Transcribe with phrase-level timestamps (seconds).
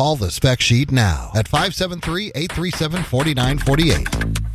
[0.00, 4.49] Call the spec sheet now at 573 837 4948.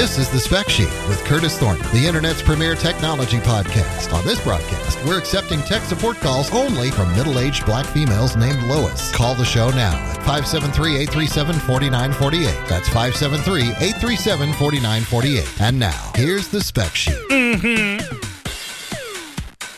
[0.00, 4.14] This is the Spec Sheet with Curtis Thornton, the Internet's premier technology podcast.
[4.14, 8.62] On this broadcast, we're accepting tech support calls only from middle aged black females named
[8.62, 9.12] Lois.
[9.12, 12.44] Call the show now at 573 837 4948.
[12.66, 15.60] That's 573 837 4948.
[15.60, 17.18] And now, here's the Spec Sheet.
[17.28, 17.98] Hmm.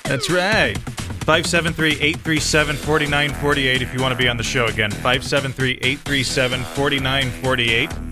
[0.05, 0.79] That's right.
[1.27, 4.93] 573 837 4948 if you want to be on the show again.
[4.93, 8.12] 573 837 4948.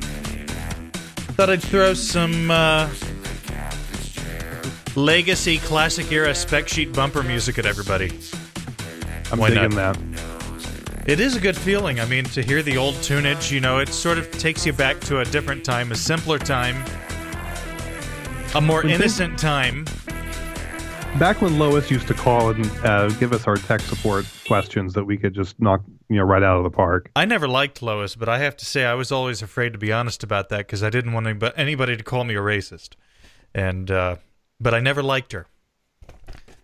[1.40, 2.86] Thought I'd throw some uh,
[4.94, 8.12] legacy classic era spec sheet bumper music at everybody.
[9.32, 9.96] I'm Why digging not?
[9.96, 11.02] that.
[11.06, 11.98] It is a good feeling.
[11.98, 15.00] I mean, to hear the old tunage, you know, it sort of takes you back
[15.00, 16.84] to a different time, a simpler time,
[18.54, 19.86] a more innocent time.
[21.18, 25.04] Back when Lois used to call and uh, give us our tech support questions that
[25.04, 27.10] we could just knock, you know, right out of the park.
[27.14, 29.92] I never liked Lois, but I have to say I was always afraid to be
[29.92, 32.94] honest about that because I didn't want anybody to call me a racist.
[33.54, 34.16] And uh,
[34.58, 35.46] but I never liked her.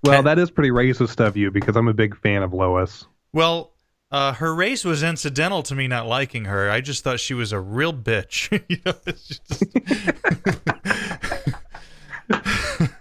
[0.02, 3.04] Well, Uh, that is pretty racist of you because I'm a big fan of Lois.
[3.34, 3.72] Well,
[4.10, 6.70] uh, her race was incidental to me not liking her.
[6.70, 8.50] I just thought she was a real bitch.
[8.70, 9.64] you know, just-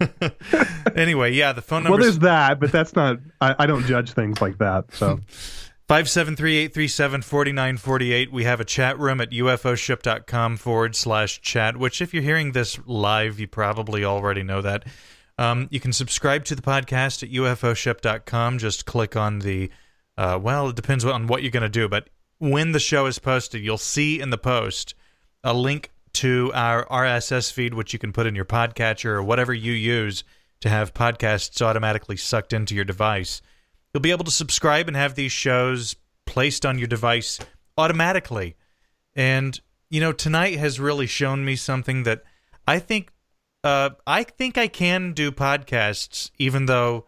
[0.95, 1.97] anyway, yeah, the phone number.
[1.97, 3.17] Well, there's that, but that's not.
[3.41, 4.93] I, I don't judge things like that.
[4.93, 5.19] So
[5.89, 8.31] 573-837-4948.
[8.31, 12.79] We have a chat room at ufoship.com forward slash chat, which if you're hearing this
[12.85, 14.85] live, you probably already know that.
[15.37, 18.57] Um, you can subscribe to the podcast at ufoship.com.
[18.57, 19.69] Just click on the,
[20.17, 23.19] uh, well, it depends on what you're going to do, but when the show is
[23.19, 24.95] posted, you'll see in the post
[25.43, 29.53] a link to our RSS feed, which you can put in your podcatcher or whatever
[29.53, 30.23] you use
[30.61, 33.41] to have podcasts automatically sucked into your device.
[33.93, 35.95] You'll be able to subscribe and have these shows
[36.25, 37.39] placed on your device
[37.77, 38.55] automatically.
[39.15, 42.23] And you know, tonight has really shown me something that
[42.67, 43.11] I think
[43.63, 47.05] uh, I think I can do podcasts even though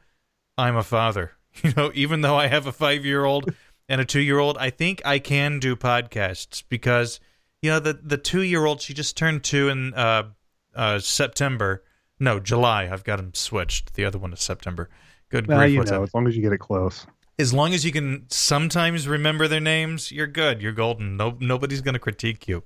[0.58, 1.34] I'm a father.
[1.64, 3.52] You know, even though I have a five year old
[3.90, 7.20] and a two year old, I think I can do podcasts because
[7.64, 10.30] you know the the two year old she just turned two in uh,
[10.76, 11.84] uh, September.
[12.20, 12.90] No, July.
[12.92, 13.94] I've got them switched.
[13.94, 14.90] The other one is September.
[15.30, 17.06] Good well, grief, you what's know, as long as you get it close.
[17.38, 20.62] as long as you can sometimes remember their names, you're good.
[20.62, 21.18] You're golden.
[21.18, 22.64] No, nobody's going to critique you.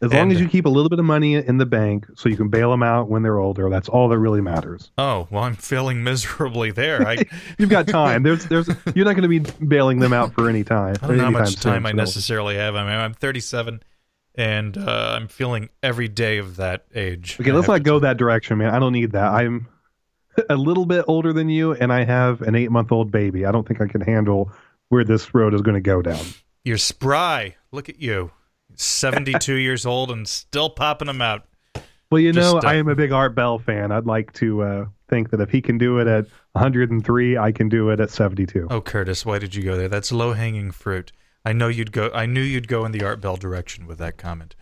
[0.00, 2.28] As long And- as you keep a little bit of money in the bank so
[2.28, 4.92] you can bail them out when they're older, that's all that really matters.
[4.96, 7.04] Oh well, I'm failing miserably there.
[7.06, 7.24] I,
[7.58, 8.22] You've got time.
[8.22, 10.94] There's, there's, you're not going to be bailing them out for any time.
[11.02, 12.76] I don't know how much time soon, I so- necessarily have.
[12.76, 13.82] I mean, I'm 37,
[14.38, 17.36] and uh, I'm feeling every day of that age.
[17.40, 18.72] Okay, let's not go that direction, man.
[18.72, 19.32] I don't need that.
[19.32, 19.66] I'm
[20.48, 23.44] a little bit older than you, and I have an eight month old baby.
[23.44, 24.50] I don't think I can handle
[24.90, 26.24] where this road is going to go down.
[26.64, 27.56] You're spry.
[27.72, 28.30] Look at you.
[28.76, 31.44] 72 years old and still popping them out.
[32.10, 33.90] Well, you Just, know, uh, I am a big Art Bell fan.
[33.92, 37.68] I'd like to uh, think that if he can do it at 103, I can
[37.68, 38.68] do it at 72.
[38.70, 39.88] Oh, Curtis, why did you go there?
[39.88, 41.12] That's low hanging fruit.
[41.48, 42.10] I know you'd go.
[42.12, 44.54] I knew you'd go in the Art Bell direction with that comment.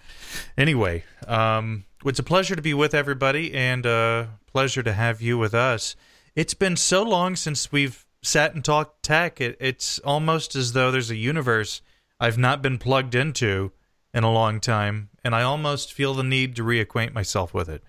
[0.56, 5.36] Anyway, um, it's a pleasure to be with everybody, and a pleasure to have you
[5.36, 5.96] with us.
[6.36, 9.40] It's been so long since we've sat and talked tech.
[9.40, 11.82] It, it's almost as though there's a universe
[12.20, 13.72] I've not been plugged into
[14.14, 17.82] in a long time, and I almost feel the need to reacquaint myself with it.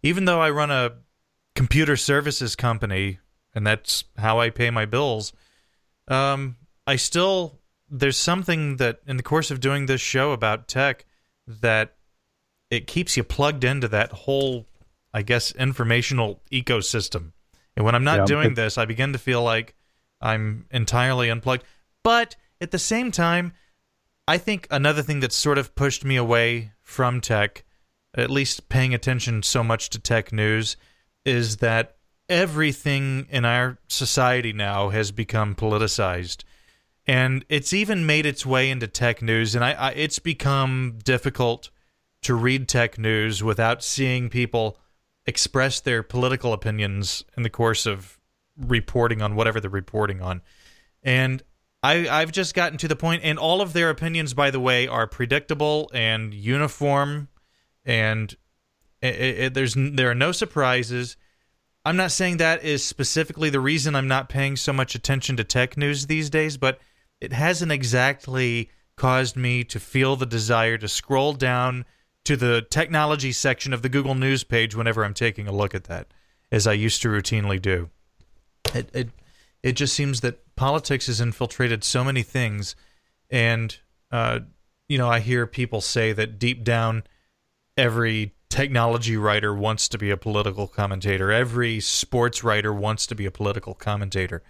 [0.00, 0.92] Even though I run a
[1.56, 3.18] computer services company,
[3.52, 5.32] and that's how I pay my bills.
[6.06, 6.54] Um,
[6.86, 7.58] I still
[7.90, 11.04] there's something that in the course of doing this show about tech
[11.46, 11.96] that
[12.70, 14.66] it keeps you plugged into that whole,
[15.12, 17.32] I guess, informational ecosystem.
[17.76, 19.74] And when I'm not Yeah, doing this, I begin to feel like
[20.20, 21.64] I'm entirely unplugged.
[22.02, 23.52] But at the same time,
[24.26, 27.64] I think another thing that's sort of pushed me away from tech,
[28.16, 30.76] at least paying attention so much to tech news,
[31.24, 31.96] is that
[32.28, 36.44] everything in our society now has become politicized.
[37.06, 41.70] And it's even made its way into tech news, and I, I it's become difficult
[42.22, 44.78] to read tech news without seeing people
[45.26, 48.18] express their political opinions in the course of
[48.56, 50.40] reporting on whatever they're reporting on.
[51.02, 51.42] And
[51.82, 54.86] I, I've just gotten to the point, and all of their opinions, by the way,
[54.88, 57.28] are predictable and uniform,
[57.84, 58.34] and
[59.02, 61.18] it, it, there's there are no surprises.
[61.84, 65.44] I'm not saying that is specifically the reason I'm not paying so much attention to
[65.44, 66.78] tech news these days, but
[67.24, 71.84] it hasn't exactly caused me to feel the desire to scroll down
[72.24, 75.84] to the technology section of the Google News page whenever I'm taking a look at
[75.84, 76.08] that,
[76.52, 77.90] as I used to routinely do.
[78.74, 79.08] It it
[79.62, 82.76] it just seems that politics has infiltrated so many things,
[83.30, 83.76] and
[84.12, 84.40] uh,
[84.88, 87.04] you know I hear people say that deep down,
[87.76, 91.32] every technology writer wants to be a political commentator.
[91.32, 94.42] Every sports writer wants to be a political commentator.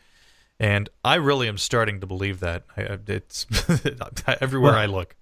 [0.60, 2.64] And I really am starting to believe that.
[2.76, 3.46] It's
[4.40, 5.16] everywhere well, I look.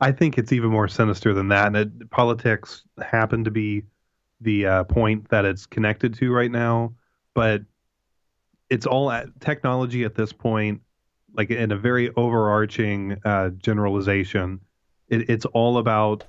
[0.00, 1.68] I think it's even more sinister than that.
[1.68, 3.82] And it, politics happen to be
[4.40, 6.92] the uh, point that it's connected to right now,
[7.34, 7.62] but
[8.70, 10.80] it's all at technology at this point,
[11.34, 14.60] like in a very overarching uh, generalization.
[15.08, 16.24] It, it's all about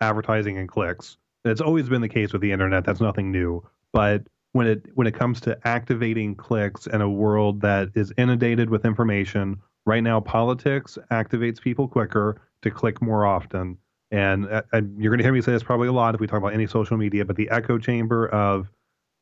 [0.00, 1.16] advertising and clicks.
[1.44, 2.84] It's always been the case with the internet.
[2.84, 3.66] That's nothing new.
[3.92, 4.22] But
[4.52, 8.84] when it when it comes to activating clicks in a world that is inundated with
[8.84, 13.78] information, right now politics activates people quicker to click more often.
[14.10, 16.26] And, uh, and you're going to hear me say this probably a lot if we
[16.26, 18.70] talk about any social media, but the echo chamber of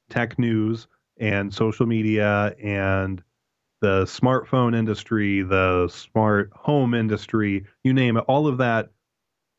[0.08, 0.86] tech news
[1.19, 3.22] and social media and
[3.80, 8.88] the smartphone industry, the smart home industry, you name it, all of that,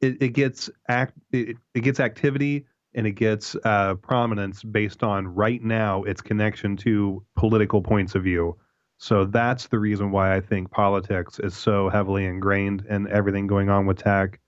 [0.02, 5.28] it, it gets act, it, it gets activity and it gets uh, prominence based on
[5.28, 8.58] right now its connection to political points of view.
[8.98, 13.70] So that's the reason why I think politics is so heavily ingrained in everything going
[13.70, 14.40] on with tech.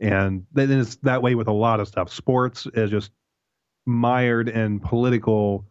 [0.00, 2.12] And then it's that way with a lot of stuff.
[2.12, 3.12] Sports is just
[3.86, 5.66] mired in political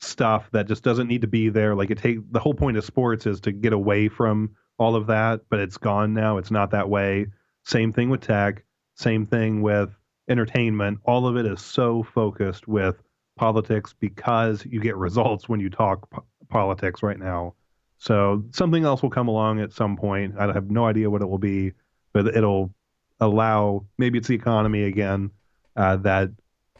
[0.00, 1.74] stuff that just doesn't need to be there.
[1.74, 5.06] Like it take the whole point of sports is to get away from all of
[5.06, 6.38] that, but it's gone now.
[6.38, 7.26] It's not that way.
[7.64, 8.64] Same thing with tech.
[8.96, 9.90] Same thing with
[10.28, 13.02] entertainment, all of it is so focused with
[13.36, 17.54] politics because you get results when you talk p- politics right now.
[17.98, 20.34] So something else will come along at some point.
[20.38, 21.72] I have no idea what it will be,
[22.12, 22.74] but it'll
[23.20, 25.30] allow maybe it's the economy again
[25.76, 26.30] uh, that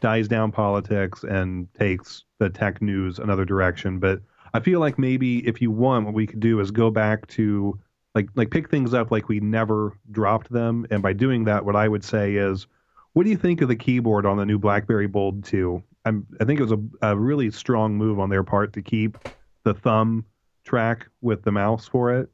[0.00, 3.98] dies down politics and takes the tech news another direction.
[3.98, 4.20] But
[4.52, 7.78] I feel like maybe if you want, what we could do is go back to
[8.14, 11.76] like like pick things up like we never dropped them, and by doing that, what
[11.76, 12.66] I would say is
[13.12, 15.82] what do you think of the keyboard on the new BlackBerry Bold 2?
[16.04, 19.18] I'm, I think it was a, a really strong move on their part to keep
[19.64, 20.24] the thumb
[20.64, 22.28] track with the mouse for it.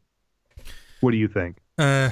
[1.00, 1.58] What do you think?
[1.76, 2.10] Uh,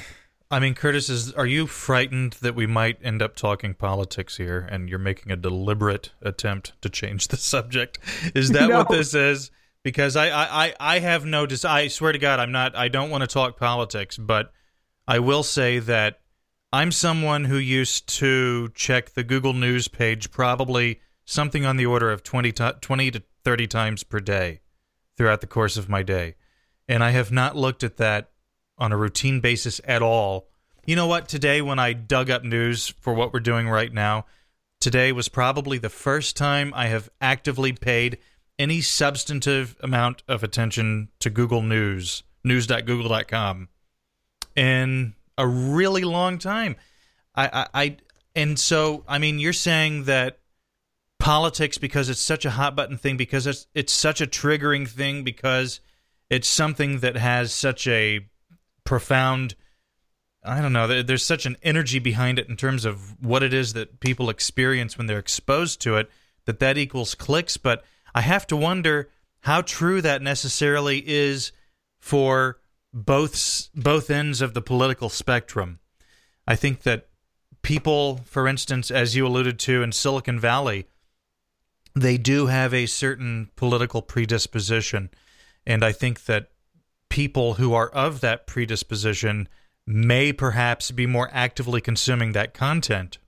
[0.51, 4.67] I mean, Curtis, is are you frightened that we might end up talking politics here,
[4.71, 7.99] and you're making a deliberate attempt to change the subject?
[8.35, 8.79] Is that no.
[8.79, 9.51] what this is?
[9.83, 11.47] Because I, I, I have no.
[11.47, 12.77] Des- I swear to God, I'm not.
[12.77, 14.53] I don't want to talk politics, but
[15.09, 16.21] I will say that
[16.73, 22.11] I'm someone who used to check the Google News page probably something on the order
[22.11, 24.61] of 20 to, 20 to 30 times per day
[25.17, 26.35] throughout the course of my day.
[26.89, 28.31] And I have not looked at that
[28.79, 30.49] on a routine basis at all.
[30.85, 31.29] You know what?
[31.29, 34.27] Today, when I dug up news for what we're doing right now,
[34.81, 38.19] today was probably the first time I have actively paid
[38.59, 43.69] any substantive amount of attention to Google News, news.google.com.
[44.57, 46.77] And a really long time.
[47.35, 47.97] I, I, I
[48.35, 50.39] and so I mean, you're saying that
[51.19, 55.25] politics because it's such a hot button thing because it's it's such a triggering thing
[55.25, 55.81] because
[56.29, 58.21] it's something that has such a
[58.85, 59.55] profound
[60.45, 63.73] I don't know there's such an energy behind it in terms of what it is
[63.73, 66.11] that people experience when they're exposed to it
[66.45, 67.83] that that equals clicks but
[68.15, 69.09] I have to wonder
[69.41, 71.51] how true that necessarily is
[71.99, 72.59] for
[72.97, 75.81] both both ends of the political spectrum.
[76.49, 77.09] I think that
[77.61, 80.87] people, for instance, as you alluded to in Silicon Valley,
[81.95, 85.11] they do have a certain political predisposition,
[85.67, 86.49] and I think that
[87.11, 89.49] people who are of that predisposition
[89.87, 93.19] may perhaps be more actively consuming that content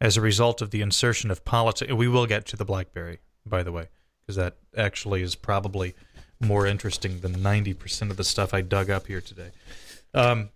[0.00, 1.92] as a result of the insertion of politics.
[1.92, 3.88] We will get to the BlackBerry, by the way,
[4.22, 5.94] because that actually is probably
[6.40, 9.50] more interesting than 90% of the stuff I dug up here today.
[10.12, 10.50] Um,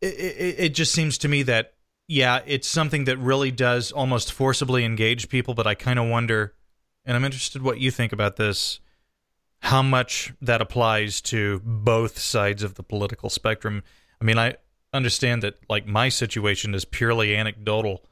[0.00, 1.74] it, it, it just seems to me that,
[2.08, 6.54] yeah, it's something that really does almost forcibly engage people, but I kind of wonder,
[7.04, 8.80] and I'm interested what you think about this,
[9.60, 13.82] how much that applies to both sides of the political spectrum.
[14.20, 14.56] I mean, I
[14.92, 18.04] understand that, like, my situation is purely anecdotal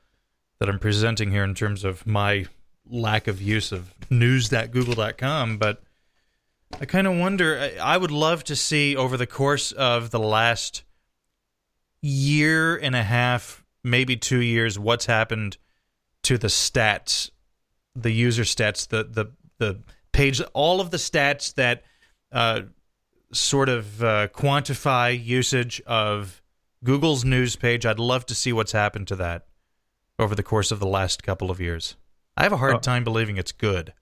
[0.59, 2.47] that I'm presenting here in terms of my
[2.87, 5.83] lack of use of news.google.com, but
[6.81, 7.71] I kind of wonder.
[7.81, 10.85] I would love to see over the course of the last
[12.03, 15.57] year and a half, maybe two years, what's happened
[16.25, 17.31] to the stats,
[17.95, 19.81] the user stats, the the the
[20.13, 21.85] page, all of the stats that
[22.33, 22.63] uh,
[23.33, 26.43] sort of uh, quantify usage of
[26.83, 27.87] Google's news page.
[27.87, 29.47] I'd love to see what's happened to that
[30.19, 31.97] over the course of the last couple of years.
[32.37, 32.79] I have a hard Oh.
[32.81, 33.93] time believing it's good.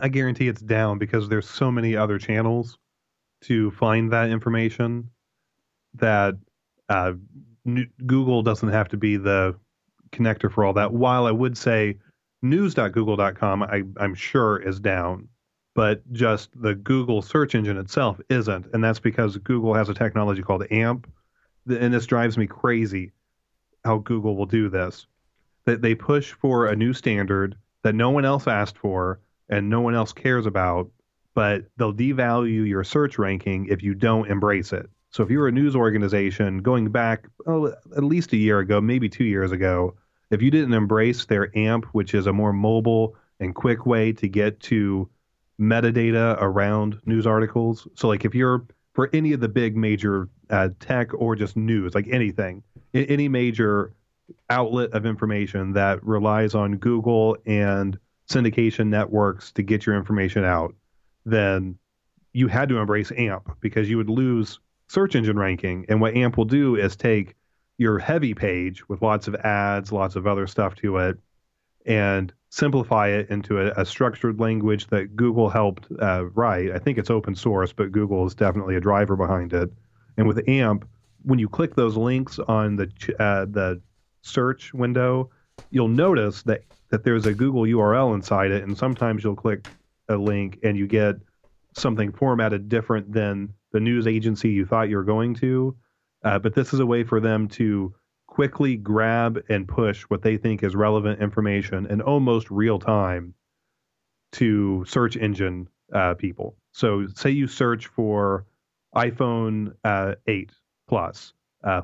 [0.00, 2.78] I guarantee it's down because there's so many other channels
[3.42, 5.10] to find that information
[5.94, 6.34] that
[6.88, 7.12] uh,
[8.06, 9.56] Google doesn't have to be the
[10.12, 10.92] connector for all that.
[10.92, 11.98] While I would say
[12.42, 15.28] news.google.com, I, I'm sure is down,
[15.74, 18.66] but just the Google search engine itself isn't.
[18.72, 21.06] And that's because Google has a technology called AMP.
[21.68, 23.12] And this drives me crazy
[23.84, 25.06] how Google will do this.
[25.64, 29.20] That they push for a new standard that no one else asked for
[29.52, 30.90] and no one else cares about,
[31.34, 34.88] but they'll devalue your search ranking if you don't embrace it.
[35.10, 39.10] So if you're a news organization going back oh, at least a year ago, maybe
[39.10, 39.94] two years ago,
[40.30, 44.26] if you didn't embrace their AMP, which is a more mobile and quick way to
[44.26, 45.10] get to
[45.60, 47.86] metadata around news articles.
[47.94, 51.94] So like if you're for any of the big major uh, tech or just news,
[51.94, 52.62] like anything,
[52.94, 53.92] any major
[54.48, 57.98] outlet of information that relies on Google and
[58.32, 60.74] syndication networks to get your information out,
[61.24, 61.78] then
[62.32, 64.58] you had to embrace AMP because you would lose
[64.88, 65.84] search engine ranking.
[65.88, 67.34] And what AMP will do is take
[67.78, 71.18] your heavy page with lots of ads, lots of other stuff to it,
[71.86, 76.70] and simplify it into a, a structured language that Google helped uh, write.
[76.70, 79.70] I think it's open source, but Google is definitely a driver behind it.
[80.16, 80.86] And with AMP,
[81.22, 83.80] when you click those links on the uh, the
[84.22, 85.30] search window,
[85.70, 89.66] you'll notice that that there's a Google URL inside it, and sometimes you'll click
[90.08, 91.16] a link and you get
[91.74, 95.74] something formatted different than the news agency you thought you were going to.
[96.22, 97.94] Uh, but this is a way for them to
[98.26, 103.34] quickly grab and push what they think is relevant information in almost real time
[104.32, 106.56] to search engine uh, people.
[106.72, 108.46] So, say you search for
[108.94, 110.50] iPhone uh, 8
[110.88, 111.32] Plus.
[111.64, 111.82] Uh,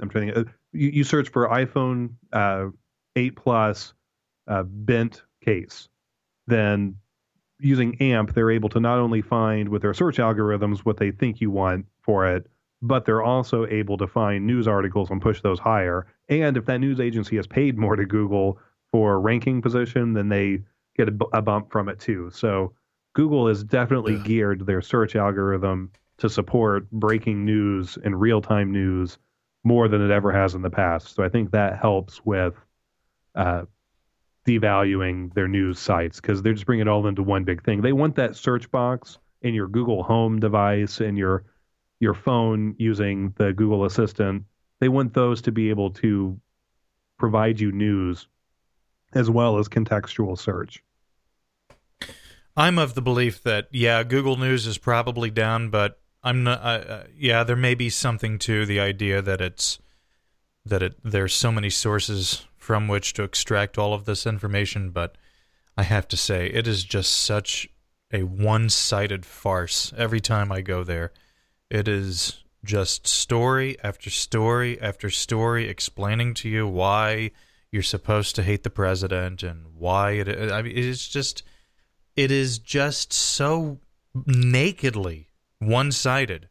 [0.00, 0.46] I'm trying to.
[0.72, 2.66] You, you search for iPhone uh,
[3.16, 3.94] 8 Plus
[4.48, 5.88] uh, bent case.
[6.46, 6.96] Then,
[7.60, 11.40] using AMP, they're able to not only find with their search algorithms what they think
[11.40, 12.46] you want for it,
[12.80, 16.06] but they're also able to find news articles and push those higher.
[16.28, 18.58] And if that news agency has paid more to Google
[18.90, 20.62] for ranking position, then they
[20.96, 22.30] get a, a bump from it too.
[22.32, 22.72] So
[23.14, 24.22] Google has definitely Yeah.
[24.24, 29.18] geared their search algorithm to support breaking news and real time news
[29.64, 31.14] more than it ever has in the past.
[31.14, 32.54] So I think that helps with
[33.34, 33.62] uh,
[34.46, 37.82] devaluing their news sites because they're just bringing it all into one big thing.
[37.82, 41.44] They want that search box in your Google Home device and your
[42.00, 44.44] your phone using the Google Assistant.
[44.80, 46.40] They want those to be able to
[47.16, 48.26] provide you news
[49.14, 50.82] as well as contextual search.
[52.56, 56.62] I'm of the belief that yeah, Google News is probably down, but I'm not.
[56.62, 59.78] Uh, yeah, there may be something to the idea that it's
[60.64, 65.16] that it there's so many sources from which to extract all of this information, but
[65.76, 67.68] I have to say it is just such
[68.12, 71.12] a one-sided farce every time I go there.
[71.70, 77.32] It is just story after story after story explaining to you why
[77.72, 81.42] you're supposed to hate the president and why it I mean it's just
[82.14, 83.80] it is just so
[84.26, 85.31] nakedly
[85.66, 86.48] one-sided.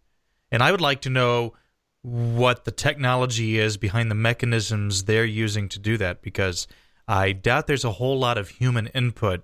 [0.52, 1.54] And I would like to know
[2.02, 6.68] what the technology is behind the mechanisms they're using to do that because
[7.08, 9.44] I doubt there's a whole lot of human input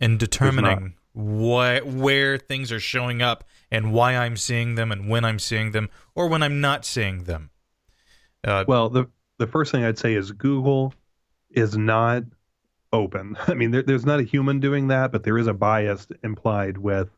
[0.00, 5.38] in determining where things are showing up and why I'm seeing them and when I'm
[5.38, 7.50] seeing them or when I'm not seeing them.
[8.42, 10.94] Uh, Well, the the first thing I'd say is Google
[11.50, 12.24] is not
[12.92, 13.36] open.
[13.46, 16.78] I mean, there, there's not a human doing that, but there is a bias implied
[16.78, 17.10] with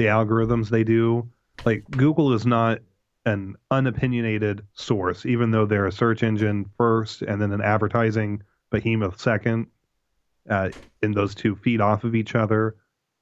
[0.00, 1.28] the algorithms they do.
[1.66, 2.78] Like Google is not
[3.26, 9.20] an unopinionated source, even though they're a search engine first and then an advertising behemoth
[9.20, 9.66] second.
[10.48, 10.70] Uh,
[11.02, 12.76] and those two feed off of each other.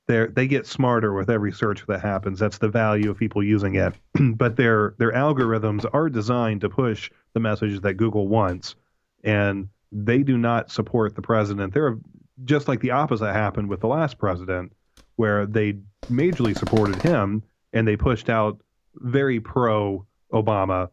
[0.06, 2.38] They they get smarter with every search that happens.
[2.38, 3.94] That's the value of people using it.
[4.36, 8.76] but their their algorithms are designed to push the message that Google wants,
[9.24, 11.74] and they do not support the president.
[11.74, 11.98] They're
[12.44, 14.72] just like the opposite happened with the last president,
[15.18, 15.74] where they
[16.08, 18.60] majorly supported him and they pushed out
[18.94, 20.88] very pro Obama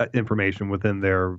[0.00, 1.38] uh, information within their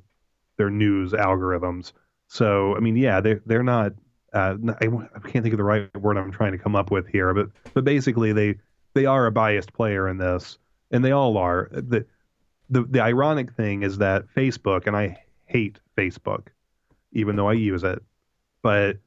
[0.58, 1.94] their news algorithms.
[2.28, 3.94] So I mean, yeah, they they're not.
[4.34, 7.08] Uh, I, I can't think of the right word I'm trying to come up with
[7.08, 8.56] here, but but basically they
[8.94, 10.60] they are a biased player in this,
[10.92, 11.70] and they all are.
[11.72, 12.06] the
[12.70, 16.50] the The ironic thing is that Facebook, and I hate Facebook,
[17.14, 18.04] even though I use it,
[18.62, 18.98] but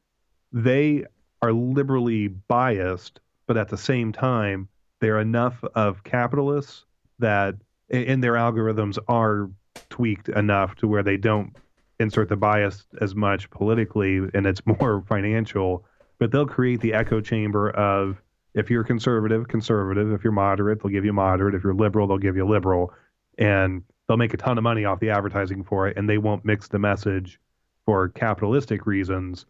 [0.52, 1.04] they
[1.42, 4.68] are liberally biased, but at the same time,
[5.00, 6.85] they're enough of capitalists
[7.18, 7.54] that
[7.90, 9.50] and their algorithms are
[9.88, 11.56] tweaked enough to where they don't
[11.99, 15.85] insert the bias as much politically and it's more financial,
[16.18, 18.20] but they'll create the echo chamber of
[18.54, 20.12] if you're conservative, conservative.
[20.12, 21.54] If you're moderate, they'll give you moderate.
[21.54, 22.92] If you're liberal, they'll give you liberal.
[23.38, 26.44] And they'll make a ton of money off the advertising for it, and they won't
[26.44, 27.38] mix the message
[27.87, 29.47] for capitalistic reasons.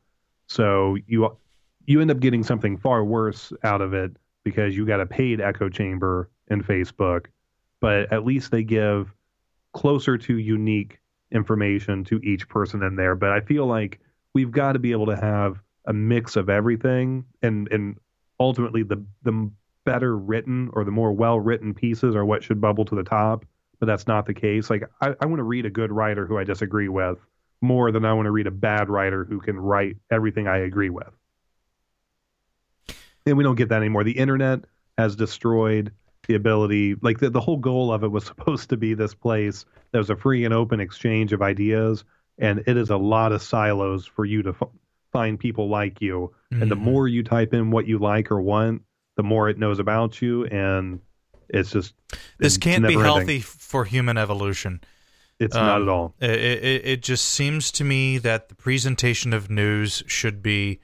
[0.49, 1.37] So you
[1.87, 4.13] you end up getting something far worse out of it
[4.45, 7.27] because you got a paid echo chamber in Facebook,
[7.81, 9.15] but at least they give
[9.73, 10.99] closer to unique
[11.33, 13.15] information to each person in there.
[13.15, 14.01] But I feel like
[14.35, 17.97] we've got to be able to have a mix of everything and and
[18.39, 19.51] ultimately the the
[19.85, 23.45] better written or the more well written pieces are what should bubble to the top
[23.79, 26.39] but that's not the case like i, I want to read a good writer who
[26.39, 27.19] i disagree with
[27.63, 30.91] more than i want to read a bad writer who can write everything i agree
[30.91, 31.09] with
[33.27, 34.61] and we don't get that anymore the internet
[34.99, 35.93] has destroyed
[36.29, 39.65] the ability like the, the whole goal of it was supposed to be this place
[39.93, 42.05] that was a free and open exchange of ideas
[42.41, 44.69] and it is a lot of silos for you to f-
[45.13, 46.33] find people like you.
[46.53, 46.63] Mm-hmm.
[46.63, 46.85] And the mm-hmm.
[46.85, 48.83] more you type in what you like or want,
[49.17, 50.47] the more it knows about you.
[50.47, 51.01] And
[51.49, 51.95] it's just.
[52.39, 54.81] This can't be healthy for human evolution.
[55.39, 56.15] It's um, not at all.
[56.21, 60.81] It, it, it just seems to me that the presentation of news should be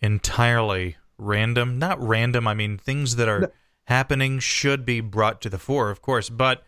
[0.00, 1.78] entirely random.
[1.78, 3.48] Not random, I mean, things that are no.
[3.84, 6.62] happening should be brought to the fore, of course, but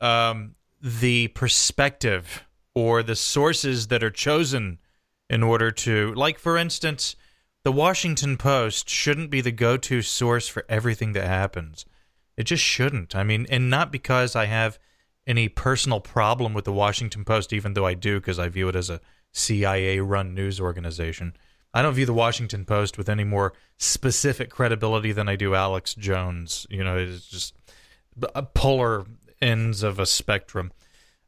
[0.00, 4.78] um, the perspective or the sources that are chosen
[5.28, 7.16] in order to, like, for instance,
[7.64, 11.84] the Washington Post shouldn't be the go to source for everything that happens.
[12.36, 13.16] It just shouldn't.
[13.16, 14.78] I mean, and not because I have
[15.26, 18.76] any personal problem with the Washington Post, even though I do, because I view it
[18.76, 19.00] as a
[19.32, 21.36] CIA run news organization.
[21.76, 25.94] I don't view the Washington Post with any more specific credibility than I do Alex
[25.94, 26.66] Jones.
[26.70, 27.54] You know, it's just
[28.54, 29.04] polar
[29.42, 30.72] ends of a spectrum.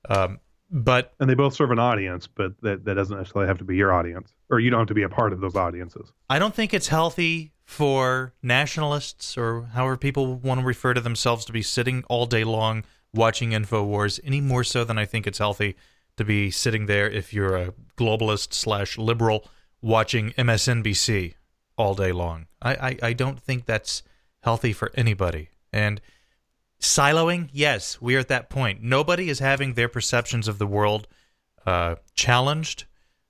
[0.09, 3.65] Um, but and they both serve an audience, but that, that doesn't necessarily have to
[3.65, 6.15] be your audience, or you don't have to be a part of those audiences.
[6.31, 11.45] I don't think it's healthy for nationalists or however people want to refer to themselves
[11.45, 15.41] to be sitting all day long watching InfoWars any more so than I think it's
[15.41, 15.77] healthy
[16.17, 19.47] to be sitting there if you're a globalist slash liberal
[19.81, 21.35] watching MSNBC
[21.77, 22.47] all day long.
[22.61, 24.03] I, I, I don't think that's
[24.43, 25.51] healthy for anybody.
[25.73, 26.01] And
[26.81, 28.83] Siloing, yes, we are at that point.
[28.83, 31.09] Nobody is having their perceptions of the world
[31.67, 32.85] uh, challenged.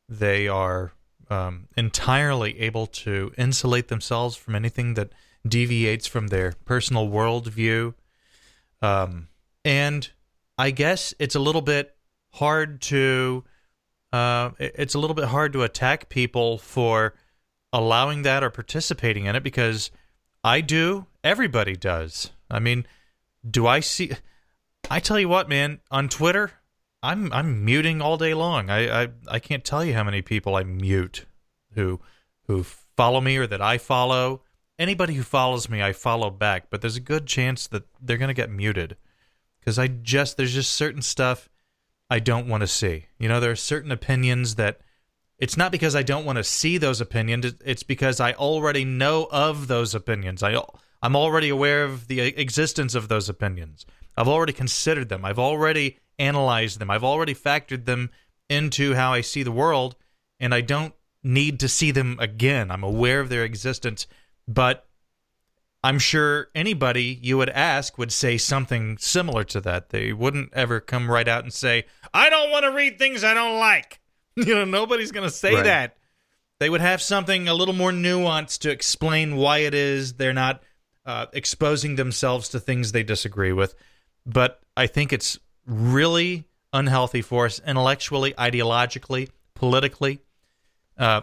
[0.09, 0.93] They are
[1.31, 5.13] um, entirely able to insulate themselves from anything that
[5.47, 7.95] deviates from their personal worldview.
[8.83, 9.29] Um,
[9.65, 10.11] and
[10.59, 11.97] I guess it's a little bit
[12.33, 13.45] hard to
[14.13, 17.15] uh, it's a little bit hard to attack people for
[17.73, 19.91] allowing that or participating in it because
[20.43, 21.07] I do.
[21.23, 22.31] Everybody does.
[22.51, 22.87] I mean,
[23.49, 24.13] do I see?
[24.91, 25.81] I tell you what, man.
[25.91, 26.53] On Twitter,
[27.03, 28.71] I'm I'm muting all day long.
[28.71, 31.27] I I, I can't tell you how many people I mute
[31.75, 32.01] who
[32.47, 34.43] who follow me or that I follow.
[34.79, 36.71] Anybody who follows me, I follow back.
[36.71, 38.97] But there's a good chance that they're gonna get muted
[39.61, 41.49] because I just there's just certain stuff
[42.11, 43.07] I don't want to see.
[43.19, 44.81] You know, there are certain opinions that
[45.39, 47.55] it's not because I don't want to see those opinions.
[47.65, 50.43] It's because I already know of those opinions.
[50.43, 50.61] I
[51.01, 53.87] I'm already aware of the existence of those opinions.
[54.17, 55.25] I've already considered them.
[55.25, 56.91] I've already analyzed them.
[56.91, 58.11] I've already factored them
[58.49, 59.95] into how I see the world,
[60.41, 62.71] and I don't need to see them again.
[62.71, 64.09] I'm aware of their existence,
[64.49, 64.88] but
[65.83, 69.91] I'm sure anybody you would ask would say something similar to that.
[69.91, 73.35] They wouldn't ever come right out and say, I don't want to read things I
[73.35, 74.01] don't like.
[74.37, 75.65] You know, nobody's going to say right.
[75.65, 75.97] that.
[76.61, 80.63] They would have something a little more nuanced to explain why it is they're not
[81.05, 83.75] uh, exposing themselves to things they disagree with.
[84.25, 90.21] But I think it's really unhealthy for us intellectually, ideologically, politically,
[90.97, 91.23] uh,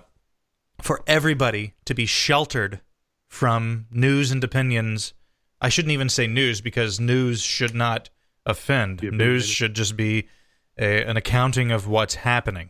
[0.82, 2.82] for everybody to be sheltered
[3.36, 5.14] from news and opinions.
[5.60, 8.10] I shouldn't even say news because news should not
[8.46, 9.04] offend.
[9.04, 10.30] News should just be
[10.80, 12.70] a, an accounting of what's happening.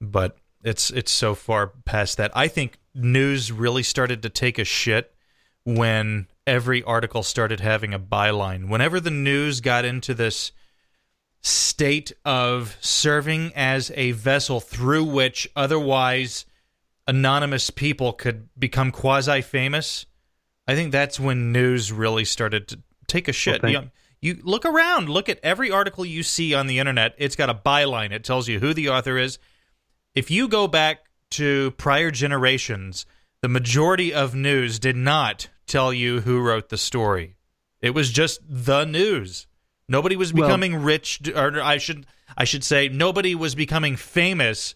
[0.00, 2.32] But it's it's so far past that.
[2.36, 5.14] I think news really started to take a shit
[5.64, 8.68] when every article started having a byline.
[8.68, 10.50] Whenever the news got into this
[11.40, 16.46] state of serving as a vessel through which otherwise
[17.08, 20.06] anonymous people could become quasi famous,
[20.68, 23.62] I think that's when news really started to take a shit.
[23.62, 23.90] Well, you,
[24.20, 27.54] you look around, look at every article you see on the internet, it's got a
[27.54, 28.12] byline.
[28.12, 29.38] It tells you who the author is.
[30.14, 31.00] If you go back
[31.32, 33.06] to prior generations,
[33.40, 37.36] the majority of news did not tell you who wrote the story.
[37.80, 39.46] It was just the news.
[39.88, 44.74] Nobody was Well- becoming rich, or I should I should say, nobody was becoming famous.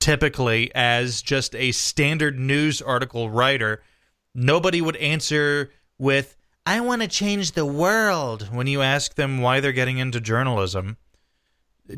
[0.00, 3.82] Typically, as just a standard news article writer,
[4.34, 9.60] nobody would answer with "I want to change the world" when you ask them why
[9.60, 10.96] they're getting into journalism.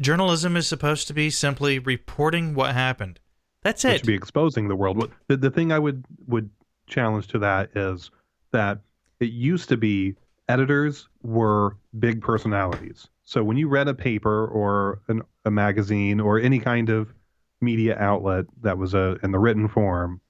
[0.01, 3.21] Journalism is supposed to be simply reporting what happened.
[3.63, 3.99] That's Which it.
[3.99, 5.11] should be exposing the world.
[5.27, 6.49] The, the thing I would would
[6.87, 8.11] challenge to that is
[8.53, 8.81] that
[9.21, 10.15] it used to be
[10.49, 13.09] editors were big personalities.
[13.25, 17.13] So when you read a paper or an, a magazine or any kind of
[17.61, 20.21] media outlet that was a, in the written form,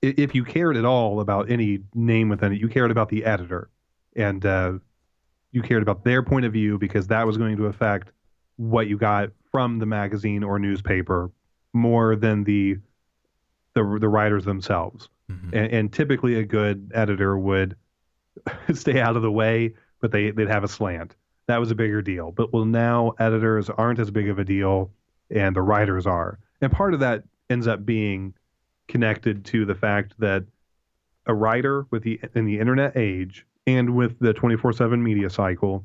[0.00, 3.68] if you cared at all about any name within it, you cared about the editor,
[4.14, 4.72] and uh,
[5.50, 8.12] you cared about their point of view because that was going to affect
[8.56, 11.30] what you got from the magazine or newspaper
[11.72, 12.78] more than the
[13.74, 15.08] the, the writers themselves.
[15.30, 15.52] Mhm.
[15.52, 17.76] And, and typically, a good editor would
[18.74, 21.14] stay out of the way, but they they'd have a slant.
[21.46, 22.30] That was a bigger deal.
[22.30, 24.90] But well, now editors aren't as big of a deal,
[25.30, 26.38] and the writers are.
[26.60, 28.34] And part of that ends up being
[28.88, 30.44] connected to the fact that
[31.26, 35.84] a writer with the in the internet age and with the 24/7 media cycle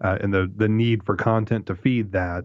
[0.00, 2.44] uh, and the the need for content to feed that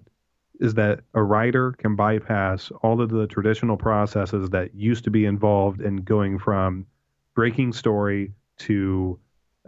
[0.60, 5.26] is that a writer can bypass all of the traditional processes that used to be
[5.26, 6.86] involved in going from
[7.34, 9.18] breaking story to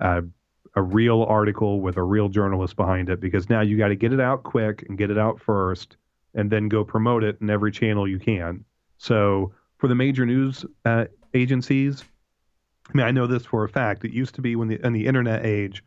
[0.02, 0.22] uh,
[0.76, 4.14] a real article with a real journalist behind it because now you got to get
[4.14, 5.98] it out quick and get it out first
[6.34, 8.64] and then go promote it in every channel you can.
[8.98, 12.04] So for the major news uh, agencies,
[12.90, 14.04] I mean, I know this for a fact.
[14.04, 15.84] It used to be when the in the internet age,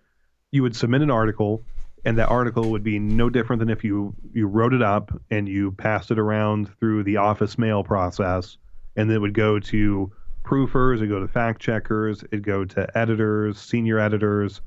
[0.53, 1.63] you would submit an article,
[2.05, 5.49] and that article would be no different than if you you wrote it up and
[5.49, 8.57] you passed it around through the office mail process,
[8.97, 10.13] and it would go to
[10.45, 14.61] proofers, it'd go to fact checkers, it'd go to editors, senior editors,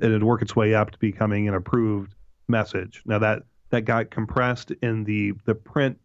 [0.00, 2.14] and it'd work its way up to becoming an approved
[2.48, 3.02] message.
[3.06, 3.42] Now that
[3.72, 5.98] that got compressed in the the print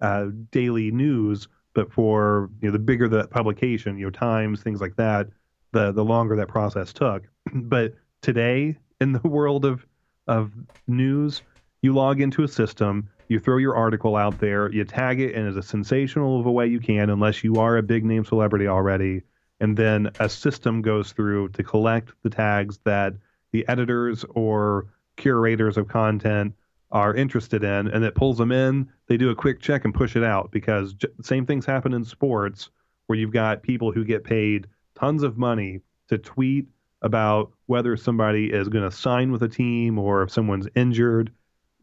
[0.00, 4.80] uh, daily news, but for you know the bigger the publication, you know Times, things
[4.80, 5.28] like that,
[5.72, 7.24] the the longer that process took.
[7.54, 9.84] but today in the world of
[10.28, 10.52] of
[10.86, 11.42] news,
[11.82, 15.46] you log into a system, you throw your article out there, you tag it in
[15.46, 18.68] as a sensational of a way you can, unless you are a big name celebrity
[18.68, 19.22] already,
[19.60, 23.14] and then a system goes through to collect the tags that
[23.52, 26.54] the editors or curators of content
[26.94, 28.88] are interested in, and it pulls them in.
[29.08, 32.04] They do a quick check and push it out because j- same things happen in
[32.04, 32.70] sports
[33.06, 36.66] where you've got people who get paid tons of money to tweet
[37.02, 41.32] about whether somebody is going to sign with a team or if someone's injured.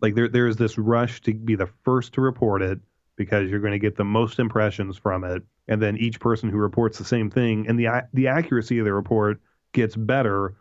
[0.01, 2.79] Like there, there's this rush to be the first to report it
[3.17, 6.57] because you're going to get the most impressions from it, and then each person who
[6.57, 9.41] reports the same thing and the the accuracy of the report
[9.73, 10.55] gets better.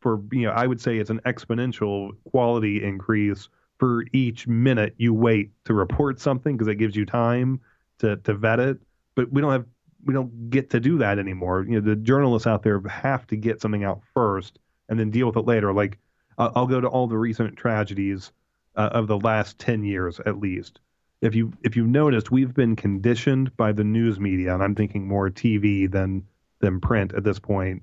[0.00, 5.12] For you know, I would say it's an exponential quality increase for each minute you
[5.12, 7.60] wait to report something because it gives you time
[7.98, 8.78] to to vet it.
[9.14, 9.66] But we don't have
[10.04, 11.64] we don't get to do that anymore.
[11.68, 14.58] You know, the journalists out there have to get something out first
[14.88, 15.72] and then deal with it later.
[15.72, 15.98] Like
[16.38, 18.32] I'll, I'll go to all the recent tragedies
[18.76, 20.80] uh, of the last ten years at least.
[21.22, 25.08] If you if you've noticed, we've been conditioned by the news media, and I'm thinking
[25.08, 26.24] more TV than
[26.60, 27.82] than print at this point,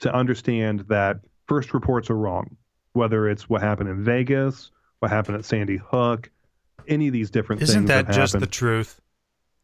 [0.00, 2.56] to understand that first reports are wrong.
[2.92, 4.70] Whether it's what happened in Vegas,
[5.02, 6.30] what happened at Sandy Hook,
[6.86, 7.70] any of these different things?
[7.70, 9.00] Isn't things that have just the truth?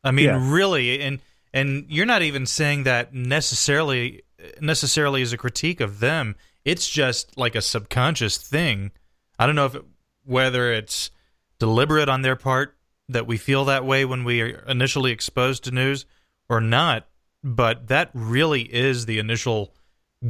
[0.03, 0.51] I mean, Yeah.
[0.53, 1.20] really, and
[1.55, 4.22] and you're not even saying that necessarily
[4.61, 6.35] necessarily as a critique of them.
[6.64, 8.90] It's just like a subconscious thing.
[9.38, 9.85] I don't know if it,
[10.24, 11.11] whether it's
[11.59, 12.77] deliberate on their part
[13.09, 16.05] that we feel that way when we are initially exposed to news
[16.48, 17.07] or not,
[17.42, 19.72] but that really is the initial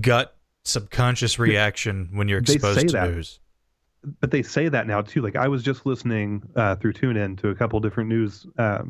[0.01, 3.11] gut subconscious reaction when you're exposed to that.
[3.11, 3.41] news.
[4.21, 5.23] But they say that now too.
[5.23, 8.83] Like I was just listening uh, through TuneIn to a couple different news uh,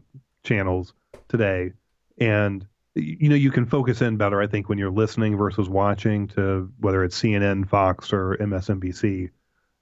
[0.45, 0.95] channels
[1.29, 1.73] today,
[2.19, 4.41] and you know you can focus in better.
[4.41, 9.31] I think when you're listening versus watching to whether it's CNN, Fox, or MSNBC.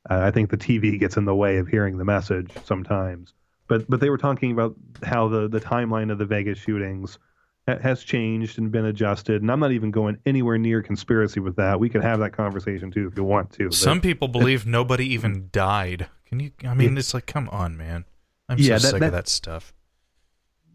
[0.08, 3.32] Uh, I think the TV gets in the way of hearing the message sometimes.
[3.68, 7.18] But but they were talking about how the the timeline of the Vegas shootings
[7.66, 9.42] has changed and been adjusted.
[9.42, 11.80] And I'm not even going anywhere near conspiracy with that.
[11.80, 13.70] We could have that conversation too if you want to.
[13.72, 16.08] Some people believe nobody even died.
[16.26, 16.52] Can you?
[16.64, 18.04] I mean, it's like, come on, man.
[18.48, 19.72] I'm Yeah, so that- sick that- of that stuff.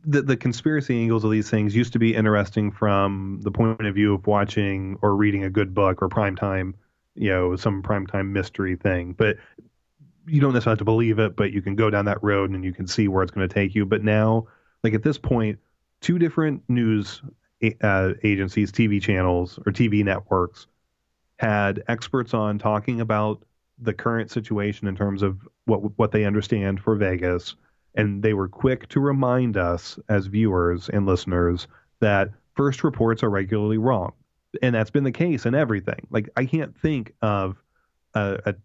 [0.04, 3.94] the the conspiracy angles of these things used to be interesting from the point of
[3.96, 6.74] view of watching or reading a good book or primetime,
[7.16, 9.14] you know, some primetime mystery thing.
[9.14, 9.38] But
[10.28, 12.66] you don't necessarily have to believe it, but you can go down that road and
[12.66, 13.86] you can see where it's going to take you.
[13.86, 14.48] But now,
[14.84, 15.60] like at this point,
[16.02, 17.22] two different news
[17.82, 20.68] uh, agencies, TV channels, or TV networks
[21.38, 23.44] had experts on talking about
[23.80, 27.56] the current situation in terms of what what they understand for Vegas,
[27.96, 31.68] and they were quick to remind us as viewers and listeners
[32.00, 34.14] that first reports are regularly wrong,
[34.62, 36.08] and that's been the case in everything.
[36.10, 37.62] Like I can't think of
[38.14, 38.56] a, a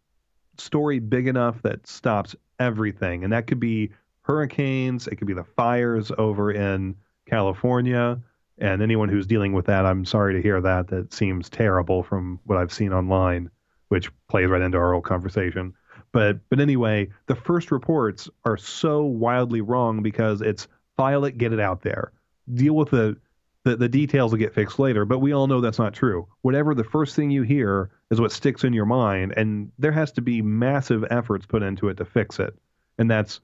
[0.58, 3.90] story big enough that stops everything, and that could be
[4.22, 6.96] hurricanes, it could be the fires over in
[7.26, 8.20] California.
[8.58, 10.88] And anyone who's dealing with that, I'm sorry to hear that.
[10.88, 13.50] That seems terrible from what I've seen online,
[13.88, 15.74] which plays right into our whole conversation.
[16.12, 21.52] But but anyway, the first reports are so wildly wrong because it's file it, get
[21.52, 22.12] it out there.
[22.54, 23.18] Deal with the
[23.64, 26.28] the, the details will get fixed later, but we all know that's not true.
[26.42, 30.12] Whatever the first thing you hear is what sticks in your mind, and there has
[30.12, 32.54] to be massive efforts put into it to fix it.
[32.98, 33.40] And that's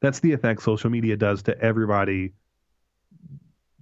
[0.00, 2.32] that's the effect social media does to everybody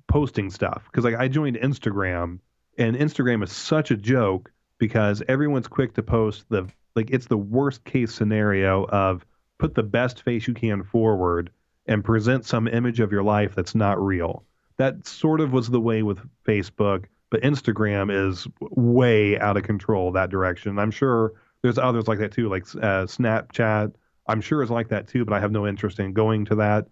[0.09, 2.41] posting stuff because like I joined Instagram
[2.77, 7.39] and Instagram is such a joke because everyone's quick to post the like it's the
[7.39, 9.25] worst case scenario of
[9.59, 11.51] put the best face you can forward
[11.87, 14.45] and present some image of your life that's not real.
[14.77, 20.13] That sort of was the way with Facebook, but Instagram is way out of control
[20.13, 20.79] that direction.
[20.79, 23.95] I'm sure there's others like that too, like uh, Snapchat.
[24.27, 26.87] I'm sure is like that too, but I have no interest in going to that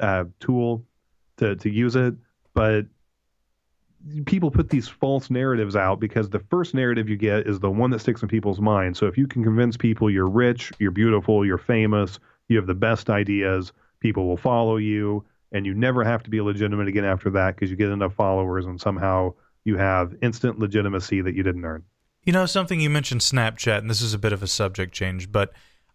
[0.00, 0.84] uh, tool
[1.36, 2.14] to to use it
[2.58, 2.86] but
[4.26, 7.90] people put these false narratives out because the first narrative you get is the one
[7.90, 8.98] that sticks in people's minds.
[8.98, 12.18] So if you can convince people you're rich, you're beautiful, you're famous,
[12.48, 16.40] you have the best ideas, people will follow you, and you never have to be
[16.40, 19.32] legitimate again after that because you get enough followers and somehow
[19.64, 21.84] you have instant legitimacy that you didn't earn.
[22.24, 25.30] You know, something you mentioned Snapchat, and this is a bit of a subject change,
[25.30, 25.52] but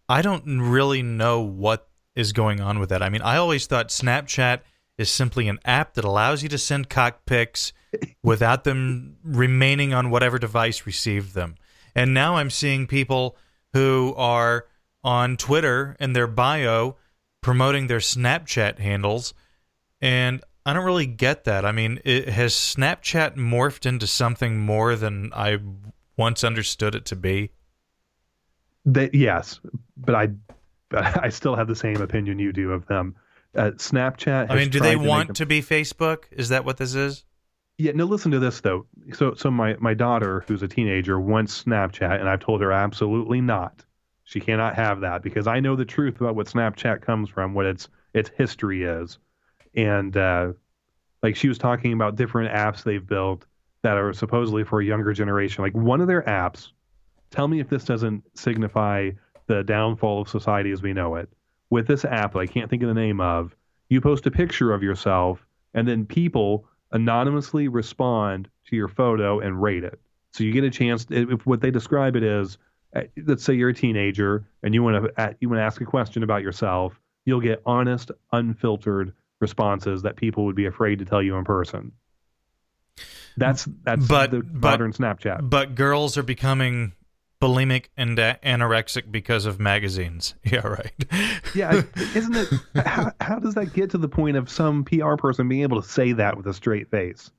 [0.08, 3.04] I don't really know what is going on with that.
[3.04, 4.62] I mean, I always thought Snapchat
[4.97, 7.73] is simply an app that allows you to send cock pics
[8.23, 11.56] without them remaining on whatever device received them.
[11.95, 13.38] And now I'm seeing people
[13.73, 14.65] who are
[15.03, 16.95] on Twitter in their bio
[17.41, 19.34] promoting their Snapchat handles.
[20.01, 21.65] And I don't really get that.
[21.65, 25.60] I mean, it, has Snapchat morphed into something more than I
[26.15, 27.51] once understood it to be?
[28.86, 29.60] That, yes,
[29.97, 30.29] but I,
[31.19, 33.15] I still have the same opinion you do of them
[33.55, 34.49] uh, Snapchat.
[34.49, 36.25] I mean, do they to want to be Facebook?
[36.31, 37.23] Is that what this is?
[37.77, 37.91] Yeah.
[37.93, 38.05] No.
[38.05, 38.85] Listen to this though.
[39.13, 43.41] So, so my my daughter, who's a teenager, wants Snapchat, and I've told her absolutely
[43.41, 43.83] not.
[44.23, 47.65] She cannot have that because I know the truth about what Snapchat comes from, what
[47.65, 49.19] its its history is,
[49.75, 50.53] and uh,
[51.21, 53.45] like she was talking about different apps they've built
[53.81, 55.63] that are supposedly for a younger generation.
[55.63, 56.69] Like one of their apps.
[57.31, 59.09] Tell me if this doesn't signify
[59.47, 61.29] the downfall of society as we know it
[61.73, 63.55] with this app that I can't think of the name of,
[63.89, 69.59] you post a picture of yourself, and then people anonymously respond to your photo and
[69.59, 69.99] rate it.
[70.33, 71.07] So you get a chance.
[71.09, 72.59] If what they describe it is,
[72.95, 75.86] uh, let's say you're a teenager and you want to you want to ask a
[75.86, 76.93] question about yourself,
[77.25, 81.91] you'll get honest, unfiltered responses that people would be afraid to tell you in person.
[83.36, 85.49] That's that's but, the but, modern Snapchat.
[85.49, 86.93] But girls are becoming
[87.43, 90.36] bulimic and anorexic because of magazines.
[90.45, 90.93] Yeah, right.
[91.56, 91.82] yeah,
[92.15, 92.47] isn't it?
[92.86, 95.88] How, how does that get to the point of some PR person being able to
[95.88, 97.32] say that with a straight face?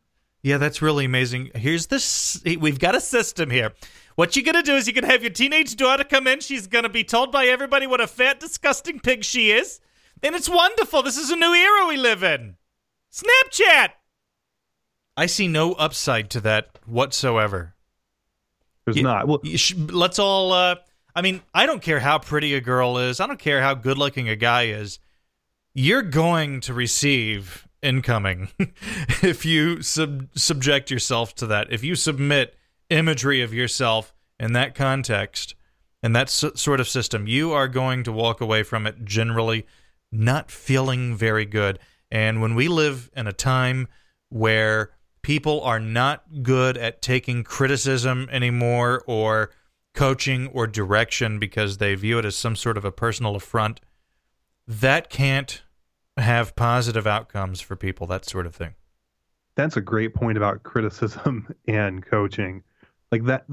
[0.42, 1.52] Yeah, that's really amazing.
[1.54, 2.42] Here's this.
[2.44, 3.72] We've got a system here.
[4.16, 6.40] What you're gonna do is you're gonna have your teenage daughter come in.
[6.40, 9.80] She's gonna be told by everybody what a fat, disgusting pig she is,
[10.22, 11.02] and it's wonderful.
[11.02, 12.56] This is a new era we live in.
[13.12, 13.90] Snapchat.
[15.16, 17.73] I see no upside to that whatsoever.
[18.86, 19.26] There's you, not.
[19.26, 20.52] Well, sh- let's all.
[20.52, 20.76] Uh,
[21.14, 23.20] I mean, I don't care how pretty a girl is.
[23.20, 24.98] I don't care how good looking a guy is.
[25.74, 28.48] You're going to receive incoming
[29.22, 31.72] if you sub- subject yourself to that.
[31.72, 32.56] If you submit
[32.90, 35.54] imagery of yourself in that context
[36.02, 39.66] and that s- sort of system, you are going to walk away from it generally
[40.10, 41.78] not feeling very good.
[42.10, 43.88] And when we live in a time
[44.28, 44.90] where
[45.24, 49.50] people are not good at taking criticism anymore or
[49.94, 53.80] coaching or direction because they view it as some sort of a personal affront.
[54.68, 55.62] That can't
[56.16, 58.74] have positive outcomes for people, that sort of thing.
[59.56, 62.62] That's a great point about criticism and coaching.
[63.10, 63.46] Like that,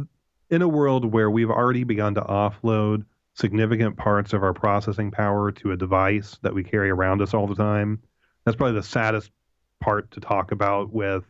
[0.49, 5.51] in a world where we've already begun to offload significant parts of our processing power
[5.53, 8.01] to a device that we carry around us all the time,
[8.43, 9.31] that's probably the saddest
[9.79, 11.23] part to talk about with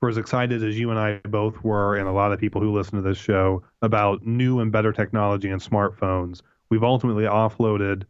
[0.00, 2.72] for as excited as you and I both were, and a lot of people who
[2.72, 8.04] listen to this show about new and better technology and smartphones, we've ultimately offloaded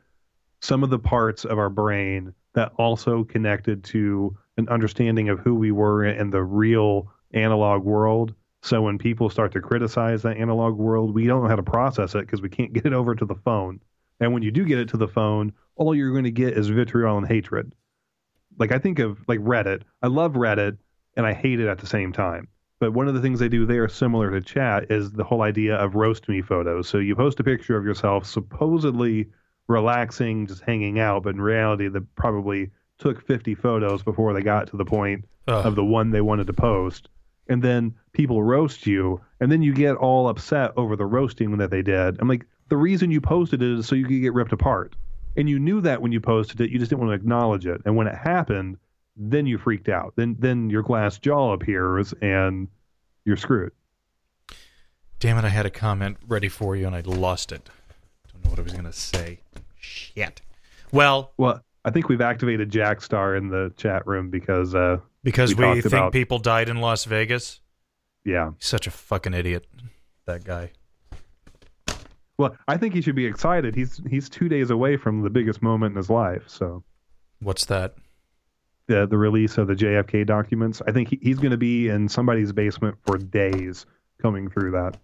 [0.60, 5.54] some of the parts of our brain that also connected to an understanding of who
[5.54, 8.34] we were in the real analog world.
[8.62, 12.14] So when people start to criticize that analog world, we don't know how to process
[12.14, 13.80] it because we can't get it over to the phone.
[14.20, 16.68] And when you do get it to the phone, all you're going to get is
[16.68, 17.74] vitriol and hatred.
[18.58, 19.82] Like I think of like Reddit.
[20.02, 20.76] I love Reddit
[21.16, 22.48] and I hate it at the same time.
[22.78, 25.76] But one of the things they do there, similar to chat, is the whole idea
[25.76, 26.88] of roast me photos.
[26.88, 29.28] So you post a picture of yourself supposedly
[29.68, 34.66] relaxing, just hanging out, but in reality, they probably took 50 photos before they got
[34.68, 35.66] to the point Ugh.
[35.66, 37.08] of the one they wanted to post.
[37.48, 41.70] And then people roast you, and then you get all upset over the roasting that
[41.70, 42.18] they did.
[42.20, 44.94] I'm like, the reason you posted it is so you could get ripped apart.
[45.36, 47.80] And you knew that when you posted it, you just didn't want to acknowledge it.
[47.84, 48.78] And when it happened,
[49.22, 50.14] then you freaked out.
[50.16, 52.66] Then then your glass jaw appears and
[53.24, 53.72] you're screwed.
[55.18, 57.68] Damn it, I had a comment ready for you and I lost it.
[58.32, 59.40] Don't know what I was going to say.
[59.78, 60.40] Shit.
[60.92, 65.66] Well, Well, I think we've activated Jackstar in the chat room because uh because We
[65.66, 67.60] we, think about- people died in Las Vegas.
[68.24, 68.52] yeah.
[68.58, 69.66] He's such a fucking idiot,
[70.24, 70.72] that guy.
[72.38, 73.74] Well, I think he should be excited.
[73.74, 76.44] He's he's 2 days away from the biggest moment in his life.
[76.46, 76.82] So
[77.40, 77.94] What's that?
[78.90, 80.82] The the release of the JFK documents.
[80.86, 83.86] I think he, he's going to be in somebody's basement for days
[84.20, 84.98] coming through that.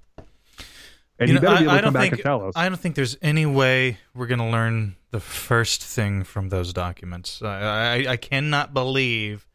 [1.19, 2.53] And You you, know, better be able I- to come back think- and tell us.
[2.57, 6.75] I don't think there's any way we're going to learn the first thing from those
[6.75, 7.41] documents.
[7.43, 9.47] I, I, I cannot believe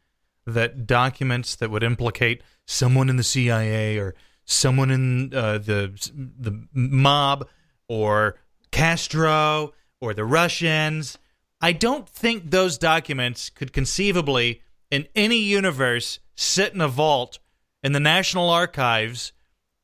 [0.48, 6.67] that documents that would implicate someone in the CIA or someone in uh, the the
[6.74, 7.48] mob
[7.88, 8.38] or
[8.72, 11.17] Castro or the Russians.
[11.62, 17.38] I don't think those documents could conceivably, in any universe, sit in a vault
[17.84, 19.32] in the National Archives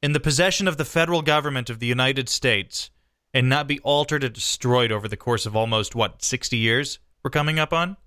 [0.01, 2.89] in the possession of the federal government of the United States
[3.33, 7.29] and not be altered or destroyed over the course of almost what 60 years we're
[7.29, 7.97] coming up on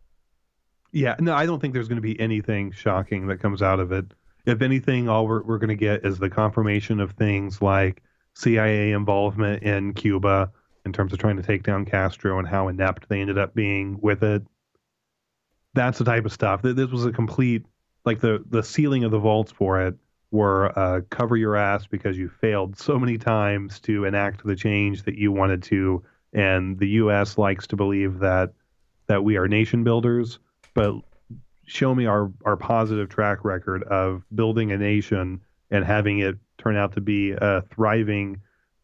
[0.93, 3.93] Yeah, no, I don't think there's going to be anything shocking that comes out of
[3.93, 4.07] it.
[4.47, 8.03] If anything, all we're, we're going to get is the confirmation of things like
[8.35, 10.51] CIA involvement in Cuba
[10.85, 13.99] in terms of trying to take down Castro and how inept they ended up being
[14.01, 14.43] with it.
[15.75, 16.63] That's the type of stuff.
[16.63, 17.65] Th- This was a complete,
[18.05, 19.95] like the the sealing of the vaults for it
[20.33, 25.03] were uh, cover your ass because you failed so many times to enact the change
[25.05, 27.37] that you wanted to, and the U.S.
[27.39, 28.53] likes to believe that
[29.07, 30.39] that we are nation builders
[30.75, 30.95] but
[31.67, 35.41] show me our our positive track record of building a nation
[35.71, 38.41] and having it turn out to be a thriving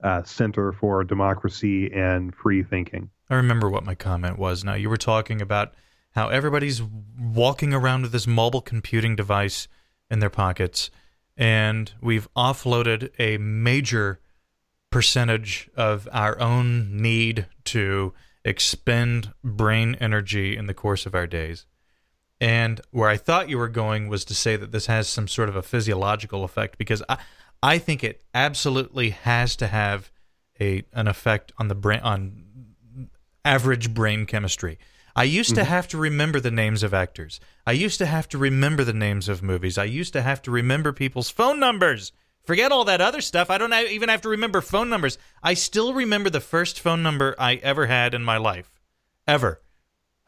[0.07, 3.11] uh, center for democracy and free thinking.
[3.29, 5.75] i remember what my comment was now you were talking about
[6.13, 6.81] how everybody's
[7.21, 9.69] walking around with this mobile computing device
[10.11, 10.91] in their pockets
[11.37, 14.21] and we've offloaded a major
[14.91, 18.15] percentage of our own need to
[18.45, 21.67] expend brain energy in the course of our days.
[22.41, 25.49] And where I thought you were going was to say that this has some sort
[25.49, 27.19] of a physiological effect because I,
[27.63, 30.11] I think it absolutely has to have
[30.61, 32.45] a an effect on the brain on
[33.45, 34.79] average brain chemistry.
[35.15, 37.41] I used to have to remember the names of actors.
[37.67, 39.79] I used to have to remember the names of movies.
[39.79, 42.13] I used to have to remember people's phone numbers.
[42.45, 43.49] Forget all that other stuff.
[43.49, 45.17] I don't even have to remember phone numbers.
[45.43, 48.71] I still remember the first phone number I ever had in my life.
[49.27, 49.63] Ever.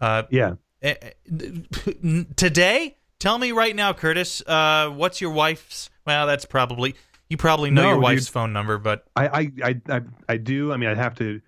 [0.00, 5.90] Uh, Yeah, eh, eh, today, tell me right now, Curtis, uh, what's your wife's?
[6.06, 6.96] Well, that's probably,
[7.28, 8.02] you probably know No, your dude.
[8.04, 10.72] wife's phone number, but I I, I I I do.
[10.72, 11.40] I mean, I'd have to.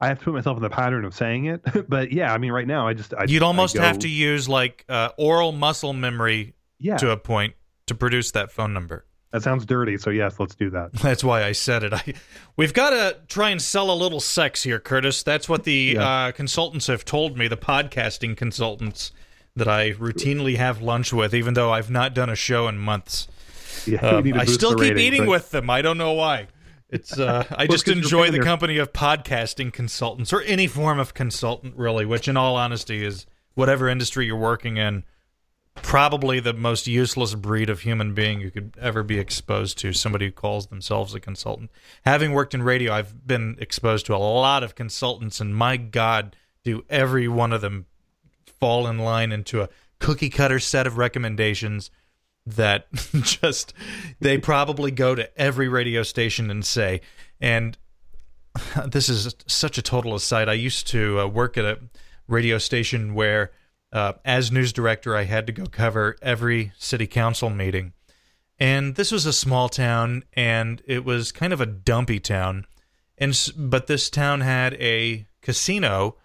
[0.00, 2.50] I have to put myself in the pattern of saying it, but yeah, I mean,
[2.50, 5.92] right now, I just I, you'd almost I have to use like uh, oral muscle
[5.92, 7.54] memory Yeah, to a point
[7.86, 9.04] to produce that phone number.
[9.30, 9.96] that sounds dirty.
[9.98, 10.92] So yes, let's do that.
[10.94, 11.92] That's why I said it.
[11.94, 12.14] I,
[12.56, 15.22] we've got to try and sell a little sex here, Curtis.
[15.22, 16.06] That's what the Yeah.
[16.26, 19.12] uh, consultants have told me, the podcasting consultants
[19.54, 23.28] that I routinely have lunch with, even though I've not done a show in months.
[23.86, 25.70] Yeah, Um, we need to I still keep ratings, eating with them.
[25.70, 26.48] I don't know why.
[26.88, 31.74] It's uh, I just enjoy the company of podcasting consultants or any form of consultant,
[31.76, 32.04] really.
[32.04, 35.04] Which, in all honesty, is whatever industry you're working in.
[35.76, 39.94] Probably the most useless breed of human being you could ever be exposed to.
[39.94, 41.70] Somebody who calls themselves a consultant.
[42.04, 46.36] Having worked in radio, I've been exposed to a lot of consultants, and my God,
[46.62, 47.86] do every one of them
[48.60, 51.90] fall in line into a cookie cutter set of recommendations
[52.44, 53.72] that just
[54.20, 57.00] they probably go to every radio station and say
[57.40, 57.76] and
[58.86, 60.48] this is such a total aside.
[60.48, 61.78] I used to uh, work at a
[62.28, 63.52] radio station where
[63.92, 67.92] uh, as news director i had to go cover every city council meeting.
[68.58, 72.66] And this was a small town and it was kind of a dumpy town.
[73.18, 76.16] And but this town had a casino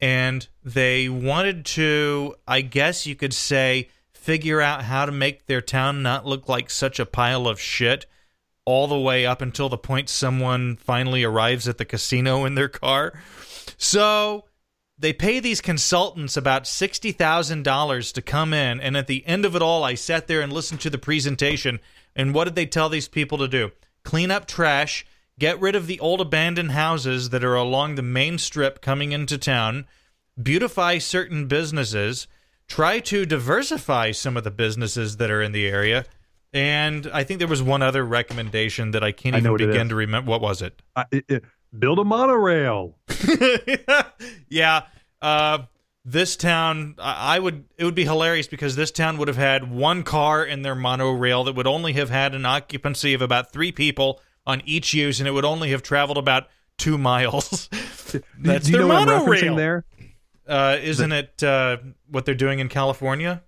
[0.00, 3.88] and they wanted to i guess you could say
[4.28, 8.04] figure out how to make their town not look like such a pile of shit
[8.66, 12.68] all the way up until the point someone finally arrives at the casino in their
[12.68, 13.18] car.
[13.78, 14.44] So
[14.98, 18.82] they pay these consultants about $60,000 to come in.
[18.82, 21.80] And at the end of it all, I sat there and listened to the presentation.
[22.14, 23.70] And what did they tell these people to do?
[24.04, 25.06] Clean up trash,
[25.38, 29.38] get rid of the old abandoned houses that are along the main strip coming into
[29.38, 29.86] town,
[30.38, 32.28] beautify certain businesses,
[32.68, 36.04] try to diversify some of the businesses that are in the area
[36.52, 39.94] and I think there was one other recommendation that I can't I even begin to
[39.94, 40.30] remember.
[40.30, 40.80] What was it?
[40.96, 41.44] Uh, it- it-
[41.78, 42.96] build a monorail.
[44.48, 44.82] yeah.
[45.20, 45.58] Uh,
[46.06, 50.02] this town, I would, it would be hilarious because this town would have had one
[50.04, 54.20] car in their monorail that would only have had an occupancy of about three people
[54.46, 56.48] on each use, and it would only have traveled about
[56.78, 57.68] two miles.
[58.38, 59.26] That's Do you their know what I'm monorail.
[59.42, 59.84] referencing there?
[60.48, 61.76] Uh, isn't it uh,
[62.10, 63.42] what they're doing in California?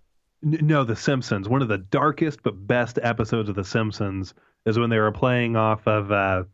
[0.44, 1.48] N- No, The Simpsons.
[1.48, 4.34] One of the darkest but best episodes of The Simpsons
[4.66, 6.44] is when they were playing off of uh,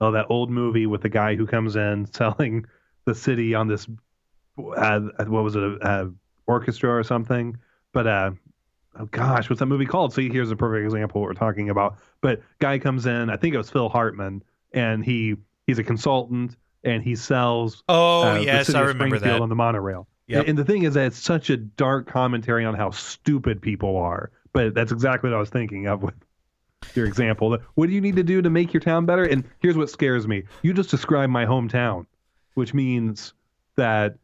[0.00, 2.64] oh that old movie with the guy who comes in selling
[3.04, 3.86] the city on this
[4.76, 6.12] uh, what was it a, a
[6.46, 7.56] orchestra or something?
[7.92, 8.30] But uh,
[8.98, 10.12] oh gosh, what's that movie called?
[10.12, 11.98] See, here's a perfect example what we're talking about.
[12.20, 14.42] But guy comes in, I think it was Phil Hartman,
[14.72, 15.36] and he
[15.66, 19.40] he's a consultant and he sells Oh, uh, yes, I remember that.
[19.40, 20.06] on the monorail.
[20.28, 20.40] Yep.
[20.40, 23.96] And, and the thing is that it's such a dark commentary on how stupid people
[23.96, 24.30] are.
[24.52, 26.14] But that's exactly what I was thinking of with
[26.94, 27.56] your example.
[27.74, 29.24] What do you need to do to make your town better?
[29.24, 30.44] And here's what scares me.
[30.62, 32.06] You just described my hometown,
[32.54, 33.32] which means
[33.76, 34.16] that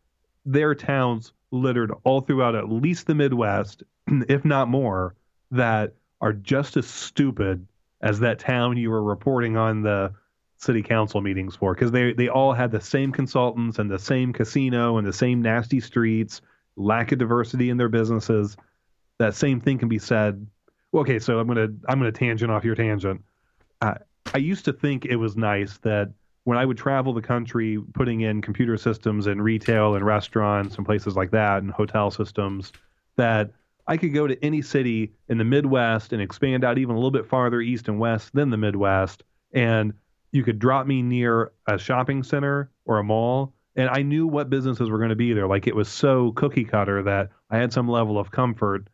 [0.44, 3.82] there are towns littered all throughout at least the Midwest,
[4.28, 5.14] if not more,
[5.50, 7.66] that are just as stupid
[8.00, 10.12] as that town you were reporting on the
[10.64, 14.32] city council meetings for because they they all had the same consultants and the same
[14.32, 16.40] casino and the same nasty streets
[16.76, 18.56] lack of diversity in their businesses.
[19.18, 20.46] That same thing can be said
[20.94, 23.22] okay so i'm gonna i'm gonna tangent off your tangent.
[23.80, 23.94] Uh,
[24.32, 26.12] i used to think it was nice that
[26.44, 30.86] when i would travel the country putting in computer systems and retail and restaurants and
[30.86, 32.72] places like that and hotel systems
[33.16, 33.50] that
[33.86, 37.10] i could go to any city in the midwest and expand out even a little
[37.10, 39.24] bit farther east and west than the midwest.
[39.52, 39.92] And
[40.34, 44.50] you could drop me near a shopping center or a mall and i knew what
[44.50, 45.46] businesses were going to be there.
[45.46, 48.88] Like it was so cookie cutter that i had some level of comfort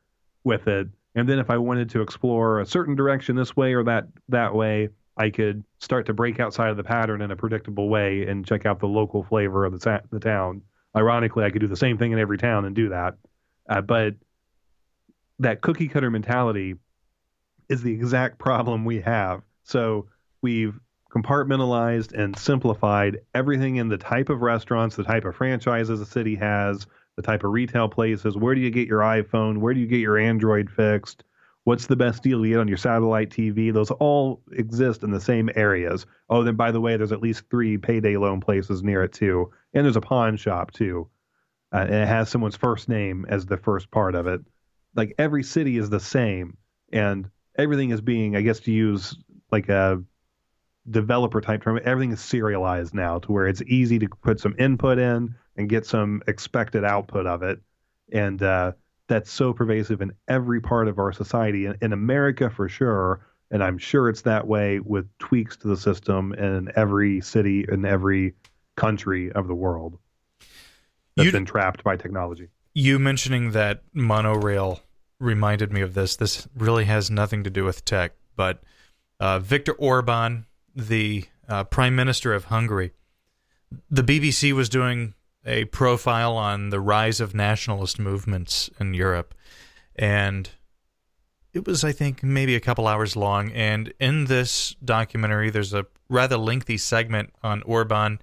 [0.44, 0.88] with it.
[1.14, 4.54] And then if i wanted to explore a certain direction this way or that that
[4.54, 8.46] way i could start to break outside of the pattern in a predictable way and
[8.46, 10.60] check out the local flavor of the, ta- the town.
[10.94, 13.14] Ironically i could do the same thing in every town and do that.
[13.66, 14.14] Uh, but
[15.38, 16.74] that cookie cutter mentality
[17.70, 19.42] is the exact problem we have.
[19.62, 20.08] So
[20.42, 20.78] we've
[21.10, 26.36] compartmentalized and simplified everything in the type of restaurants, the type of franchises a city
[26.36, 26.86] has,
[27.16, 28.36] the type of retail places.
[28.36, 29.58] Where do you get your iPhone?
[29.58, 31.24] Where do you get your Android fixed?
[31.64, 33.72] What's the best deal you get on your satellite TV?
[33.72, 36.06] Those all exist in the same areas.
[36.30, 39.50] Oh, then by the way, there's at least three payday loan places near it too,
[39.74, 41.08] and there's a pawn shop too,
[41.72, 44.40] uh, and it has someone's first name as the first part of it.
[44.94, 46.56] Like every city is the same,
[46.92, 49.16] and everything is being, I guess, to use
[49.52, 50.02] like a
[50.88, 54.98] developer type term, everything is serialized now to where it's easy to put some input
[54.98, 57.60] in and get some expected output of it.
[58.12, 58.72] And uh,
[59.08, 63.26] that's so pervasive in every part of our society, in, in America for sure.
[63.50, 67.84] And I'm sure it's that way with tweaks to the system in every city in
[67.84, 68.34] every
[68.76, 69.98] country of the world
[71.16, 72.48] that's You- been trapped by technology.
[72.72, 74.80] You mentioning that monorail
[75.18, 76.14] reminded me of this.
[76.14, 78.62] This really has nothing to do with tech, but
[79.18, 82.92] uh, Viktor Orban, the uh, Prime Minister of Hungary,
[83.90, 85.14] the BBC was doing
[85.44, 89.34] a profile on the rise of nationalist movements in Europe,
[89.96, 90.50] and
[91.52, 93.50] it was, I think, maybe a couple hours long.
[93.52, 98.20] And in this documentary, there's a rather lengthy segment on Orban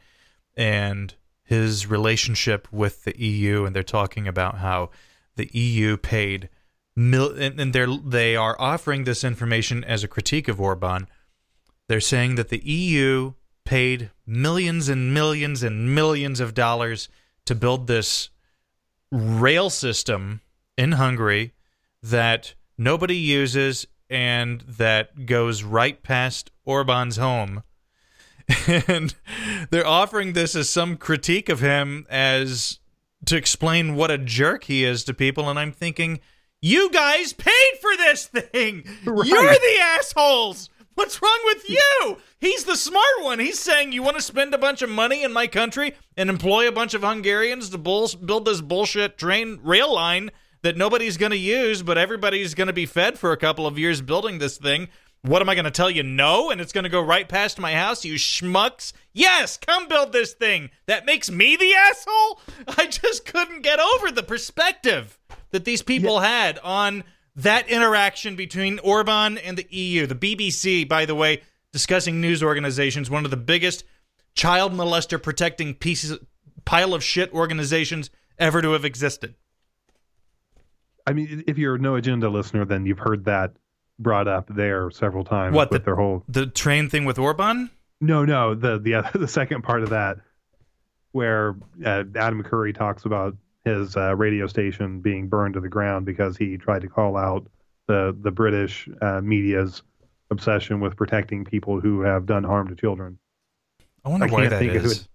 [0.55, 4.89] and his relationship with the EU, and they're talking about how
[5.35, 6.49] the EU paid
[6.95, 11.07] mil, and, they're they are offering this information as a critique of Orban.
[11.87, 13.33] They're saying that the EU
[13.65, 17.09] paid millions and millions and millions of dollars
[17.45, 18.29] to build this
[19.11, 20.41] rail system
[20.77, 21.53] in Hungary
[22.03, 27.63] that nobody uses and that goes right past Orban's home.
[28.67, 29.13] And
[29.71, 32.79] they're offering this as some critique of him as
[33.25, 35.49] to explain what a jerk he is to people.
[35.49, 36.21] And I'm thinking,
[36.61, 38.85] you guys paid for this thing.
[39.05, 39.27] Right.
[39.27, 40.69] You're the assholes.
[40.97, 42.17] What's wrong with you?
[42.41, 43.37] He's the smart one.
[43.37, 46.67] He's saying you want to spend a bunch of money in my country and employ
[46.67, 50.31] a bunch of Hungarians to bull- build this bullshit train rail line
[50.63, 53.77] that nobody's going to use, but everybody's going to be fed for a couple of
[53.77, 54.87] years building this thing.
[55.21, 56.01] What am I going to tell you?
[56.01, 58.91] No, and it's going to go right past my house, you schmucks.
[59.13, 60.71] Yes, come build this thing.
[60.87, 62.41] That makes me the asshole.
[62.75, 65.19] I just couldn't get over the perspective
[65.51, 67.03] that these people had on
[67.37, 70.05] that interaction between Orban and the EU.
[70.07, 73.83] The BBC, by the way, discussing news organizations, one of the biggest
[74.33, 76.17] child molester protecting pieces
[76.65, 79.35] pile of shit organizations ever to have existed.
[81.05, 83.53] I mean, if you're a no agenda listener, then you've heard that
[83.97, 85.55] brought up there several times.
[85.55, 86.23] What, with the- their whole?
[86.27, 87.69] The train thing with Orban?
[88.01, 90.17] No, no, the the other, the second part of that,
[91.13, 93.35] where uh, Adam Curry talks about
[93.67, 97.47] his uh, radio station being burned to the ground because he tried to call out
[97.87, 99.83] the the British uh, media's
[100.31, 103.17] obsession with protecting people who have done harm to children.
[104.03, 105.07] I wonder I why think of it-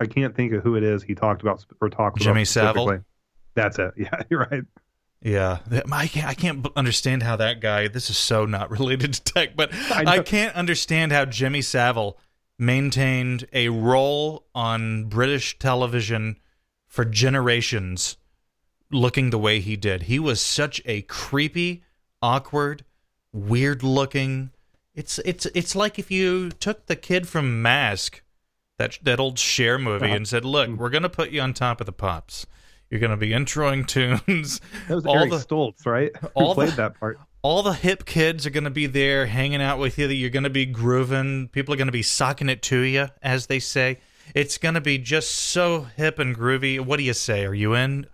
[0.00, 2.86] I can't think of who it is he talked about or talked about Jimmy Savile?
[2.86, 3.04] specifically.
[3.54, 3.92] That's it.
[3.96, 4.64] Yeah, you're right.
[5.24, 5.58] Yeah,
[5.92, 7.86] I can't, I can't understand how that guy.
[7.86, 12.18] This is so not related to tech, but I I, can't understand how Jimmy Savile
[12.58, 16.36] maintained a role on British television
[16.92, 18.18] for generations,
[18.90, 20.02] looking the way he did.
[20.02, 21.82] He was such a creepy,
[22.20, 22.84] awkward,
[23.32, 24.50] weird-looking.
[24.94, 28.22] It's it's it's like if you took the kid from Mask,
[28.78, 30.14] that that old Cher movie, Uh-huh.
[30.16, 32.46] and said, "Look, we're gonna put you on top of the pops."
[32.90, 33.86] You're going to be introing
[34.26, 34.60] tunes.
[34.86, 36.12] That was all Eric the Stoltz, right?
[36.34, 37.18] all Who played the- that part?
[37.40, 40.06] all the hip kids are going to be there hanging out with you.
[40.08, 41.48] That you're going to be grooving.
[41.48, 43.98] People are going to be socking it to you, as they say.
[44.34, 46.80] It's going to be just so hip and groovy.
[46.80, 47.44] What do you say?
[47.44, 48.06] Are you in?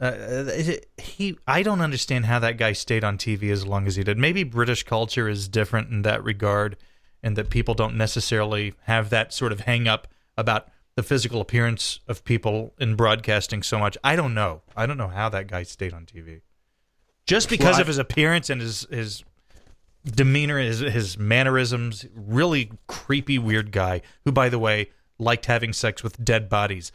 [0.00, 3.86] Uh, is it- he, I don't understand how that guy stayed on TV as long
[3.86, 4.18] as he did.
[4.18, 6.76] Maybe British culture is different in that regard,
[7.22, 12.00] and that people don't necessarily have that sort of hang up about the physical appearance
[12.08, 13.96] of people in broadcasting so much.
[14.04, 14.62] I don't know.
[14.76, 16.40] I don't know how that guy stayed on TV
[17.26, 19.24] just because Well, I- of his appearance and his his
[20.04, 22.06] demeanor, his his mannerisms.
[22.14, 24.02] Really creepy, weird guy.
[24.24, 26.92] Who, by the way, liked having sex with dead bodies.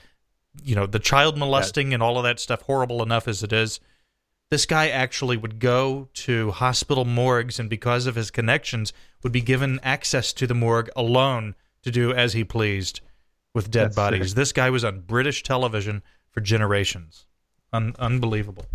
[0.63, 2.61] You know, the child molesting and all of that stuff.
[2.63, 3.79] Horrible enough as it is.
[4.49, 8.91] This guy actually would go to hospital morgues, and because of his connections,
[9.23, 12.99] would be given access to the morgue alone to do as he pleased
[13.53, 14.29] with dead That's bodies.
[14.31, 14.35] sick.
[14.35, 17.25] This guy was on British television for generations.
[17.71, 18.65] Un- unbelievable.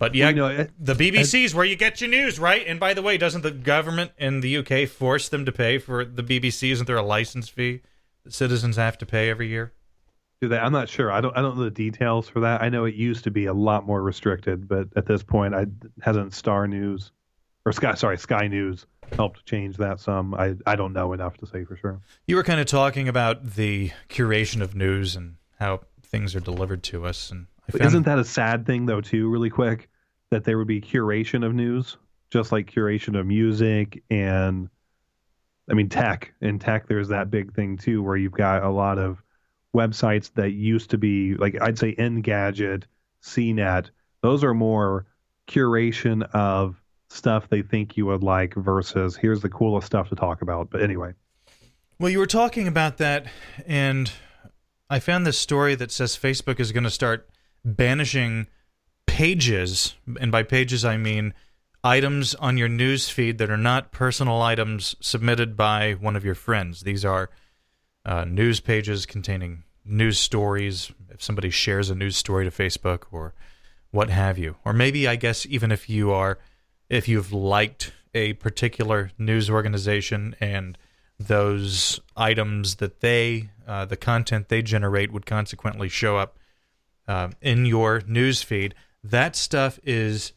[0.00, 2.64] But yeah, You know, it- the BBC is where you get your news, right?
[2.66, 6.04] And by the way, doesn't the government in the UK force them to pay for
[6.04, 6.72] the BBC?
[6.72, 7.80] Isn't there a license fee
[8.24, 9.72] that citizens have to pay every year?
[10.44, 10.62] do that.
[10.62, 11.10] I'm not sure.
[11.10, 11.36] I don't.
[11.36, 12.62] I don't know the details for that.
[12.62, 15.66] I know it used to be a lot more restricted, but at this point, I
[16.02, 17.12] hasn't Star News
[17.64, 17.94] or Sky.
[17.94, 20.34] Sorry, Sky News helped change that some.
[20.34, 22.00] I I don't know enough to say for sure.
[22.26, 26.82] You were kind of talking about the curation of news and how things are delivered
[26.84, 29.28] to us, and I found isn't that a sad thing though too?
[29.28, 29.88] Really quick,
[30.30, 31.96] that there would be curation of news,
[32.30, 34.68] just like curation of music and.
[35.70, 36.32] I mean, tech.
[36.40, 39.22] In tech, there's that big thing too, where you've got a lot of
[39.74, 42.84] websites that used to be like I'd say Engadget,
[43.22, 43.90] CNET.
[44.22, 45.06] Those are more
[45.48, 50.42] curation of stuff they think you would like versus here's the coolest stuff to talk
[50.42, 50.70] about.
[50.70, 51.12] But anyway,
[51.98, 53.26] Well, you were talking about that,
[53.66, 54.10] and
[54.90, 57.28] I found this story that says Facebook is going to start
[57.64, 58.46] banishing
[59.06, 61.34] pages, and by pages I mean
[61.84, 66.34] items on your news feed that are not personal items submitted by one of your
[66.34, 66.80] friends.
[66.80, 67.30] These are
[68.06, 70.90] uh, news pages containing news stories.
[71.10, 73.34] If somebody shares a news story to Facebook or
[73.90, 76.38] what have you, or maybe I guess even if you are,
[76.88, 80.78] if you've liked a particular news organization and
[81.18, 86.38] those items that they, uh, the content they generate, would consequently show up
[87.06, 88.74] uh, in your news feed.
[89.02, 90.32] That stuff is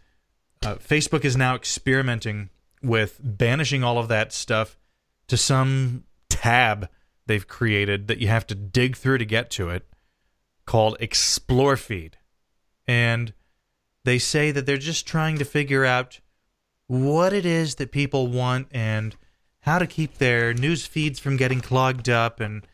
[0.63, 2.49] uh, Facebook is now experimenting
[2.81, 4.77] with banishing all of that stuff
[5.27, 6.89] to some tab
[7.25, 9.87] they've created that you have to dig through to get to it
[10.65, 12.17] called Explore Feed.
[12.87, 13.33] And
[14.05, 16.19] they say that they're just trying to figure out
[16.87, 19.15] what it is that people want and
[19.61, 22.65] how to keep their news feeds from getting clogged up and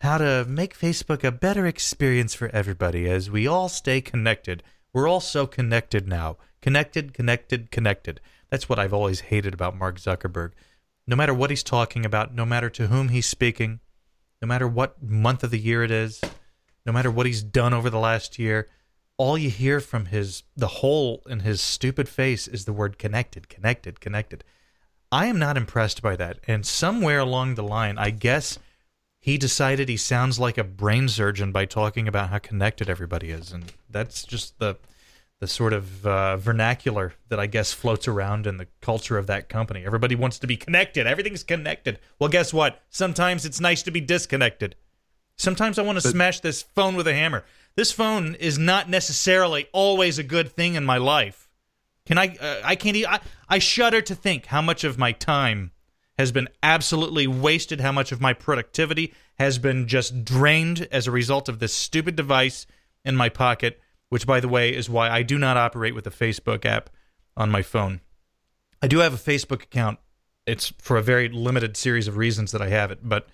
[0.00, 4.64] how to make Facebook a better experience for everybody as we all stay connected.
[4.92, 6.38] We're all so connected now.
[6.62, 8.20] Connected, connected, connected.
[8.48, 10.52] That's what I've always hated about Mark Zuckerberg.
[11.06, 13.80] No matter what he's talking about, no matter to whom he's speaking,
[14.40, 16.20] no matter what month of the year it is,
[16.86, 18.68] no matter what he's done over the last year,
[19.16, 23.48] all you hear from his the hole in his stupid face is the word connected,
[23.48, 24.44] connected, connected.
[25.10, 26.38] I am not impressed by that.
[26.46, 28.58] And somewhere along the line, I guess
[29.20, 33.52] he decided he sounds like a brain surgeon by talking about how connected everybody is,
[33.52, 34.76] and that's just the
[35.42, 39.48] the sort of uh, vernacular that I guess floats around in the culture of that
[39.48, 39.84] company.
[39.84, 41.04] Everybody wants to be connected.
[41.04, 41.98] Everything's connected.
[42.20, 42.80] Well, guess what?
[42.90, 44.76] Sometimes it's nice to be disconnected.
[45.36, 47.44] Sometimes I want to smash this phone with a hammer.
[47.74, 51.50] This phone is not necessarily always a good thing in my life.
[52.06, 52.36] Can I?
[52.40, 52.96] Uh, I can't.
[52.98, 53.18] I,
[53.48, 55.72] I shudder to think how much of my time
[56.18, 57.80] has been absolutely wasted.
[57.80, 62.14] How much of my productivity has been just drained as a result of this stupid
[62.14, 62.64] device
[63.04, 63.80] in my pocket
[64.12, 66.90] which, by the way, is why I do not operate with the Facebook app
[67.34, 68.02] on my phone.
[68.82, 70.00] I do have a Facebook account.
[70.44, 73.26] It's for a very limited series of reasons that I have it, but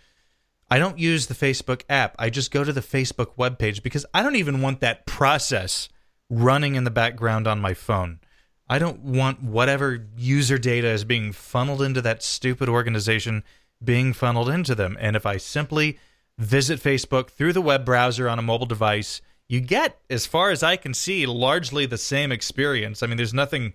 [0.71, 2.15] I don't use the Facebook app.
[2.17, 5.89] I just go to the Facebook webpage because I don't even want that process
[6.31, 8.21] running in the background on my phone.
[8.69, 13.43] I don't want whatever user data is being funneled into that stupid organization
[13.83, 14.97] being funneled into them.
[15.01, 15.99] And if I simply
[16.39, 20.63] visit Facebook through the web browser on a mobile device you get, as far as
[20.63, 23.03] I can see, largely the same experience.
[23.03, 23.73] I mean, there's nothing,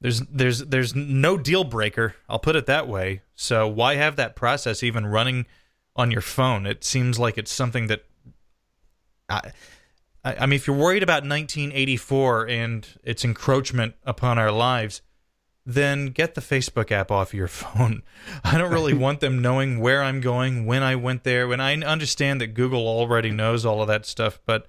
[0.00, 2.16] there's there's there's no deal breaker.
[2.28, 3.22] I'll put it that way.
[3.34, 5.46] So why have that process even running
[5.94, 6.66] on your phone?
[6.66, 8.04] It seems like it's something that.
[9.28, 9.52] I,
[10.24, 15.02] I mean, if you're worried about 1984 and its encroachment upon our lives,
[15.66, 18.02] then get the Facebook app off your phone.
[18.42, 21.46] I don't really want them knowing where I'm going, when I went there.
[21.46, 24.66] When I understand that Google already knows all of that stuff, but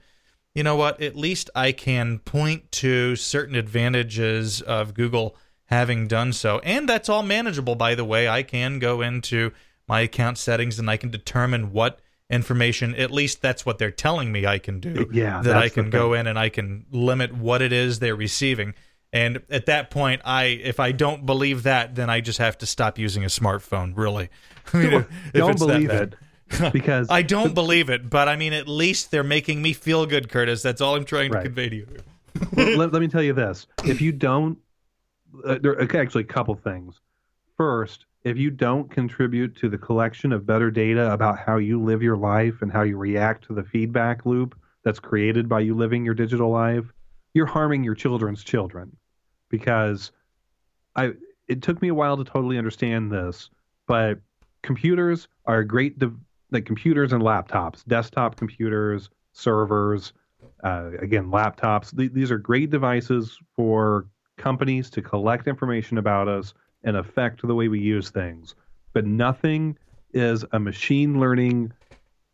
[0.56, 1.02] you know what?
[1.02, 5.36] At least I can point to certain advantages of Google
[5.66, 6.60] having done so.
[6.60, 8.28] And that's all manageable, by the way.
[8.28, 9.52] I can go into
[9.88, 14.32] my account settings and I can determine what information, at least that's what they're telling
[14.32, 15.10] me I can do.
[15.12, 15.42] Yeah.
[15.42, 18.74] That I can go in and I can limit what it is they're receiving.
[19.12, 22.68] And at that point, I if I don't believe that, then I just have to
[22.68, 23.98] stop using a smartphone.
[23.98, 24.30] Really,
[24.74, 26.14] I mean, don't believe it
[26.74, 30.30] because I don't believe it, but I mean, at least they're making me feel good,
[30.30, 30.62] Curtis.
[30.62, 31.42] That's all I'm trying right.
[31.42, 31.88] to convey to you.
[32.54, 34.58] well, let, let, me tell you this: if you don't,
[35.46, 37.00] uh, there are actually a couple things.
[37.58, 42.02] First, if you don't contribute to the collection of better data about how you live
[42.02, 46.06] your life and how you react to the feedback loop that's created by you living
[46.06, 46.86] your digital life,
[47.34, 48.96] you're harming your children's children.
[49.50, 50.12] Because
[50.96, 51.14] I,
[51.48, 53.50] it took me a while to totally understand this,
[53.88, 54.20] but
[54.62, 56.14] computers are a great de-
[56.52, 60.14] like computers and laptops, desktop computers, servers,
[60.64, 61.96] uh, again, laptops.
[61.96, 67.56] Th- these are great devices for companies to collect information about us and affect the
[67.56, 68.56] way we use things.
[68.94, 69.78] But nothing
[70.14, 71.72] is a machine learning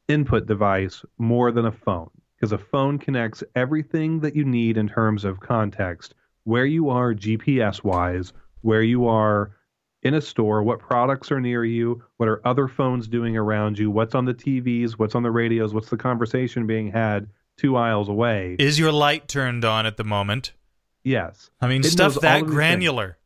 [0.07, 4.87] input device more than a phone because a phone connects everything that you need in
[4.87, 6.13] terms of context,
[6.43, 9.51] where you are GPS wise, where you are
[10.05, 13.89] in a store, what products are near you, what are other phones doing around you,
[13.89, 17.27] what's on the TVs, what's on the radios, what's the conversation being had
[17.57, 18.55] two aisles away.
[18.59, 20.53] Is your light turned on at the moment?
[21.03, 21.49] Yes.
[21.59, 23.17] I mean, it stuff that granular.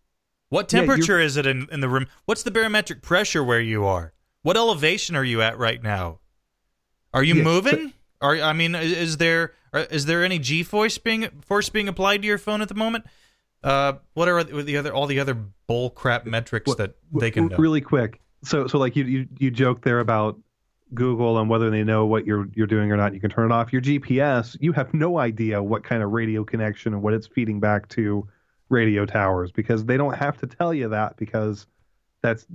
[0.47, 2.07] What temperature yeah, is it in, in the room?
[2.25, 4.13] What's the barometric pressure where you are?
[4.41, 6.19] What elevation are you at right now?
[7.13, 7.93] Are you yeah, moving?
[8.21, 12.21] Are I mean, is there uh, is there any G force being force being applied
[12.21, 13.05] to your phone at the moment?
[13.63, 15.35] Uh, what are the other all the other
[15.67, 17.57] bull crap metrics that they can know?
[17.57, 18.21] Really quick.
[18.43, 20.39] So so like you you you joke there about
[20.93, 23.13] Google and whether they know what you're you're doing or not.
[23.13, 23.73] You can turn it off.
[23.73, 27.59] Your GPS, you have no idea what kind of radio connection and what it's feeding
[27.59, 28.27] back to
[28.69, 31.67] radio towers because they don't have to tell you that because
[32.21, 32.45] that's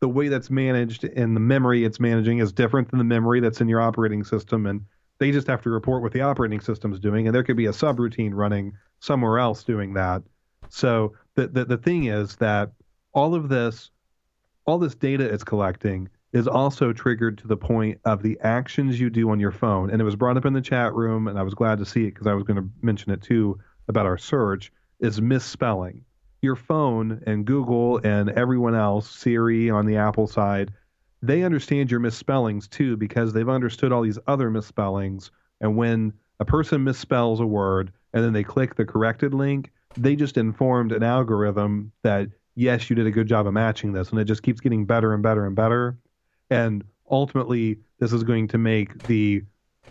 [0.00, 3.60] the way that's managed and the memory it's managing is different than the memory that's
[3.60, 4.84] in your operating system and
[5.18, 7.72] they just have to report what the operating system's doing and there could be a
[7.72, 10.22] subroutine running somewhere else doing that.
[10.68, 12.72] So the, the, the thing is that
[13.12, 13.90] all of this,
[14.66, 19.08] all this data it's collecting is also triggered to the point of the actions you
[19.08, 19.90] do on your phone.
[19.90, 22.04] And it was brought up in the chat room, and I was glad to see
[22.04, 23.58] it because I was going to mention it too
[23.88, 26.04] about our search, is misspelling.
[26.42, 30.72] Your phone and Google and everyone else, Siri on the Apple side,
[31.22, 35.30] they understand your misspellings too because they've understood all these other misspellings.
[35.60, 40.16] And when a person misspells a word, and then they click the corrected link, they
[40.16, 44.18] just informed an algorithm that yes, you did a good job of matching this, and
[44.18, 45.96] it just keeps getting better and better and better.
[46.50, 49.42] And ultimately, this is going to make the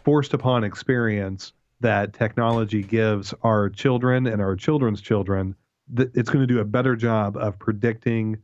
[0.03, 5.55] forced upon experience that technology gives our children and our children's children.
[5.95, 8.38] It's going to do a better job of predicting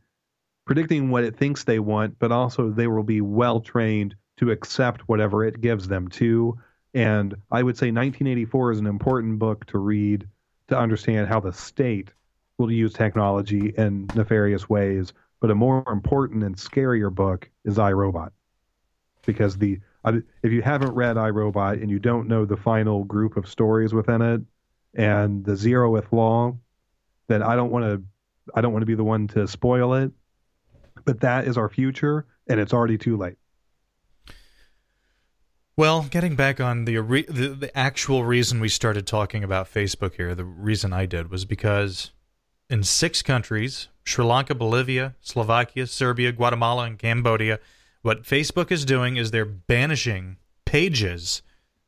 [0.64, 5.08] predicting what it thinks they want, but also they will be well trained to accept
[5.08, 6.58] whatever it gives them to.
[6.94, 10.28] And I would say 1984 is an important book to read
[10.68, 12.12] to understand how the state
[12.58, 15.12] will use technology in nefarious ways.
[15.40, 18.32] But a more important and scarier book is I, Robot,
[19.26, 23.36] because the if you haven't read I, Robot and you don't know the final group
[23.36, 24.42] of stories within it,
[24.94, 26.56] and the zeroth law
[27.32, 28.02] then I don't want to
[28.54, 30.12] I don't want to be the one to spoil it,
[31.04, 33.36] but that is our future and it's already too late.
[35.76, 40.34] Well, getting back on the, the, the actual reason we started talking about Facebook here,
[40.34, 42.10] the reason I did was because
[42.68, 47.58] in six countries, Sri Lanka, Bolivia, Slovakia, Serbia, Guatemala, and Cambodia,
[48.02, 50.36] what Facebook is doing is they're banishing
[50.66, 51.42] pages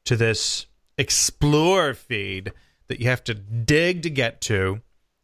[0.04, 2.52] to this explore feed
[2.88, 4.80] that you have to dig to get to.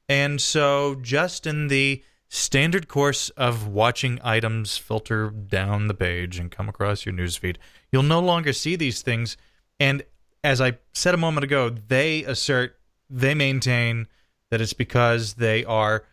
[0.08, 2.02] And so, just in the
[2.32, 7.56] standard course of watching items filter down the page and come across your newsfeed,
[7.90, 9.36] you'll no longer see these things.
[9.80, 10.04] And
[10.44, 12.78] as I said a moment ago, they assert,
[13.10, 14.06] they maintain
[14.50, 16.04] that it's because they are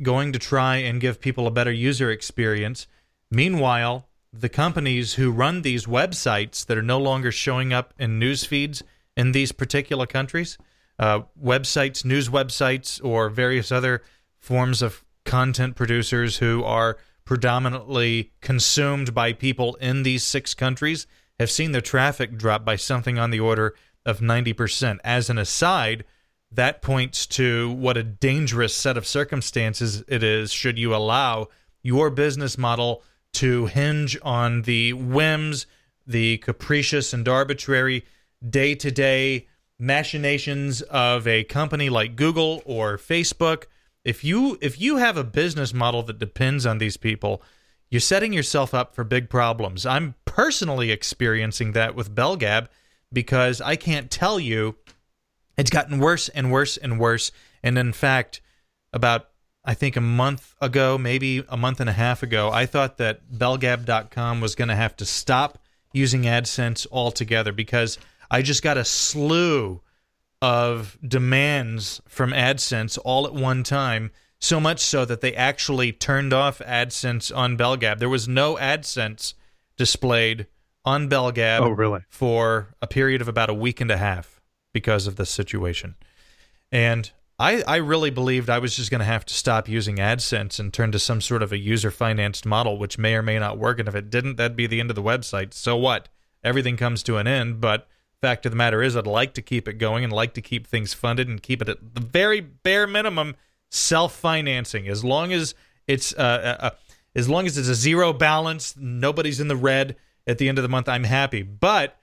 [0.00, 2.86] going to try and give people a better user experience.
[3.28, 8.44] Meanwhile, the companies who run these websites that are no longer showing up in news
[8.44, 8.84] feeds
[9.16, 10.56] in these particular countries,
[11.00, 14.02] uh, websites, news websites, or various other
[14.38, 21.06] forms of content producers who are predominantly consumed by people in these six countries
[21.38, 24.98] have seen their traffic drop by something on the order of 90%.
[25.02, 26.04] As an aside,
[26.52, 31.48] that points to what a dangerous set of circumstances it is should you allow
[31.82, 33.02] your business model
[33.32, 35.66] to hinge on the whims,
[36.06, 38.04] the capricious and arbitrary
[38.48, 39.46] day to day
[39.78, 43.64] machinations of a company like Google or Facebook.
[44.04, 47.42] If you if you have a business model that depends on these people,
[47.90, 49.86] you're setting yourself up for big problems.
[49.86, 52.68] I'm personally experiencing that with BellGab
[53.12, 54.76] because I can't tell you
[55.56, 57.30] it's gotten worse and worse and worse.
[57.62, 58.40] And in fact,
[58.92, 59.30] about
[59.64, 63.30] I think a month ago, maybe a month and a half ago, I thought that
[63.32, 65.58] BellGab.com was going to have to stop
[65.92, 67.98] using AdSense altogether because
[68.30, 69.80] I just got a slew
[70.44, 74.10] of demands from AdSense all at one time.
[74.38, 77.98] So much so that they actually turned off AdSense on BellGab.
[77.98, 79.32] There was no AdSense
[79.78, 80.46] displayed
[80.84, 82.02] on BellGab oh, really?
[82.10, 84.42] for a period of about a week and a half
[84.74, 85.94] because of this situation.
[86.70, 90.60] And I, I really believed I was just going to have to stop using AdSense
[90.60, 93.56] and turn to some sort of a user financed model, which may or may not
[93.56, 93.78] work.
[93.78, 95.54] And if it didn't, that'd be the end of the website.
[95.54, 96.10] So what?
[96.42, 97.62] Everything comes to an end.
[97.62, 97.88] But
[98.24, 100.66] fact of the matter is, I'd like to keep it going and like to keep
[100.66, 103.36] things funded and keep it at the very bare minimum
[103.70, 104.88] self financing.
[104.88, 105.54] As long as
[105.86, 106.70] it's uh, uh, uh,
[107.14, 109.96] as long as it's a zero balance, nobody's in the red
[110.26, 110.88] at the end of the month.
[110.88, 111.42] I'm happy.
[111.42, 111.96] But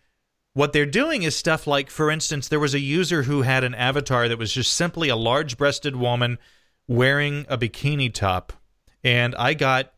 [0.53, 3.73] what they're doing is stuff like, for instance, there was a user who had an
[3.73, 6.37] avatar that was just simply a large breasted woman
[6.87, 8.53] wearing a bikini top.
[9.03, 9.91] And I got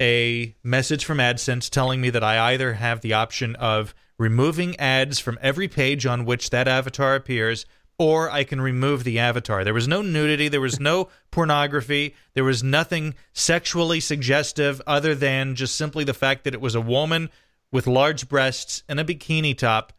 [0.00, 5.18] a message from AdSense telling me that I either have the option of removing ads
[5.18, 7.66] from every page on which that avatar appears,
[7.98, 9.64] or I can remove the avatar.
[9.64, 15.54] There was no nudity, there was no pornography, there was nothing sexually suggestive other than
[15.54, 17.30] just simply the fact that it was a woman
[17.72, 19.92] with large breasts and a bikini top.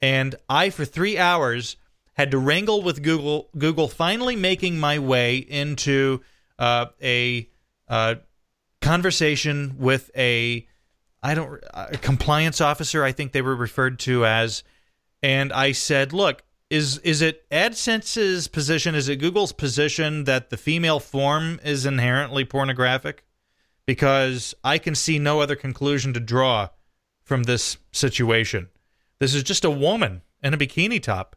[0.00, 1.76] And I, for three hours,
[2.14, 3.48] had to wrangle with Google.
[3.56, 6.20] Google finally making my way into
[6.58, 7.48] uh, a
[7.88, 8.16] uh,
[8.80, 10.66] conversation with a
[11.24, 13.02] I don't a compliance officer.
[13.02, 14.62] I think they were referred to as,
[15.22, 18.94] and I said, "Look, is is it AdSense's position?
[18.94, 23.24] Is it Google's position that the female form is inherently pornographic?
[23.86, 26.68] Because I can see no other conclusion to draw
[27.22, 28.68] from this situation.
[29.18, 31.36] This is just a woman in a bikini top.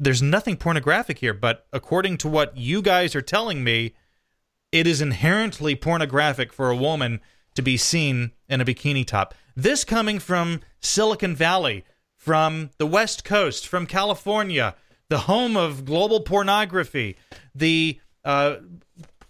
[0.00, 3.94] There's nothing pornographic here, but according to what you guys are telling me,
[4.72, 7.20] it is inherently pornographic for a woman
[7.56, 9.34] to be seen in a bikini top.
[9.56, 11.84] This coming from Silicon Valley,
[12.16, 14.74] from the West Coast, from California,
[15.08, 17.16] the home of global pornography,
[17.54, 18.56] the uh,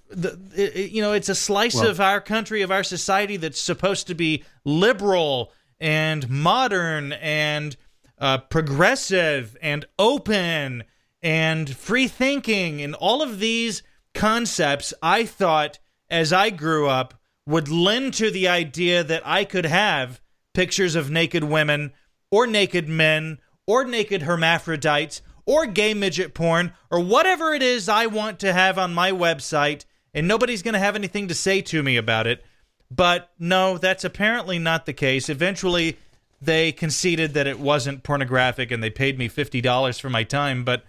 [0.09, 3.61] the, it, you know, it's a slice well, of our country, of our society that's
[3.61, 7.77] supposed to be liberal and modern and
[8.19, 10.85] uh, progressive and open
[11.23, 13.83] and free thinking and all of these
[14.15, 17.15] concepts I thought as I grew up
[17.47, 20.21] would lend to the idea that I could have
[20.55, 21.93] pictures of naked women
[22.31, 28.07] or naked men or naked hermaphrodites or gay midget porn or whatever it is I
[28.07, 31.83] want to have on my website and nobody's going to have anything to say to
[31.83, 32.43] me about it
[32.91, 35.29] but no, that's apparently not the case.
[35.29, 35.99] Eventually,
[36.41, 40.85] they conceded that it wasn't pornographic and they paid me $50 for my time, but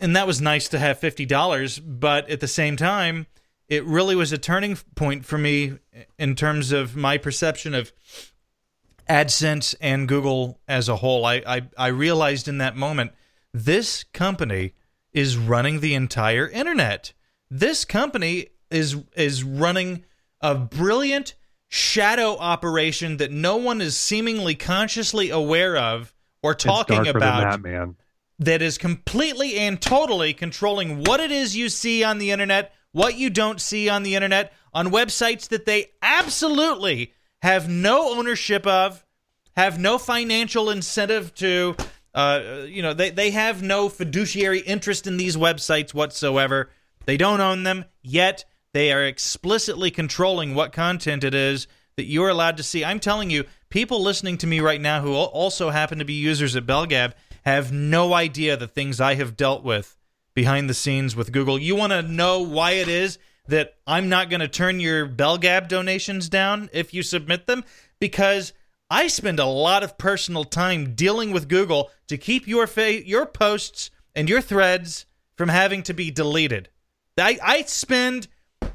[0.00, 3.26] and that was nice to have $50, but at the same time,
[3.68, 5.78] it really was a turning point for me
[6.18, 7.92] in terms of my perception of
[9.08, 11.24] AdSense and Google as a whole.
[11.24, 13.12] I, I, I realized in that moment
[13.52, 14.72] This company
[15.12, 17.12] is running the entire internet.
[17.50, 20.04] This company is is running
[20.40, 21.34] a brilliant
[21.68, 26.12] shadow operation that no one is seemingly consciously aware of
[26.42, 27.94] or talking about that,
[28.38, 33.18] that is completely and totally controlling what it is you see on the internet, what
[33.18, 39.04] you don't see on the internet, on websites that they absolutely have no ownership of,
[39.54, 41.76] have no financial incentive to.
[42.14, 46.70] Uh, you know, they, they have no fiduciary interest in these websites whatsoever.
[47.04, 51.66] They don't own them, yet they are explicitly controlling what content it is
[51.96, 52.82] that you're allowed to see.
[52.82, 56.56] I'm telling you, people listening to me right now who also happen to be users
[56.56, 57.12] at BellGab
[57.44, 59.98] have no idea the things I have dealt with
[60.36, 61.58] behind the scenes with Google.
[61.58, 63.18] You want to know why it is
[63.48, 67.64] that I'm not going to turn your BellGab donations down if you submit them?
[67.98, 68.52] Because
[68.90, 73.24] I spend a lot of personal time dealing with Google to keep your fa- your
[73.24, 75.06] posts and your threads
[75.36, 76.68] from having to be deleted.
[77.18, 78.28] I, I spend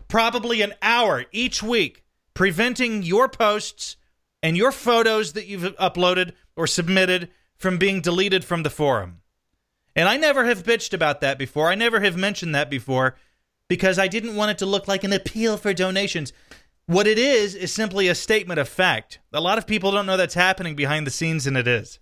[0.08, 2.04] probably an hour each week
[2.34, 3.98] preventing your posts
[4.42, 9.21] and your photos that you've uploaded or submitted from being deleted from the forum.
[9.96, 11.70] And I never have bitched about that before.
[11.70, 13.16] I never have mentioned that before
[13.68, 16.34] because I didn't want it to look like an appeal for donations.
[16.86, 19.20] What it is is simply a statement of fact.
[19.32, 22.00] A lot of people don't know that's happening behind the scenes, and it is.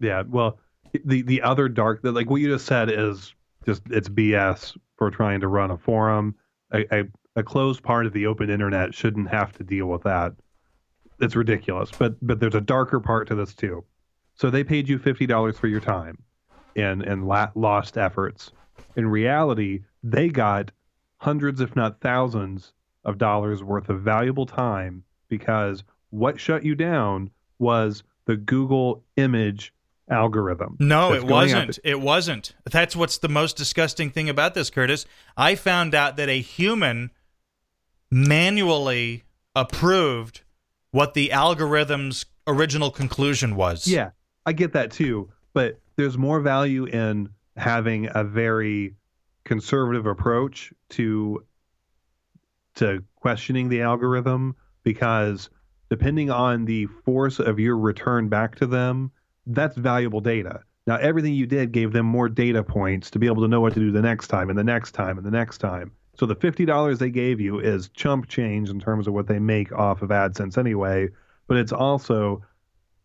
[0.00, 0.58] Yeah, well,
[1.04, 3.34] the the other dark, that like what you just said, is
[3.64, 6.34] just it's BS for trying to run a forum.
[6.72, 7.04] A, a,
[7.36, 10.34] a closed part of the open internet shouldn't have to deal with that.
[11.20, 11.90] It's ridiculous.
[11.96, 13.84] But but there's a darker part to this too.
[14.42, 16.20] So they paid you fifty dollars for your time,
[16.74, 18.50] and and la- lost efforts.
[18.96, 20.72] In reality, they got
[21.18, 22.72] hundreds, if not thousands,
[23.04, 27.30] of dollars worth of valuable time because what shut you down
[27.60, 29.72] was the Google image
[30.10, 30.76] algorithm.
[30.80, 31.78] No, it wasn't.
[31.84, 32.52] It wasn't.
[32.68, 35.06] That's what's the most disgusting thing about this, Curtis.
[35.36, 37.12] I found out that a human
[38.10, 39.22] manually
[39.54, 40.40] approved
[40.90, 43.86] what the algorithm's original conclusion was.
[43.86, 44.10] Yeah,
[44.46, 48.94] I get that too, but there's more value in having a very
[49.44, 51.44] conservative approach to
[52.74, 55.50] to questioning the algorithm because
[55.90, 59.10] depending on the force of your return back to them,
[59.46, 60.60] that's valuable data.
[60.86, 63.74] Now, everything you did gave them more data points to be able to know what
[63.74, 65.92] to do the next time and the next time and the next time.
[66.18, 69.70] So the $50 they gave you is chump change in terms of what they make
[69.72, 71.08] off of AdSense anyway,
[71.46, 72.42] but it's also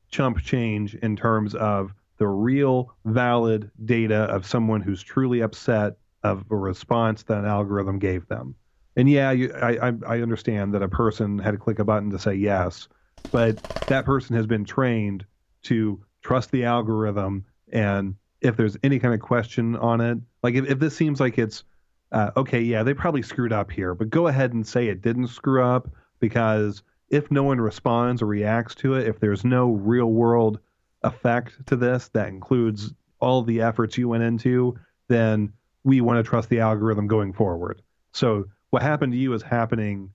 [0.09, 6.43] chump change in terms of the real valid data of someone who's truly upset of
[6.49, 8.55] a response that an algorithm gave them.
[8.95, 12.19] And yeah, you, I, I understand that a person had to click a button to
[12.19, 12.87] say yes,
[13.31, 15.25] but that person has been trained
[15.63, 20.69] to trust the algorithm, and if there's any kind of question on it, like if,
[20.69, 21.63] if this seems like it's
[22.11, 25.27] uh, okay, yeah, they probably screwed up here, but go ahead and say it didn't
[25.27, 25.89] screw up
[26.19, 30.59] because if no one responds or reacts to it, if there's no real world
[31.03, 34.77] effect to this that includes all the efforts you went into,
[35.07, 35.53] then
[35.83, 37.81] we want to trust the algorithm going forward.
[38.11, 40.11] So what happened to you is happening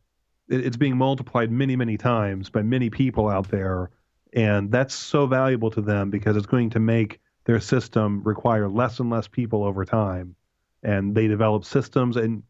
[0.49, 3.91] it's being multiplied many many times by many people out there
[4.35, 8.99] and that's so valuable to them because it's going to make their system require less
[9.01, 10.35] and less people over time
[10.83, 12.43] and they develop systems and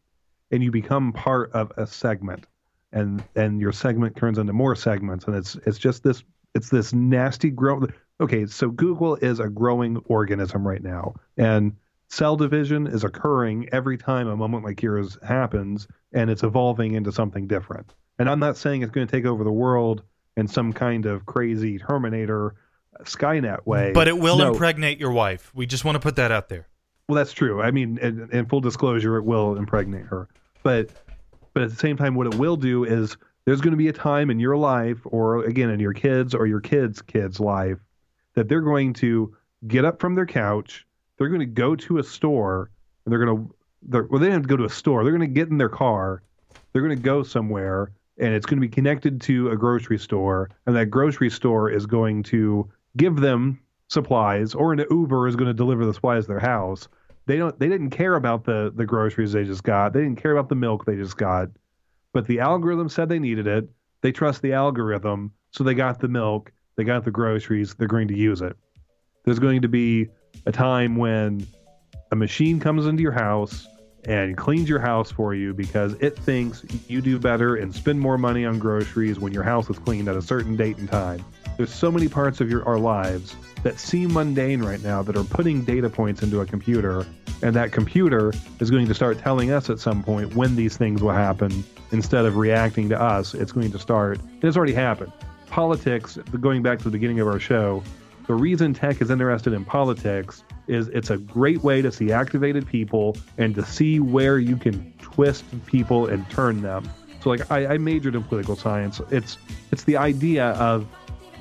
[0.51, 2.45] and you become part of a segment
[2.93, 6.23] and and your segment turns into more segments and it's it's just this
[6.55, 7.89] it's this nasty growth
[8.21, 11.75] okay so google is a growing organism right now and
[12.09, 17.11] cell division is occurring every time a moment like yours happens and it's evolving into
[17.11, 20.03] something different and i'm not saying it's going to take over the world
[20.37, 22.55] in some kind of crazy terminator
[22.99, 24.51] uh, skynet way But it will No.
[24.51, 25.51] impregnate your wife.
[25.55, 26.67] We just want to put that out there.
[27.07, 27.61] Well, that's true.
[27.61, 30.27] I mean, in, in full disclosure, it will impregnate her.
[30.63, 30.89] But
[31.53, 33.93] but at the same time, what it will do is there's going to be a
[33.93, 37.79] time in your life, or again in your kids or your kids' kids' life,
[38.35, 39.35] that they're going to
[39.67, 40.85] get up from their couch,
[41.17, 42.69] they're going to go to a store,
[43.05, 45.03] and they're going to they're, well, they don't have to go to a store.
[45.03, 46.23] They're going to get in their car,
[46.71, 50.49] they're going to go somewhere, and it's going to be connected to a grocery store,
[50.65, 55.47] and that grocery store is going to give them supplies, or an Uber is going
[55.47, 56.87] to deliver the supplies to their house.
[57.25, 57.57] They don't.
[57.57, 59.93] They didn't care about the the groceries they just got.
[59.93, 61.49] They didn't care about the milk they just got.
[62.13, 63.69] But the algorithm said they needed it.
[64.01, 66.51] They trust the algorithm, so they got the milk.
[66.75, 67.75] They got the groceries.
[67.75, 68.57] They're going to use it.
[69.23, 70.09] There's going to be
[70.45, 71.47] a time when
[72.11, 73.67] a machine comes into your house
[74.05, 78.17] and cleans your house for you because it thinks you do better and spend more
[78.17, 81.23] money on groceries when your house is cleaned at a certain date and time.
[81.57, 85.23] There's so many parts of your our lives that seem mundane right now that are
[85.23, 87.05] putting data points into a computer
[87.41, 91.01] and that computer is going to start telling us at some point when these things
[91.01, 95.11] will happen instead of reacting to us it's going to start and it's already happened
[95.47, 97.83] politics going back to the beginning of our show
[98.27, 102.67] the reason tech is interested in politics is it's a great way to see activated
[102.67, 106.89] people and to see where you can twist people and turn them
[107.21, 109.37] so like I, I majored in political science it's
[109.71, 110.87] it's the idea of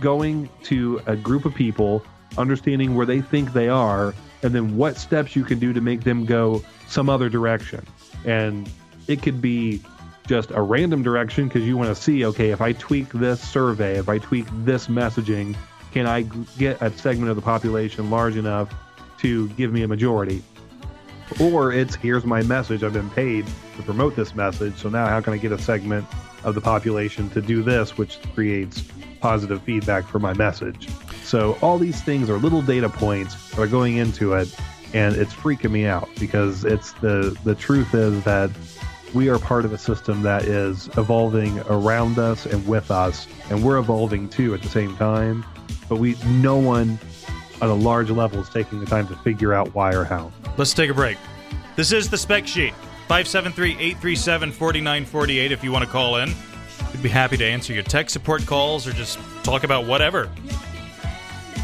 [0.01, 2.05] going to a group of people
[2.39, 6.05] understanding where they think they are, and then what steps you can do to make
[6.05, 7.85] them go some other direction.
[8.25, 8.69] And
[9.09, 9.83] it could be
[10.27, 13.99] just a random direction because you want to see, okay, if I tweak this survey,
[13.99, 15.57] if I tweak this messaging,
[15.93, 16.23] can I
[16.59, 18.73] get a segment of the population large enough
[19.23, 20.43] to give me a majority?
[21.41, 22.83] Or it's here's my message.
[22.83, 23.47] I've been paid
[23.77, 24.77] to promote this message.
[24.77, 26.07] So now how can I get a segment
[26.45, 28.83] of the population to do this, which creates
[29.21, 30.89] positive feedback for my message?
[31.23, 34.55] So all these things are little data points that are going into it,
[34.93, 38.51] and it's freaking me out because it's the the truth is that
[39.15, 43.63] we are part of a system that is evolving around us and with us, and
[43.63, 45.45] we're evolving too at the same time.
[45.89, 46.99] But we no one
[47.63, 50.31] at a large level is taking the time to figure out why or how.
[50.59, 51.17] Let's take a break.
[51.77, 52.75] This is the spec sheet.
[53.09, 56.33] 573 837 4948 if you want to call in.
[56.93, 60.29] We'd be happy to answer your tech support calls or just talk about whatever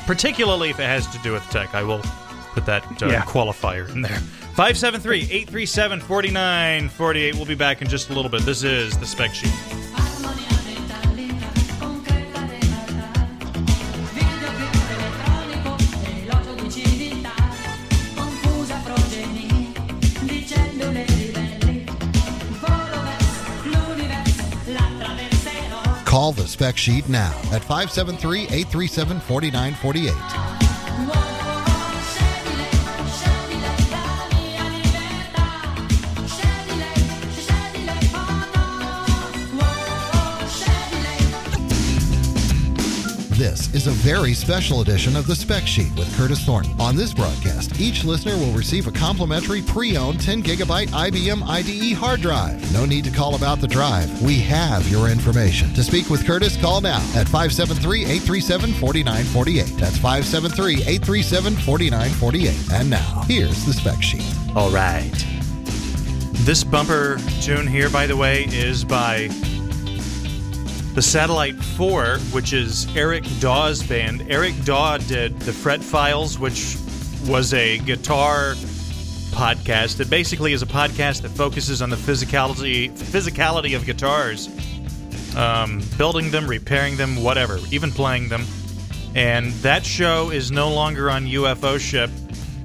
[0.08, 1.74] particularly if it has to do with tech.
[1.74, 2.00] I will
[2.54, 3.22] put that uh, yeah.
[3.24, 4.16] qualifier in there.
[4.56, 7.34] 573 837 4948.
[7.34, 8.42] We'll be back in just a little bit.
[8.42, 9.52] This is the spec sheet.
[26.08, 30.67] Call the spec sheet now at 573 837 4948.
[43.38, 46.74] This is a very special edition of the Spec Sheet with Curtis Thornton.
[46.80, 52.20] On this broadcast, each listener will receive a complimentary pre-owned 10 gigabyte IBM IDE hard
[52.20, 52.60] drive.
[52.72, 54.20] No need to call about the drive.
[54.22, 55.72] We have your information.
[55.74, 59.78] To speak with Curtis, call now at 573-837-4948.
[59.78, 62.72] That's 573-837-4948.
[62.72, 64.34] And now, here's the Spec Sheet.
[64.56, 65.14] All right.
[66.42, 69.28] This bumper tune here, by the way, is by
[70.98, 74.26] the Satellite 4, which is Eric Daw's band.
[74.28, 76.76] Eric Daw did the Fret Files, which
[77.24, 78.54] was a guitar
[79.30, 84.48] podcast that basically is a podcast that focuses on the physicality physicality of guitars,
[85.36, 88.44] um, building them, repairing them, whatever, even playing them.
[89.14, 92.10] And that show is no longer on UFO Ship.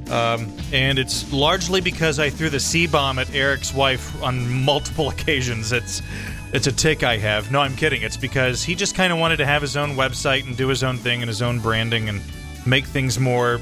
[0.10, 5.10] Um, and it's largely because I threw the C bomb at Eric's wife on multiple
[5.12, 5.72] occasions.
[5.72, 6.02] It's
[6.54, 7.52] it's a tick I have.
[7.52, 8.04] No, I'm kidding.
[8.04, 10.84] It's because he just kind of wanted to have his own website and do his
[10.84, 12.22] own thing and his own branding and
[12.66, 13.60] make things more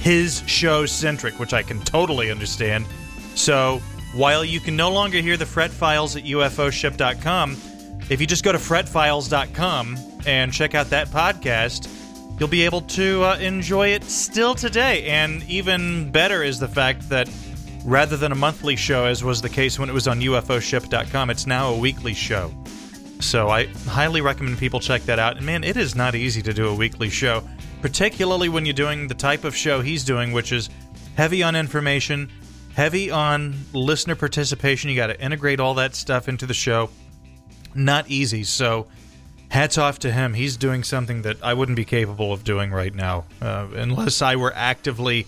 [0.00, 2.86] his show centric, which I can totally understand.
[3.34, 3.80] So,
[4.14, 7.56] while you can no longer hear the Fret Files at UFOship.com,
[8.10, 11.88] if you just go to fretfiles.com and check out that podcast,
[12.38, 15.06] you'll be able to uh, enjoy it still today.
[15.06, 17.28] And even better is the fact that
[17.84, 21.30] rather than a monthly show, as was the case when it was on UFOship.com.
[21.30, 22.52] It's now a weekly show.
[23.20, 25.36] So I highly recommend people check that out.
[25.36, 27.46] And man, it is not easy to do a weekly show,
[27.82, 30.68] particularly when you're doing the type of show he's doing, which is
[31.16, 32.30] heavy on information,
[32.74, 34.90] heavy on listener participation.
[34.90, 36.90] You got to integrate all that stuff into the show.
[37.74, 38.44] Not easy.
[38.44, 38.86] So
[39.48, 40.34] hats off to him.
[40.34, 44.36] He's doing something that I wouldn't be capable of doing right now, uh, unless I
[44.36, 45.26] were actively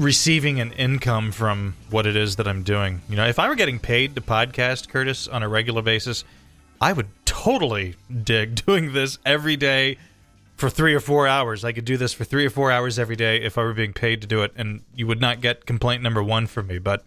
[0.00, 3.02] receiving an income from what it is that I'm doing.
[3.10, 6.24] You know, if I were getting paid to podcast, Curtis, on a regular basis,
[6.80, 9.98] I would totally dig doing this every day
[10.56, 11.66] for three or four hours.
[11.66, 13.92] I could do this for three or four hours every day if I were being
[13.92, 16.78] paid to do it, and you would not get complaint number one from me.
[16.78, 17.04] But,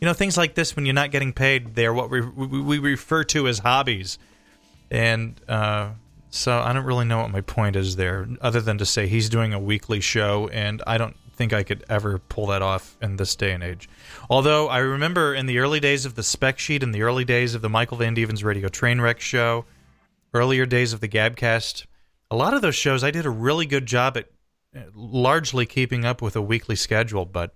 [0.00, 3.24] you know, things like this, when you're not getting paid, they're what we, we refer
[3.24, 4.16] to as hobbies.
[4.92, 5.90] And, uh,
[6.30, 9.28] so I don't really know what my point is there, other than to say he's
[9.28, 13.16] doing a weekly show, and I don't think I could ever pull that off in
[13.16, 13.88] this day and age.
[14.28, 17.54] Although I remember in the early days of the spec sheet, in the early days
[17.54, 19.64] of the Michael Van Deven's Radio Trainwreck show,
[20.34, 21.86] earlier days of the Gabcast,
[22.28, 24.26] a lot of those shows I did a really good job at
[24.76, 27.54] uh, largely keeping up with a weekly schedule, but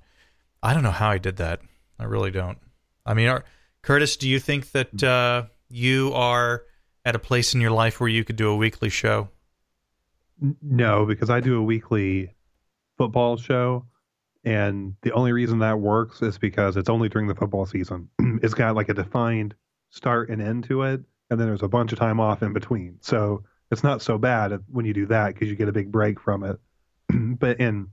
[0.62, 1.60] I don't know how I did that.
[1.98, 2.58] I really don't.
[3.04, 3.44] I mean, are,
[3.82, 6.62] Curtis, do you think that uh, you are
[7.04, 9.28] at a place in your life where you could do a weekly show?
[10.62, 12.32] No, because I do a weekly
[13.02, 13.84] football show,
[14.44, 18.08] and the only reason that works is because it's only during the football season.
[18.42, 19.54] it's got like a defined
[19.90, 21.00] start and end to it,
[21.30, 22.96] and then there's a bunch of time off in between.
[23.00, 23.42] So
[23.72, 26.44] it's not so bad when you do that because you get a big break from
[26.44, 26.60] it.
[27.38, 27.88] but in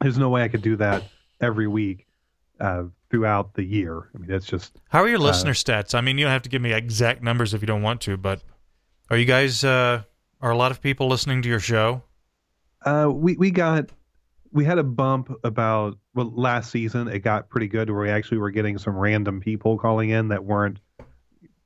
[0.00, 1.02] there's no way I could do that
[1.42, 2.06] every week
[2.58, 4.08] uh, throughout the year.
[4.14, 5.94] I mean, it's just How are your listener stats?
[5.94, 8.16] I mean, you don't have to give me exact numbers if you don't want to,
[8.16, 8.40] but
[9.10, 10.04] are you guys uh,
[10.40, 12.02] are a lot of people listening to your show?
[12.86, 13.90] Uh, we we got
[14.52, 17.08] we had a bump about well last season.
[17.08, 20.44] It got pretty good where we actually were getting some random people calling in that
[20.44, 20.80] weren't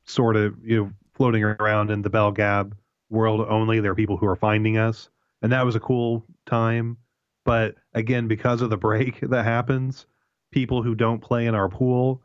[0.05, 2.73] sort of you know floating around in the BellGab
[3.11, 3.81] world only.
[3.81, 5.11] There are people who are finding us,
[5.43, 6.97] and that was a cool time.
[7.45, 10.07] But again, because of the break that happens,
[10.51, 12.23] people who don't play in our pool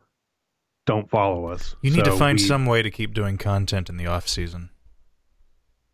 [0.85, 1.75] don't follow us.
[1.81, 4.69] You need to find we- some way to keep doing content in the off season.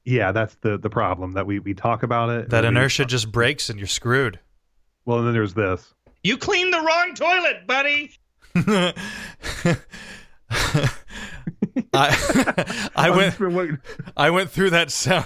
[0.06, 2.50] Yeah, that's the the problem that we we talk about it.
[2.50, 4.40] That inertia just breaks and you're screwed.
[5.06, 5.94] Well, and then there's this.
[6.24, 8.12] You cleaned the wrong toilet, buddy.
[11.94, 13.82] I I went
[14.16, 15.26] I went through that sound.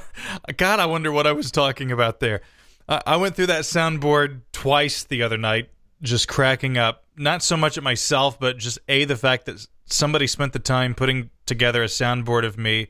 [0.55, 2.41] God, I wonder what I was talking about there.
[2.88, 5.69] I, I went through that soundboard twice the other night,
[6.01, 7.03] just cracking up.
[7.15, 10.95] Not so much at myself, but just a the fact that somebody spent the time
[10.95, 12.88] putting together a soundboard of me,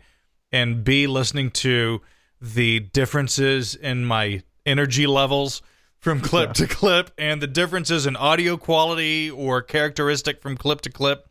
[0.52, 2.02] and b listening to
[2.40, 5.62] the differences in my energy levels
[6.08, 10.90] from clip to clip, and the differences in audio quality or characteristic from clip to
[10.90, 11.28] clip.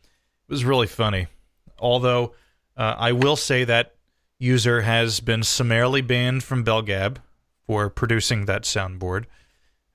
[0.47, 1.25] It was really funny.
[1.79, 2.35] Although
[2.77, 3.95] uh, I will say that
[4.37, 7.17] user has been summarily banned from BellGab
[7.65, 9.25] for producing that soundboard.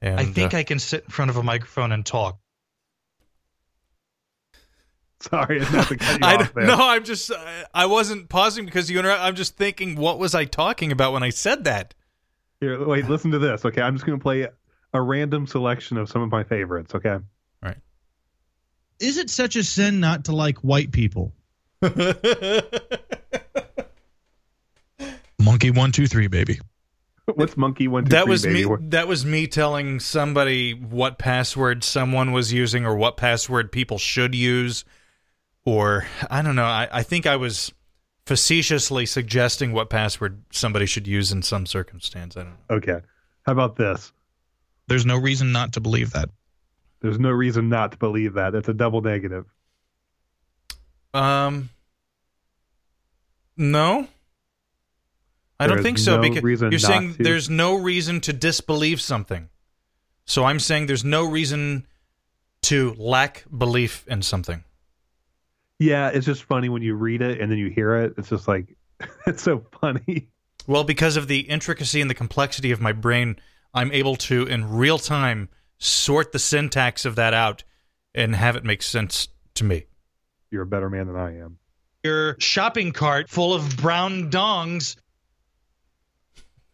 [0.01, 2.41] And, I think uh, I can sit in front of a microphone and talk.
[5.21, 6.67] Sorry, not cut you I off there.
[6.67, 7.37] no, I'm just uh,
[7.73, 9.23] I wasn't pausing because you interrupt.
[9.23, 11.95] I'm just thinking, what was I talking about when I said that?
[12.59, 13.65] Here, wait, listen to this.
[13.65, 14.49] Okay, I'm just going to play
[14.93, 16.95] a random selection of some of my favorites.
[16.95, 17.19] Okay,
[17.63, 17.79] Right.
[19.01, 21.33] Is it such a sin not to like white people?
[25.39, 26.61] Monkey one two three baby.
[27.35, 28.65] what's Monkey One Two that Three, was baby?
[28.69, 28.77] me.
[28.89, 34.35] That was me telling somebody what password someone was using, or what password people should
[34.35, 34.85] use,
[35.65, 36.65] or I don't know.
[36.65, 37.73] I, I think I was
[38.27, 42.37] facetiously suggesting what password somebody should use in some circumstance.
[42.37, 42.77] I don't know.
[42.77, 43.01] Okay,
[43.45, 44.13] how about this?
[44.93, 46.29] There's no reason not to believe that.
[47.01, 48.55] There's no reason not to believe that.
[48.55, 49.47] It's a double negative.
[51.15, 51.71] Um,
[53.57, 54.07] no,
[55.59, 56.17] I There don't think so.
[56.21, 57.23] no because you're saying to.
[57.23, 59.49] there's no reason to disbelieve something.
[60.27, 61.87] So I'm saying there's no reason
[62.65, 64.63] to lack belief in something.
[65.79, 68.13] Yeah, it's just funny when you read it and then you hear it.
[68.19, 68.77] It's just like
[69.27, 70.29] it's so funny.
[70.67, 73.37] Well, because of the intricacy and the complexity of my brain,
[73.75, 75.49] I'm able to, in real time,
[75.79, 77.65] sort the syntax of that out
[78.15, 79.85] and have it make sense to me.
[80.51, 81.59] You're a better man than I am.
[82.05, 84.97] Your shopping cart full of brown dongs.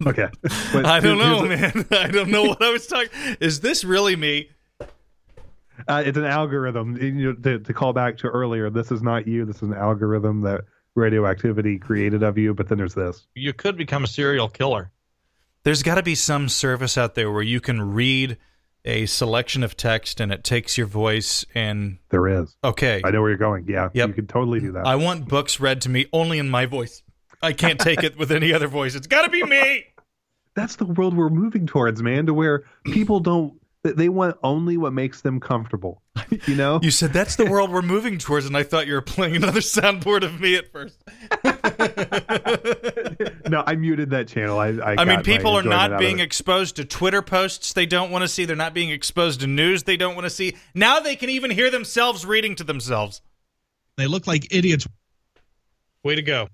[0.06, 0.28] Okay,
[0.72, 1.86] But I don't know, here's man.
[1.90, 3.10] I don't know what I was talking.
[3.40, 4.50] Is this really me?
[5.86, 6.96] Uh, it's an algorithm.
[6.96, 9.44] You know, to, to call back to earlier, this is not you.
[9.44, 10.62] This is an algorithm that
[10.94, 12.54] radioactivity created of you.
[12.54, 13.26] But then there's this.
[13.34, 14.90] You could become a serial killer.
[15.68, 18.38] There's got to be some service out there where you can read
[18.86, 22.56] a selection of text and it takes your voice and There is.
[22.64, 23.02] okay.
[23.04, 23.66] I know where you're going.
[23.68, 24.08] Yeah, Yep.
[24.08, 24.86] you can totally do that.
[24.86, 27.02] I want books read to me only in my voice.
[27.42, 28.94] I can't take it with any other voice.
[28.94, 29.84] It's got to be me.
[30.56, 32.24] That's the world we're moving towards, man.
[32.24, 33.57] To where people don't.
[33.84, 36.02] They- They want only what makes them comfortable.
[36.46, 36.80] You know.
[36.82, 39.60] You said that's the world we're moving towards, and I thought you were playing another
[39.60, 41.02] soundboard of me at first.
[43.48, 44.58] no, I muted that channel.
[44.58, 44.68] I.
[44.68, 48.28] I, I mean, people are not being exposed to Twitter posts they don't want to
[48.28, 48.44] see.
[48.44, 50.56] They're not being exposed to news they don't want to see.
[50.74, 53.22] Now they can even hear themselves reading to themselves.
[53.96, 54.86] They look like idiots.
[56.04, 56.48] Way to go.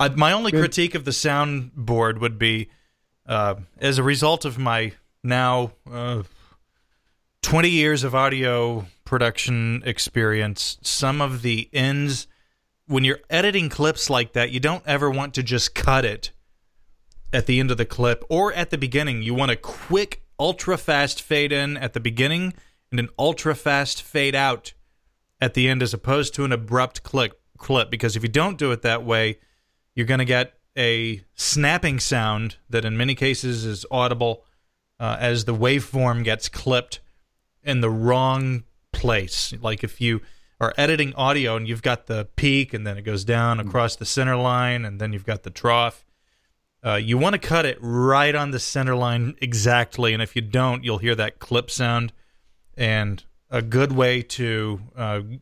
[0.00, 2.68] Uh, my only critique of the soundboard would be,
[3.26, 6.22] uh, as a result of my now uh,
[7.44, 12.26] 20 years of audio production experience, some of the ends,
[12.86, 16.30] when you're editing clips like that, you don't ever want to just cut it
[17.34, 19.20] at the end of the clip or at the beginning.
[19.20, 22.54] You want a quick, ultra fast fade in at the beginning
[22.90, 24.72] and an ultra fast fade out
[25.38, 28.72] at the end as opposed to an abrupt click clip because if you don't do
[28.72, 29.38] it that way
[29.94, 34.44] you're going to get a snapping sound that in many cases is audible
[34.98, 37.00] uh, as the waveform gets clipped
[37.64, 39.52] in the wrong place.
[39.60, 40.20] Like if you
[40.60, 44.06] are editing audio and you've got the peak and then it goes down across the
[44.06, 46.04] center line and then you've got the trough.
[46.84, 50.42] Uh, you want to cut it right on the center line exactly, and if you
[50.42, 52.12] don't, you'll hear that clip sound.
[52.76, 55.40] And a good way to uh, you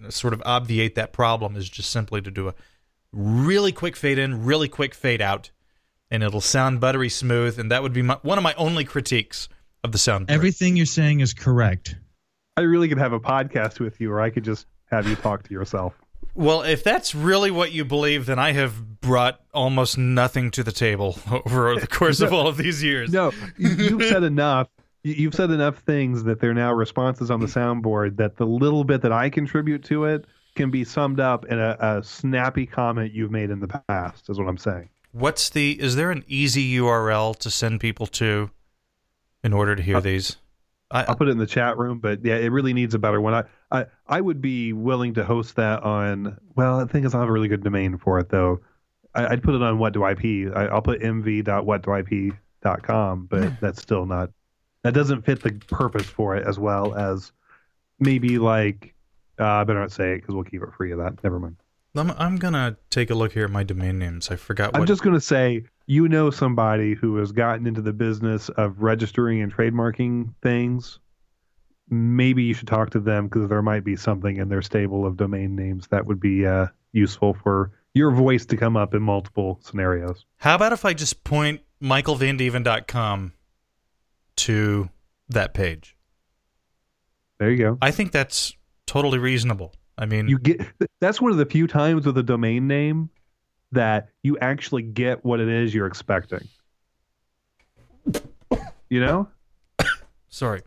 [0.00, 2.54] know, sort of obviate that problem is just simply to do a
[3.12, 5.50] really quick fade in, really quick fade out,
[6.10, 7.58] and it'll sound buttery smooth.
[7.58, 9.48] And that would be my, one of my only critiques
[9.88, 10.30] of the sound.
[10.30, 11.96] Everything you're saying is correct.
[12.56, 15.42] I really could have a podcast with you, or I could just have you talk
[15.44, 15.94] to yourself.
[16.34, 20.72] Well, if that's really what you believe, then I have brought almost nothing to the
[20.72, 23.12] table over the course of all of these years.
[23.12, 24.68] No, you- you've said enough.
[25.04, 28.84] You- You've said enough things that they're now responses on the soundboard that the little
[28.84, 30.24] bit that I contribute to it
[30.56, 34.28] can be summed up in a, a snappy comment you've made in the past.
[34.28, 34.88] Is what I'm saying.
[35.12, 35.80] What's the?
[35.80, 38.50] Is there an easy URL to send people to
[39.48, 40.36] in order to hear these?
[40.90, 43.18] I, I'll put it in the chat room, but yeah, it really needs a better
[43.20, 43.34] one.
[43.34, 46.36] I, I, I would be willing to host that on.
[46.54, 48.60] Well, the thing is, I have a really good domain for it though.
[49.14, 50.54] I, I'd put it on what do IP.
[50.54, 54.28] I, I'll put mv.whatdoip.com, but that's still not.
[54.84, 57.32] That doesn't fit the purpose for it as well as
[57.98, 58.94] maybe like.
[59.40, 61.24] Uh, I better not say it because we'll keep it free of that.
[61.24, 61.56] Never mind.
[61.96, 64.30] I'm, I'm gonna take a look here at my domain names.
[64.30, 64.80] I forgot what.
[64.80, 68.82] I'm just going to say you know somebody who has gotten into the business of
[68.82, 70.98] registering and trademarking things.
[71.88, 75.16] Maybe you should talk to them because there might be something in their stable of
[75.16, 79.58] domain names that would be uh, useful for your voice to come up in multiple
[79.62, 80.26] scenarios.
[80.36, 83.32] How about if I just point michaelvandeven.com
[84.36, 84.90] to
[85.30, 85.96] that page?
[87.38, 87.78] There you go.
[87.80, 88.52] I think that's
[88.86, 89.72] totally reasonable.
[89.96, 90.60] I mean, You get
[91.00, 93.08] that's one of the few times with a domain name
[93.72, 96.48] that you actually get what it is you're expecting.
[98.88, 99.28] You know?
[100.28, 100.62] sorry.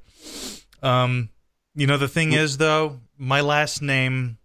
[0.84, 1.30] Um,
[1.76, 4.38] you know the thing is though, my last name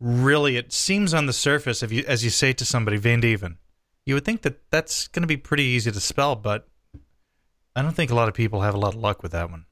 [0.00, 3.56] really it seems on the surface if you as you say to somebody Van Deven,
[4.04, 6.68] you would think that that's going to be pretty easy to spell, but
[7.76, 9.66] I don't think a lot of people have a lot of luck with that one.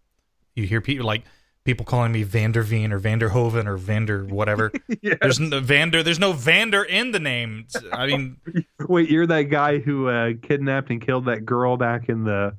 [0.55, 1.25] You hear people like
[1.65, 4.73] people calling me Vanderveen or Vanderhoven or Vander whatever.
[5.03, 5.15] yeah.
[5.21, 6.03] There's no Vander.
[6.03, 7.67] There's no Vander in the name.
[7.93, 8.37] I mean,
[8.89, 12.57] Wait, you're that guy who uh, kidnapped and killed that girl back in the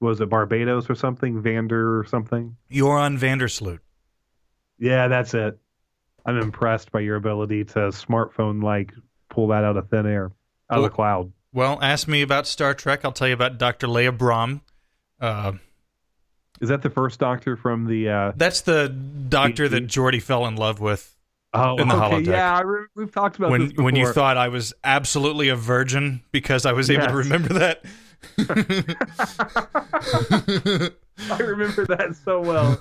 [0.00, 2.56] was it Barbados or something, Vander or something?
[2.70, 3.78] Joran Vandersloot.
[4.78, 5.58] Yeah, that's it.
[6.26, 8.92] I'm impressed by your ability to smartphone like
[9.30, 10.32] pull that out of thin air,
[10.70, 11.32] out of the cloud.
[11.52, 13.04] Well, ask me about Star Trek.
[13.04, 13.86] I'll tell you about Dr.
[13.88, 14.60] Leah Brahms.
[15.18, 15.52] Uh,
[16.60, 18.08] Is that the first doctor from the?
[18.08, 21.14] Uh, that's the doctor that Geordi fell in love with
[21.52, 22.26] oh, In the okay, holodeck.
[22.26, 23.84] yeah, I re- we've talked about when this before.
[23.84, 27.84] when you thought I was absolutely a virgin because I was able to remember that.
[31.30, 32.78] I remember that so well.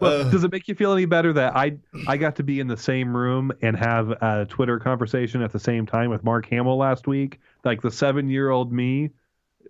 [0.00, 0.30] Well, Uh.
[0.30, 1.76] does it make you feel any better that I
[2.08, 5.60] I got to be in the same room and have a Twitter conversation at the
[5.60, 7.38] same time with Mark Hamill last week?
[7.64, 9.10] Like the seven year old me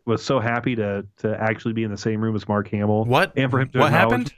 [0.07, 3.05] was so happy to to actually be in the same room as Mark Hamill.
[3.05, 3.33] What?
[3.37, 4.33] And for him to what happened?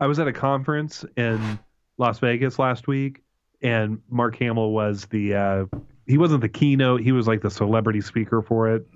[0.00, 1.58] I was at a conference in
[1.98, 3.22] Las Vegas last week,
[3.62, 5.66] and Mark Hamill was the uh,
[6.06, 8.86] he wasn't the keynote, he was like the celebrity speaker for it,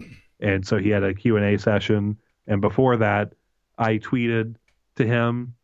[0.41, 2.19] and so he had a Q and A session.
[2.47, 3.35] And before that,
[3.77, 4.57] I tweeted
[4.97, 5.55] to him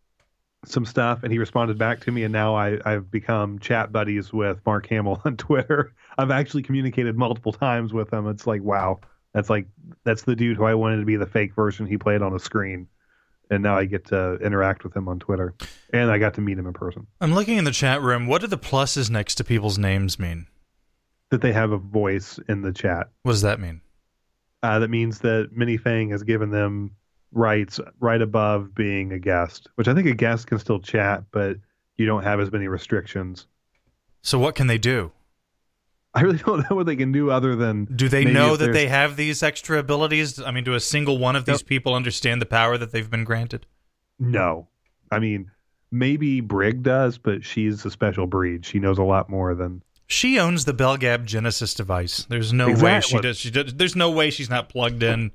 [0.67, 2.25] some stuff, and he responded back to me.
[2.25, 5.95] And now I, I've become chat buddies with Mark Hamill on Twitter.
[6.17, 8.29] I've actually communicated multiple times with him.
[8.29, 9.01] It's like wow,
[9.35, 9.67] that's like
[10.05, 12.39] that's the dude who I wanted to be the fake version he played on a
[12.39, 12.89] screen
[13.51, 15.55] and now I get to interact with him on Twitter,
[15.93, 17.07] and I got to meet him in person.
[17.21, 18.27] I'm looking in the chat room.
[18.27, 20.47] What do the pluses next to people's names mean?
[21.31, 23.09] That they have a voice in the chat.
[23.23, 23.81] What does that mean?
[24.63, 26.93] Uh, that means that Minifang has given them
[27.33, 31.59] rights right above being a guest, which I think a guest can still chat, but
[31.97, 33.47] you don't have as many restrictions.
[34.23, 35.13] So what can they do?
[36.15, 38.87] I really don't know what they can do other than Do they know that they
[38.87, 40.41] have these extra abilities?
[40.41, 41.67] I mean, do a single one of these Nope.
[41.67, 43.67] people understand the power that they've been granted?
[44.19, 44.69] No,
[45.11, 45.51] I mean
[45.91, 48.65] maybe Brig does, but she's a special breed.
[48.67, 52.27] She knows a lot more than She owns the BellGab Genesis device.
[52.29, 53.39] There's no way she does.
[53.39, 53.75] She does.
[53.75, 55.31] There's no way she's not plugged in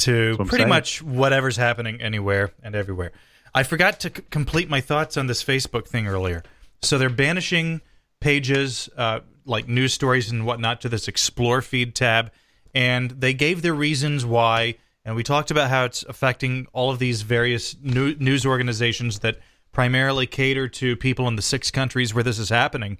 [0.00, 0.68] to pretty saying.
[0.68, 3.12] much whatever's happening anywhere and everywhere.
[3.54, 6.42] I forgot to c- complete my thoughts on this Facebook thing earlier.
[6.82, 7.80] So they're banishing
[8.20, 12.30] pages uh, like news stories and whatnot to this Explore feed tab,
[12.74, 14.74] and they gave their reasons why.
[15.04, 19.38] And we talked about how it's affecting all of these various new- news organizations that
[19.72, 22.98] primarily cater to people in the six countries where this is happening.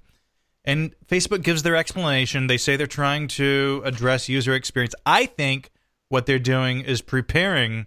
[0.65, 2.47] And Facebook gives their explanation.
[2.47, 4.95] They say they're trying to address user experience.
[5.05, 5.71] I think
[6.09, 7.85] what they're doing is preparing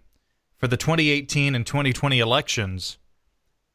[0.57, 2.99] for the 2018 and 2020 elections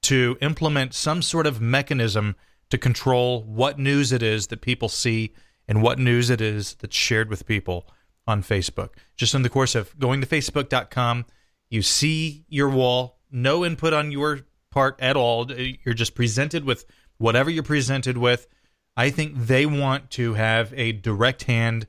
[0.03, 2.35] to implement some sort of mechanism
[2.69, 5.33] to control what news it is that people see
[5.67, 7.87] and what news it is that's shared with people
[8.25, 8.89] on Facebook.
[9.15, 11.25] Just in the course of going to facebook.com,
[11.69, 14.41] you see your wall, no input on your
[14.71, 15.51] part at all.
[15.51, 16.85] You're just presented with
[17.17, 18.47] whatever you're presented with.
[18.95, 21.87] I think they want to have a direct hand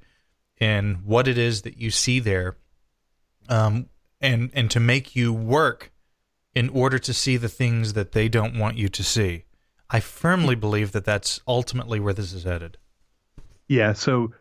[0.60, 2.56] in what it is that you see there,
[3.48, 3.88] um,
[4.20, 5.92] and and to make you work
[6.54, 9.44] in order to see the things that they don't want you to see.
[9.90, 12.76] I firmly believe that that's ultimately where this is headed.
[13.68, 13.94] Yeah.
[13.94, 14.32] So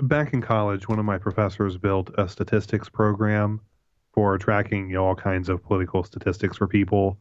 [0.00, 3.60] back in college, one of my professors built a statistics program
[4.12, 7.18] for tracking you know, all kinds of political statistics for people,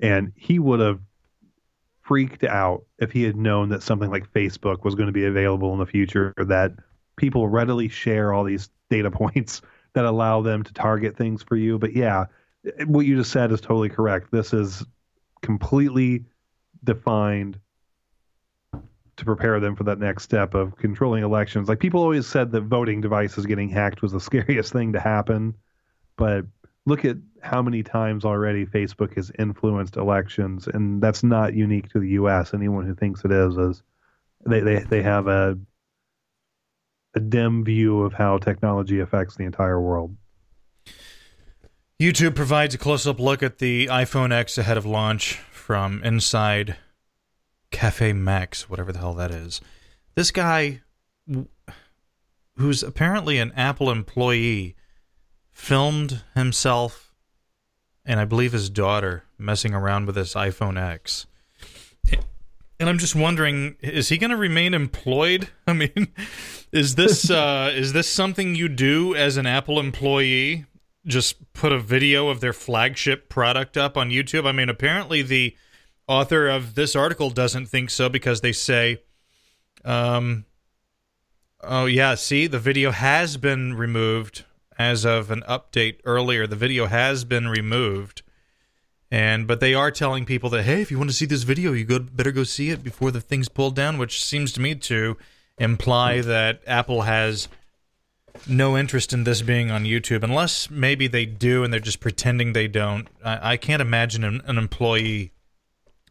[0.00, 1.00] and he would have
[2.00, 5.74] freaked out if he had known that something like Facebook was going to be available
[5.74, 6.72] in the future that
[7.16, 9.60] people readily share all these data points
[9.92, 11.78] that allow them to target things for you.
[11.78, 12.26] But yeah,
[12.86, 14.30] what you just said is totally correct.
[14.30, 14.84] This is
[15.42, 16.24] completely
[16.84, 17.58] defined
[19.18, 21.68] to prepare them for that next step of controlling elections.
[21.68, 25.54] Like people always said that voting devices getting hacked was the scariest thing to happen,
[26.16, 26.46] but
[26.86, 32.00] look at how many times already Facebook has influenced elections, and that's not unique to
[32.00, 32.54] the U.S.
[32.54, 33.82] Anyone who thinks it is is
[34.46, 35.58] they they, they have a
[37.14, 40.16] a dim view of how technology affects the entire world.
[42.00, 46.78] YouTube provides a close up look at the iPhone X ahead of launch from inside
[47.70, 49.60] Cafe Max, whatever the hell that is.
[50.14, 50.80] This guy,
[52.56, 54.76] who's apparently an Apple employee,
[55.50, 57.12] filmed himself
[58.06, 61.26] and I believe his daughter messing around with this iPhone X.
[62.80, 65.50] And I'm just wondering, is he going to remain employed?
[65.66, 66.08] I mean,
[66.72, 70.64] is this uh, is this something you do as an Apple employee?
[71.08, 74.46] Just put a video of their flagship product up on YouTube.
[74.46, 75.56] I mean, apparently the
[76.06, 79.02] author of this article doesn't think so because they say,
[79.84, 80.44] um,
[81.62, 84.44] "Oh yeah, see, the video has been removed
[84.78, 86.46] as of an update earlier.
[86.46, 88.22] The video has been removed."
[89.10, 91.72] And but they are telling people that hey, if you want to see this video,
[91.72, 94.74] you go better go see it before the thing's pulled down, which seems to me
[94.74, 95.16] to
[95.58, 97.48] imply that Apple has
[98.46, 102.52] no interest in this being on YouTube, unless maybe they do and they're just pretending
[102.52, 103.08] they don't.
[103.24, 105.32] I, I can't imagine an, an employee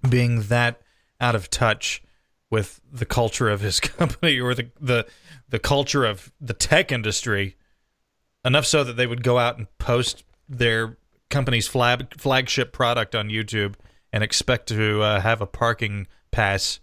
[0.07, 0.81] being that
[1.19, 2.01] out of touch
[2.49, 5.05] with the culture of his company or the the
[5.49, 7.55] the culture of the tech industry
[8.43, 10.97] enough so that they would go out and post their
[11.29, 13.75] company's flag, flagship product on YouTube
[14.13, 16.79] and expect to uh, have a parking pass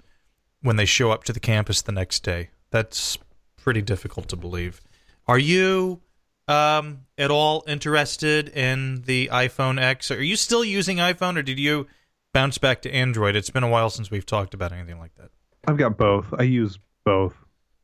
[0.62, 2.50] when they show up to the campus the next day.
[2.70, 3.18] That's
[3.56, 4.80] pretty difficult to believe.
[5.26, 6.01] Are you
[6.48, 10.10] um, at all interested in the iPhone X?
[10.10, 11.86] Are you still using iPhone, or did you
[12.32, 13.36] bounce back to Android?
[13.36, 15.30] It's been a while since we've talked about anything like that.
[15.66, 16.34] I've got both.
[16.38, 17.34] I use both.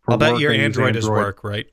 [0.02, 1.66] For I'll bet your Android, Android is work, right?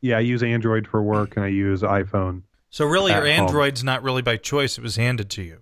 [0.00, 3.86] Yeah, I use Android for work, and I use iPhone so really, your Android's home.
[3.86, 5.60] not really by choice; it was handed to you.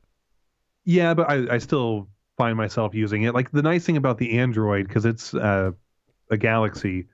[0.85, 3.35] Yeah, but I, I still find myself using it.
[3.35, 5.73] Like the nice thing about the Android, because it's uh,
[6.31, 7.07] a Galaxy,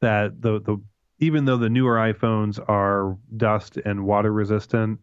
[0.00, 0.80] that the the
[1.18, 5.00] even though the newer iPhones are dust and water resistant,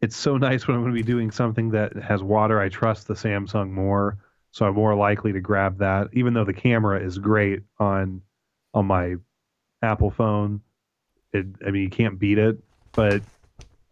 [0.00, 2.60] it's so nice when I'm going to be doing something that has water.
[2.60, 4.18] I trust the Samsung more,
[4.52, 6.08] so I'm more likely to grab that.
[6.12, 8.22] Even though the camera is great on
[8.74, 9.16] on my
[9.82, 10.60] Apple phone,
[11.32, 12.58] it, I mean you can't beat it,
[12.92, 13.22] but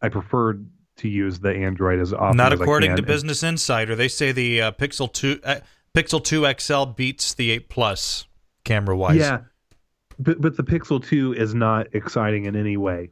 [0.01, 0.59] I prefer
[0.97, 2.37] to use the Android as often.
[2.37, 3.97] Not as according to Business Insider.
[3.97, 5.61] They say the uh, Pixel Two uh,
[5.95, 8.27] Pixel Two XL beats the Eight Plus
[8.65, 9.17] camera wise.
[9.17, 9.41] Yeah,
[10.19, 13.11] but but the Pixel Two is not exciting in any way.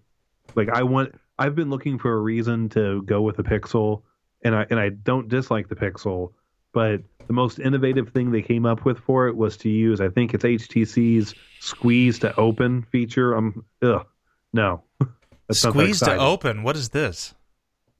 [0.55, 4.03] Like I want, I've been looking for a reason to go with a Pixel,
[4.43, 6.33] and I and I don't dislike the Pixel,
[6.73, 10.09] but the most innovative thing they came up with for it was to use, I
[10.09, 13.35] think it's HTC's squeeze to open feature.
[13.35, 14.07] I'm ugh,
[14.53, 14.83] no.
[15.51, 16.63] Squeeze to open.
[16.63, 17.35] What is this?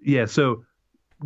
[0.01, 0.65] Yeah, so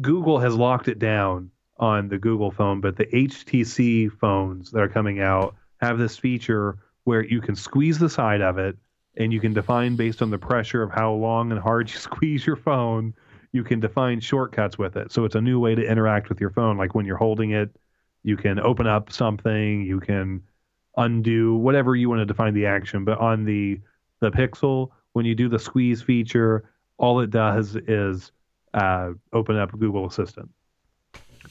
[0.00, 4.88] Google has locked it down on the Google phone, but the HTC phones that are
[4.88, 8.76] coming out have this feature where you can squeeze the side of it
[9.16, 12.44] and you can define based on the pressure of how long and hard you squeeze
[12.44, 13.14] your phone,
[13.52, 15.12] you can define shortcuts with it.
[15.12, 16.76] So it's a new way to interact with your phone.
[16.76, 17.70] Like when you're holding it,
[18.24, 20.42] you can open up something, you can
[20.96, 23.04] undo whatever you want to define the action.
[23.04, 23.80] But on the
[24.18, 26.68] the Pixel, when you do the squeeze feature,
[26.98, 28.32] all it does is
[28.74, 30.50] uh, open up Google Assistant.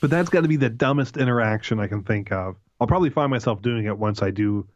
[0.01, 2.57] But that's got to be the dumbest interaction I can think of.
[2.81, 4.67] I'll probably find myself doing it once I do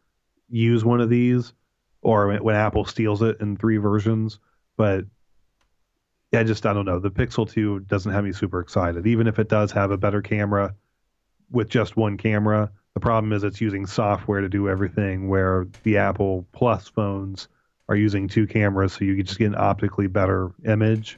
[0.49, 1.53] use one of these,
[2.01, 4.39] or when Apple steals it in three versions.
[4.77, 5.05] But
[6.31, 6.99] yeah, I just I don't know.
[6.99, 9.07] The Pixel 2 doesn't have me super excited.
[9.07, 10.75] Even if it does have a better camera
[11.51, 15.97] with just one camera, the problem is it's using software to do everything where the
[15.97, 17.47] Apple Plus phones
[17.87, 21.17] are using two cameras so you can just get an optically better image.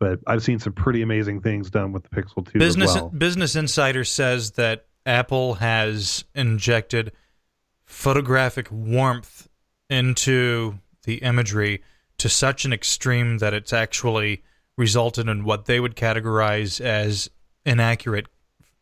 [0.00, 3.10] But I've seen some pretty amazing things done with the Pixel 2 Business as well.
[3.10, 7.12] Business Insider says that Apple has injected
[7.86, 9.48] photographic warmth
[9.90, 11.82] into the imagery
[12.18, 14.42] to such an extreme that it's actually
[14.76, 17.30] resulted in what they would categorize as
[17.64, 18.26] inaccurate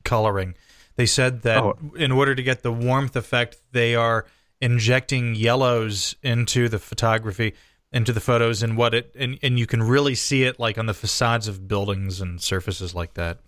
[0.05, 0.55] coloring.
[0.97, 1.77] They said that Oh.
[1.97, 4.27] in order to get the warmth effect, they are
[4.61, 7.55] injecting yellows into the photography,
[7.93, 10.87] into the photos, and what it and, and you can really see it like on
[10.87, 13.39] the facades of buildings and surfaces like that.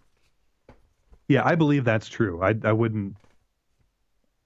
[1.28, 2.42] Yeah, I believe that's true.
[2.42, 3.16] I I wouldn't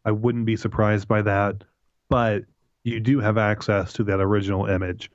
[0.09, 1.65] I wouldn't be surprised by that,
[2.09, 2.45] but
[2.83, 5.11] you do have access to that original image.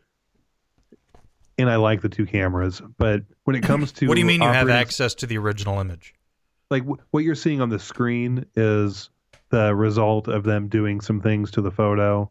[1.57, 4.43] And I like the two cameras, but when it comes to what do you mean
[4.43, 6.13] you have access to the original image?
[6.69, 9.09] like wh- what you're seeing on the screen is
[9.49, 12.29] the result of them doing some things to the photo.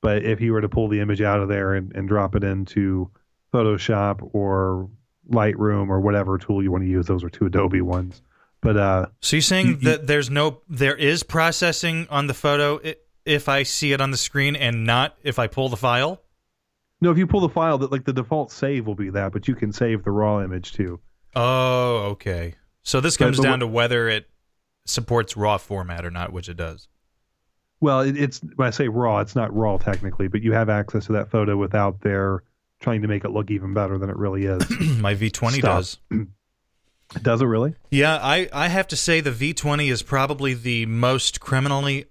[0.00, 2.42] But if you were to pull the image out of there and, and drop it
[2.42, 3.08] into
[3.54, 4.90] Photoshop or
[5.30, 8.20] Lightroom or whatever tool you want to use, those are two Adobe ones.
[8.62, 12.80] But uh, So you're saying You- that there's no there is processing on the photo
[13.24, 16.20] if I see it on the screen and not if I pull the file?
[17.02, 19.48] no, if you pull the file, that like the default save will be that, but
[19.48, 21.00] you can save the raw image too.
[21.34, 22.54] Oh, okay.
[22.82, 24.28] So this But- comes but down what- to whether it
[24.84, 26.88] supports raw format or not, which it does.
[27.80, 31.06] Well, it, it's when I say raw, it's not raw technically, but you have access
[31.06, 32.42] to that photo without their
[32.80, 34.62] trying to make it look even better than it really is.
[35.00, 35.62] My V20 Stop.
[35.62, 35.98] does.
[37.22, 37.74] Does it really?
[37.90, 42.04] Yeah, I, I have to say the V20 is probably the most criminally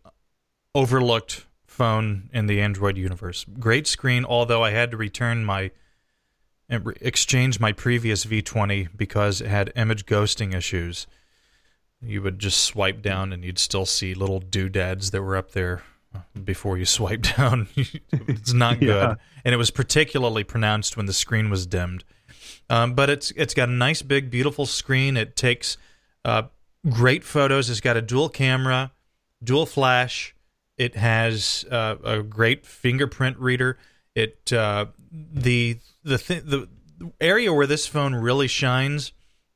[0.76, 3.46] overlooked phone in the Android universe.
[3.60, 5.72] Great screen, although I had to return my
[7.02, 11.08] exchange my previous V20 because it had image ghosting issues.
[12.02, 15.82] You would just swipe down and you'd still see little doodads that were up there
[16.44, 17.68] before you swipe down.
[18.12, 19.16] it's not good, Yeah.
[19.44, 22.04] and it was particularly pronounced when the screen was dimmed.
[22.70, 25.18] Um, but it's it's got a nice big beautiful screen.
[25.18, 25.78] It takes
[26.24, 26.44] uh,
[26.90, 27.70] great photos.
[27.70, 28.92] It's got a dual camera,
[29.44, 30.36] dual flash.
[30.78, 33.78] It has uh, a great fingerprint reader.
[34.16, 36.70] It uh, the the th- the
[37.20, 39.14] area where this phone really shines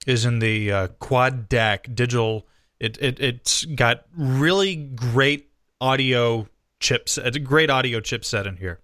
[0.07, 2.47] is in the uh, quad DAC digital.
[2.79, 5.49] It it it's got really great
[5.79, 6.47] audio
[6.79, 7.17] chips.
[7.17, 8.79] It's a great audio chipset in here.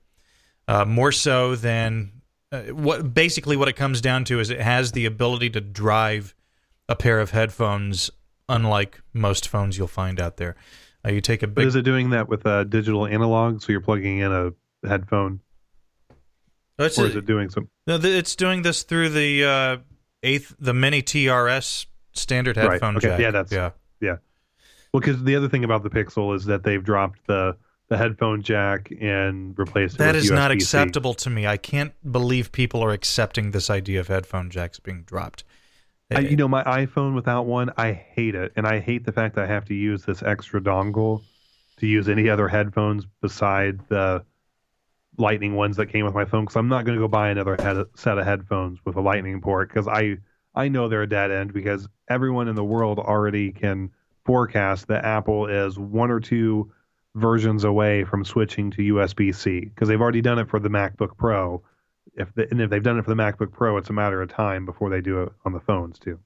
[0.68, 2.19] Uh, more so than
[2.52, 6.34] uh, what basically what it comes down to is it has the ability to drive
[6.88, 8.10] a pair of headphones
[8.48, 10.56] unlike most phones you'll find out there.
[11.06, 13.62] Uh, you take a But is it doing that with a digital analog?
[13.62, 14.52] So you're plugging in a
[14.88, 15.40] headphone,
[16.80, 17.70] Oh, or is it doing some?
[17.88, 19.78] no, it's doing this through the uh,
[20.24, 23.20] eighth the mini trs standard Right, headphone okay, jack.
[23.20, 23.72] Yeah, that's- yeah,
[24.02, 24.18] yeah.
[24.94, 27.56] Well, because the other thing about the Pixel is that they've dropped the
[27.90, 31.48] the headphone jack and replace it that is not acceptable to me.
[31.48, 35.44] I can't believe people are accepting this idea of headphone jacks being dropped.
[36.12, 39.12] I, you eh, know, my iPhone without one, I hate it, and I hate the
[39.12, 41.24] fact that I have to use this extra dongle
[41.78, 44.24] to use any other headphones beside the
[45.18, 46.46] Lightning ones that came with my phone.
[46.46, 49.42] Because I'm not going to go buy another head, set of headphones with a Lightning
[49.42, 50.18] port because I
[50.56, 53.92] I know they're a dead end because everyone in the world already can
[54.26, 56.72] forecast that Apple is one or two
[57.16, 61.64] versions away from switching to USB-C because they've already done it for the MacBook Pro.
[62.14, 64.30] If the, and if they've done it for the MacBook Pro, it's a matter of
[64.30, 66.20] time before they do it on the phones too.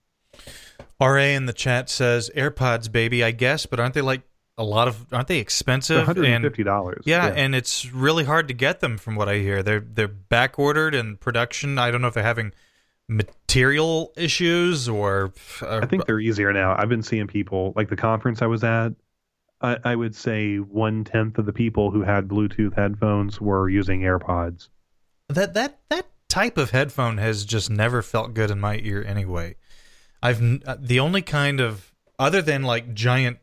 [1.00, 4.24] ra in the chat says airpods baby i guess but aren't they like
[4.58, 7.04] a lot of aren't they expensive one hundred and and fifty dollars.
[7.06, 9.64] Yeah, and it's really hard to get them from what I hear.
[9.64, 11.80] They're they're back ordered in production.
[11.80, 12.54] I don't know if they're having
[13.08, 16.76] material issues or uh, I think they're easier now.
[16.78, 18.94] I've been seeing people like the conference I was at.
[19.64, 24.02] I, I would say one tenth of the people who had Bluetooth headphones were using
[24.02, 24.68] AirPods.
[25.30, 29.56] that that that type of headphone has just never felt good in my ear anyway.
[30.22, 33.40] I've uh, the only kind of other than like giant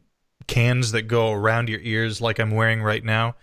[0.47, 3.37] cans that go around your ears like I'm wearing right now.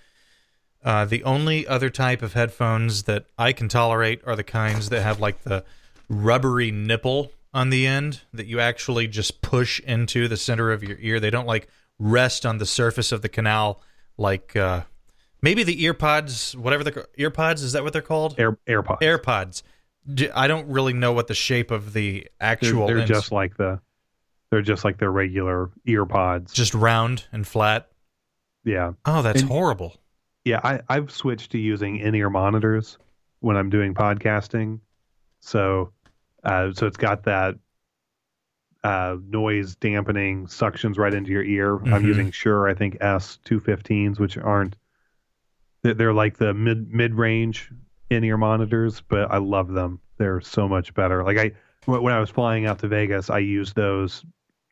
[0.83, 5.01] Uh, the only other type of headphones that I can tolerate are the kinds that
[5.01, 5.65] have like the
[6.07, 10.97] rubbery nipple on the end that you actually just push into the center of your
[10.99, 11.19] ear.
[11.19, 11.67] They don't like
[11.99, 13.81] rest on the surface of the canal
[14.17, 14.81] like uh,
[15.41, 18.35] maybe the earpods, whatever the earpods is that what they're called?
[18.39, 19.01] Air AirPods.
[19.01, 19.63] AirPods.
[20.33, 23.57] I don't really know what the shape of the They're, actual they're ins- just like
[23.57, 23.79] the
[24.49, 26.53] they're just like their regular earpods.
[26.53, 27.89] just round and flat.
[28.63, 28.93] yeah.
[29.05, 29.97] Oh, that's And- horrible.
[30.45, 32.97] Yeah, I, I've switched to using in-ear monitors
[33.41, 34.79] when I'm doing podcasting,
[35.41, 35.91] So,
[36.45, 37.55] uh, so it's got that
[38.87, 41.75] uh, noise dampening suctions right into your ear.
[41.75, 42.07] I'm Mhm.
[42.07, 44.75] using Shure, I think S two fifteens, which aren't
[45.83, 47.71] they're, they're like the mid mid range
[48.09, 49.99] in ear monitors, but I love them.
[50.17, 51.23] They're so much better.
[51.23, 51.51] Like I
[51.85, 54.25] when when I was flying out to Vegas, I used those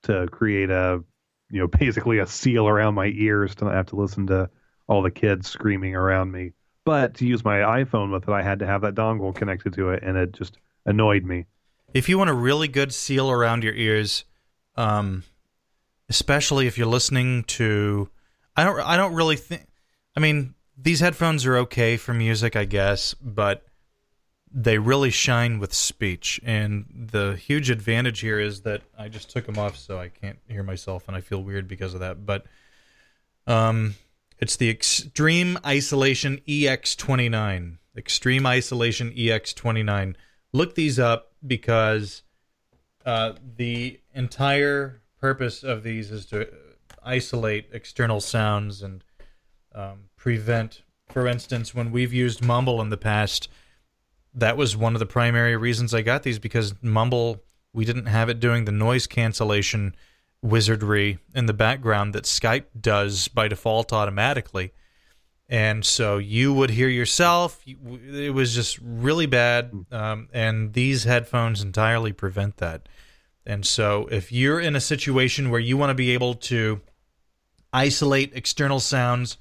[0.04, 1.04] to create a
[1.50, 4.50] you know basically a seal around my ears to not have to listen to
[4.88, 6.54] all the kids screaming around me.
[6.86, 9.90] But to use my iPhone with it, I had to have that dongle connected to
[9.90, 11.48] it, and it just annoyed me.
[11.96, 14.26] If you want a really good seal around your ears,
[14.76, 15.24] um,
[16.10, 18.10] especially if you're listening to,
[18.54, 19.66] I don't, I don't really think.
[20.14, 23.64] I mean, these headphones are okay for music, I guess, but
[24.52, 26.38] they really shine with speech.
[26.44, 30.40] And the huge advantage here is that I just took them off, so I can't
[30.50, 32.26] hear myself, and I feel weird because of that.
[32.26, 32.46] But,
[33.48, 33.96] um,
[34.38, 37.78] it's the Extreme Isolation EX29.
[37.96, 40.16] Extreme Isolation EX29.
[40.52, 42.24] Look these up because
[43.06, 46.48] uh, the entire purpose of these is to
[47.04, 49.04] isolate external sounds and
[49.74, 53.48] um, prevent, for instance, when we've used Mumble in the past,
[54.34, 57.44] that was one of the primary reasons I got these because Mumble,
[57.74, 59.96] we didn't have it doing the noise cancellation
[60.42, 64.72] wizardry in the background that Skype does by default automatically.
[65.48, 67.64] And so you would hear yourself.
[67.66, 69.72] It was just really bad.
[69.92, 72.90] Um, and these headphones entirely prevent that.
[73.46, 76.82] And so if you're in a situation where you want to be able to
[77.72, 79.38] isolate external sounds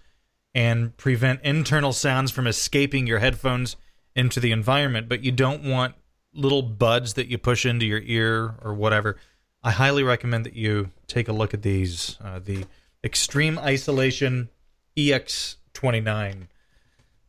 [0.54, 3.76] and prevent internal sounds from escaping your headphones
[4.14, 5.94] into the environment, but you don't want
[6.34, 9.16] little buds that you push into your ear or whatever,
[9.62, 12.18] I highly recommend that you take a look at these.
[12.22, 12.66] Uh, the
[13.02, 14.50] Extreme Isolation
[15.74, 16.46] EX29.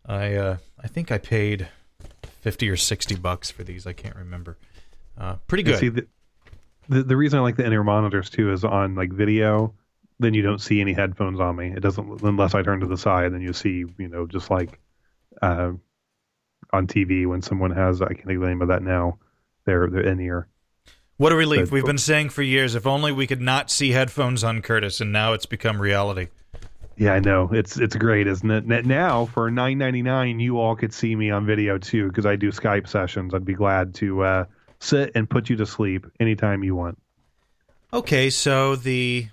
[0.07, 1.67] I uh, I think I paid
[2.41, 3.87] fifty or sixty bucks for these.
[3.87, 4.57] I can't remember.
[5.17, 5.79] Uh, pretty good.
[5.79, 6.07] See, the,
[6.87, 9.73] the the reason I like the in-ear monitors too is on like video,
[10.19, 11.73] then you don't see any headphones on me.
[11.75, 14.79] It doesn't unless I turn to the side, then you see you know just like
[15.41, 15.71] uh,
[16.71, 19.17] on TV when someone has I can't think of the name of that now.
[19.65, 20.47] They're they're in ear.
[21.17, 21.61] What a relief.
[21.69, 25.01] But- We've been saying for years if only we could not see headphones on Curtis,
[25.01, 26.27] and now it's become reality.
[26.97, 28.85] Yeah, I know it's it's great, isn't it?
[28.85, 32.35] Now for nine ninety nine, you all could see me on video too because I
[32.35, 33.33] do Skype sessions.
[33.33, 34.45] I'd be glad to uh,
[34.79, 36.97] sit and put you to sleep anytime you want.
[37.91, 39.27] Okay, so the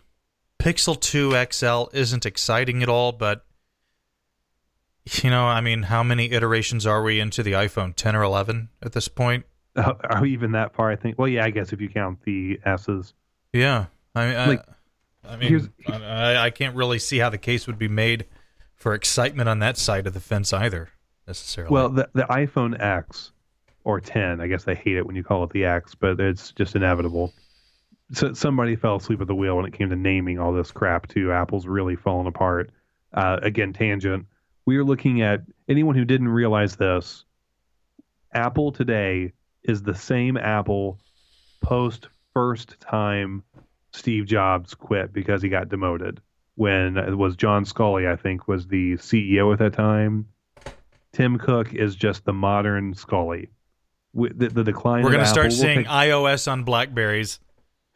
[0.59, 3.45] Pixel 2 XL isn't exciting at all, but
[5.23, 7.95] you know, I mean, how many iterations are we into the iPhone?
[7.97, 9.45] 10 or 11 at this point?
[9.75, 10.91] Uh, are we even that far?
[10.91, 11.19] I think.
[11.19, 13.15] Well, yeah, I guess if you count the S's.
[13.53, 13.87] Yeah.
[14.15, 14.65] I mean, I, Like,
[15.25, 18.27] I mean, I, I can't really see how the case would be made
[18.75, 20.91] for excitement on that side of the fence either,
[21.27, 21.73] necessarily.
[21.73, 23.33] Well, the the iPhone X
[23.85, 26.53] or 10, I guess I hate it when you call it the X, but it's
[26.53, 27.33] just inevitable.
[28.13, 31.09] So somebody fell asleep at the wheel when it came to naming all this crap
[31.09, 31.33] too.
[31.33, 32.71] Apple's really fallen apart.
[33.15, 34.27] Uh, again, tangent.
[34.67, 37.25] We are looking at anyone who didn't realize this.
[38.35, 39.33] Apple today
[39.65, 40.99] is the same Apple
[41.61, 43.43] post first time
[43.93, 46.21] Steve Jobs quit because he got demoted.
[46.55, 50.27] When it was John Sculley, I think, was the CEO at that time.
[51.13, 53.49] Tim Cook is just the modern Sculley.
[54.15, 55.03] The, the decline.
[55.03, 57.41] We're going to start Apple seeing take- iOS on Blackberries.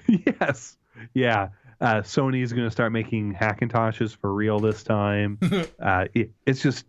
[0.09, 0.79] yes.
[1.13, 1.49] Yeah.
[1.79, 5.39] Uh, Sony is going to start making Hackintoshes for real this time.
[5.83, 6.87] uh, it, it's just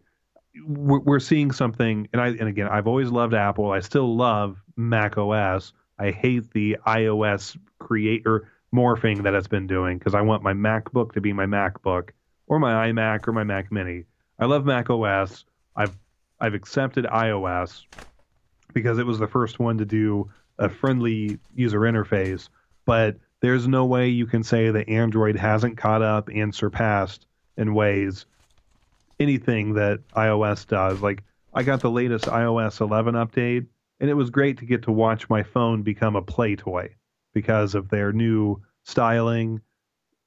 [0.65, 3.69] we're, we're seeing something, and I and again, I've always loved Apple.
[3.69, 5.73] I still love Mac OS.
[5.99, 11.13] I hate the iOS creator morphing that it's been doing because I want my MacBook
[11.13, 12.09] to be my MacBook
[12.47, 14.03] or my iMac or my Mac Mini.
[14.39, 15.45] I love Mac OS.
[15.75, 15.97] I've
[16.39, 17.85] I've accepted iOS
[18.73, 20.29] because it was the first one to do
[20.59, 22.49] a friendly user interface,
[22.85, 27.25] but there's no way you can say that Android hasn't caught up and surpassed
[27.55, 28.25] in ways
[29.19, 31.01] anything that iOS does.
[31.01, 31.23] Like
[31.53, 33.65] I got the latest iOS 11 update,
[33.99, 36.93] and it was great to get to watch my phone become a play toy
[37.37, 39.61] because of their new styling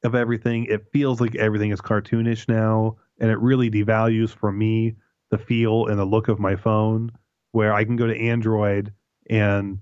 [0.04, 0.66] of everything.
[0.66, 4.94] It feels like everything is cartoonish now, and it really devalues for me
[5.30, 7.10] the feel and the look of my phone.
[7.50, 8.92] Where I can go to Android
[9.28, 9.80] and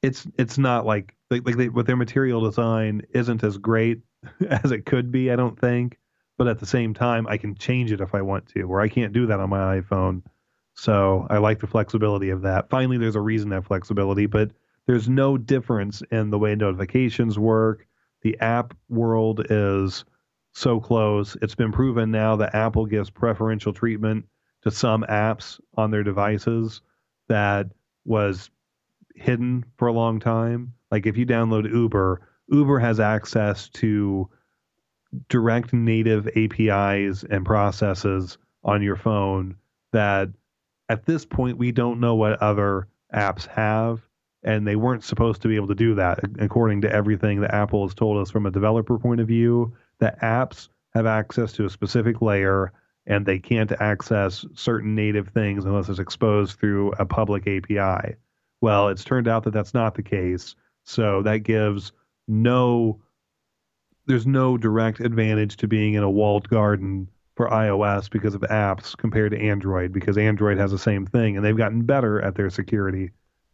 [0.00, 4.00] it's it's not like like, like they, with their material design isn't as great
[4.48, 5.30] as it could be.
[5.30, 5.98] I don't think,
[6.38, 8.64] but at the same time, I can change it if I want to.
[8.64, 10.22] Where I can't do that on my iPhone.
[10.74, 12.70] So I like the flexibility of that.
[12.70, 14.52] Finally, there's a reason to have flexibility, but
[14.86, 17.86] there's no difference in the way notifications work.
[18.22, 20.04] The app world is
[20.52, 21.36] so close.
[21.40, 24.26] It's been proven now that Apple gives preferential treatment
[24.62, 26.82] to some apps on their devices
[27.28, 27.66] that
[28.04, 28.50] was
[29.14, 30.74] hidden for a long time.
[30.90, 34.28] Like if you download Uber, Uber has access to
[35.28, 39.56] direct native APIs and processes on your phone
[39.92, 40.28] that
[40.88, 44.00] at this point we don't know what other apps have
[44.44, 47.86] and they weren't supposed to be able to do that according to everything that Apple
[47.86, 51.70] has told us from a developer point of view that apps have access to a
[51.70, 52.72] specific layer
[53.06, 58.16] and they can't access certain native things unless it's exposed through a public API.
[58.60, 60.54] Well, it's turned out that that's not the case.
[60.84, 61.92] So that gives
[62.28, 63.00] no
[64.06, 68.96] there's no direct advantage to being in a walled garden for iOS because of apps
[68.96, 72.50] compared to Android because Android has the same thing and they've gotten better at their
[72.50, 73.12] security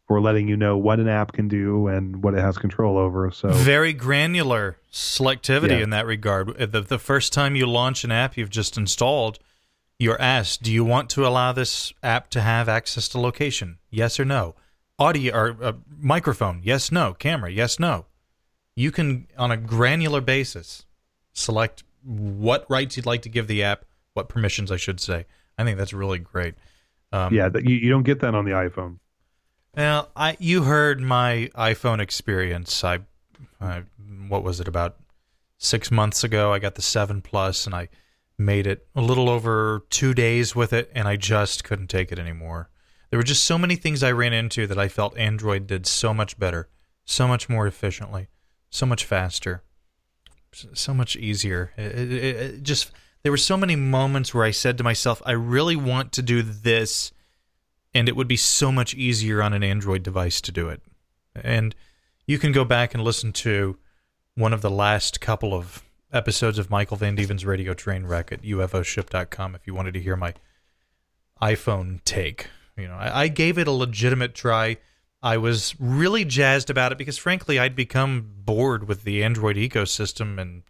[0.08, 3.30] for letting you know what an app can do and what it has control over.
[3.30, 5.84] So very granular selectivity Yeah.
[5.84, 6.56] in that regard.
[6.58, 9.38] The, the first time you launch an app you've just installed,
[9.98, 13.78] you're asked, "Do you want to allow this app to have access to location?
[13.90, 14.54] Yes or no?
[14.98, 16.60] Audio or uh, microphone?
[16.64, 17.12] Yes, no.
[17.12, 17.50] Camera?
[17.50, 18.06] Yes, no."
[18.74, 20.86] You can, on a granular basis,
[21.32, 25.26] select what rights you'd like to give the app, what permissions I should say.
[25.58, 26.54] I think that's really great.
[27.12, 28.98] Um, yeah, you, you don't get that on the iPhone.
[29.76, 32.82] Well, I you heard my iPhone experience.
[32.82, 33.00] I,
[33.60, 33.82] I
[34.28, 34.96] what was it about
[35.58, 36.52] six months ago?
[36.52, 37.88] I got the seven plus, and I
[38.38, 42.18] made it a little over two days with it, and I just couldn't take it
[42.18, 42.70] anymore.
[43.10, 46.12] There were just so many things I ran into that I felt Android did so
[46.12, 46.68] much better,
[47.04, 48.28] so much more efficiently,
[48.70, 49.62] so much faster,
[50.52, 51.72] so much easier.
[51.76, 52.90] It, it it just
[53.22, 56.42] there were so many moments where I said to myself, I really want to do
[56.42, 57.12] this
[57.94, 60.82] and it would be so much easier on an Android device to do it.
[61.34, 61.74] And
[62.26, 63.78] you can go back and listen to
[64.34, 65.82] one of the last couple of
[66.12, 70.16] episodes of Michael Van Deven's Radio Train Wreck at UFOship.com if you wanted to hear
[70.16, 70.34] my
[71.40, 72.48] iPhone take.
[72.76, 74.76] You know, I, I gave it a legitimate try.
[75.22, 80.38] I was really jazzed about it because, frankly, I'd become bored with the Android ecosystem
[80.38, 80.62] and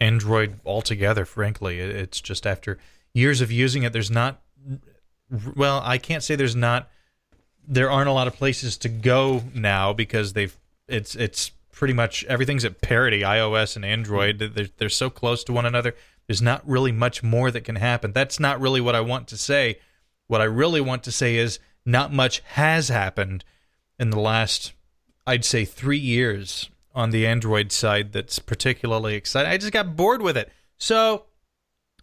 [0.00, 1.24] Android altogether.
[1.24, 2.78] Frankly, it's just after
[3.12, 4.40] years of using it, there's not
[5.56, 6.88] well, I can't say there's not
[7.66, 10.56] there aren't a lot of places to go now because they've
[10.88, 14.38] it's it's pretty much everything's at parity iOS and Android.
[14.38, 15.94] They're, they're so close to one another.
[16.26, 18.12] There's not really much more that can happen.
[18.12, 19.78] That's not really what I want to say.
[20.26, 23.44] What I really want to say is not much has happened
[23.98, 24.72] in the last
[25.26, 29.52] I'd say 3 years on the Android side that's particularly exciting.
[29.52, 30.50] I just got bored with it.
[30.78, 31.26] So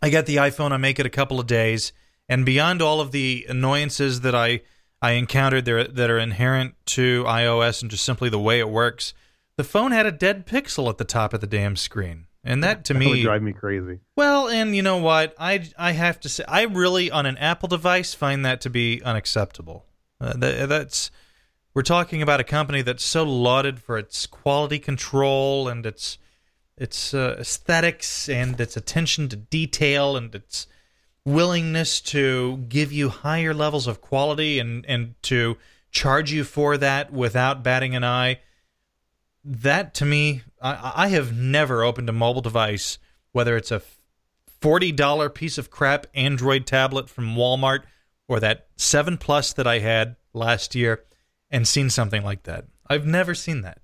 [0.02, 0.72] I got the iPhone.
[0.72, 1.92] I make it a couple of days,
[2.28, 4.62] and beyond all of the annoyances that I
[5.02, 9.14] I encountered there that are inherent to iOS and just simply the way it works,
[9.58, 12.86] the phone had a dead pixel at the top of the damn screen, and that
[12.86, 14.00] to That would me, drive me crazy.
[14.16, 17.68] well, and you know what, I I have to say, I really on an Apple
[17.68, 19.86] device find that to be unacceptable.
[20.20, 21.12] Uh, that, that's
[21.74, 26.18] we're talking about a company that's so lauded for its quality control and its
[26.78, 30.68] its uh, aesthetics and its attention to detail and its
[31.26, 35.58] willingness to give you higher levels of quality and and to
[35.92, 38.40] charge you for that without batting an eye
[39.44, 43.00] that to me I, I have never opened a mobile device
[43.32, 43.82] whether it's a
[44.62, 47.82] $40 piece of crap android tablet from walmart
[48.28, 51.04] or that 7 plus that i had last year
[51.50, 52.66] and seen something like that.
[52.88, 53.80] I've never seen that.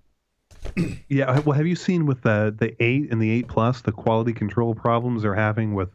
[1.08, 4.32] Yeah, well, have you seen with the the eight and the eight plus the quality
[4.32, 5.90] control problems they're having with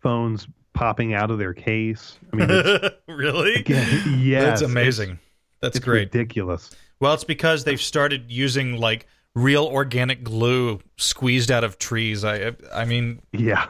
[0.00, 2.18] phones popping out of their case?
[2.32, 5.18] I mean, it's, really again, yes, that's it's- amazing
[5.60, 6.70] that's It's, great ridiculous.
[7.00, 12.24] Well, it's because they've started using like real organic glue squeezed out of trees.
[12.24, 13.66] I I mean, Yeah,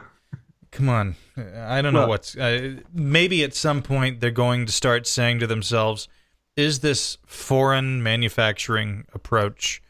[0.71, 1.15] come on.
[1.37, 5.47] I don't know what's uh, maybe at some point they're going to start saying to
[5.47, 6.07] themselves,
[6.55, 9.81] is this foreign manufacturing approach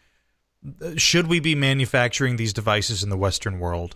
[0.97, 3.95] should we be manufacturing these devices in the western world?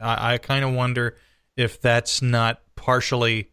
[0.00, 1.16] I, I kind of wonder
[1.60, 3.50] if that's not partially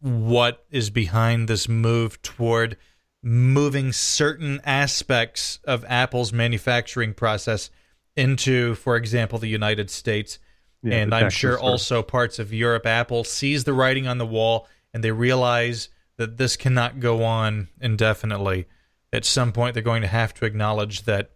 [0.00, 2.76] what is behind this move toward
[3.20, 7.68] moving certain aspects of Apple's manufacturing process
[8.14, 10.38] into, for example, the United States.
[10.84, 12.86] Yeah, and I'm sure also parts of Europe.
[12.86, 15.88] Apple sees the writing on the wall and they realize
[16.18, 18.66] that this cannot go on indefinitely.
[19.12, 21.32] At some point, they're going to have to acknowledge that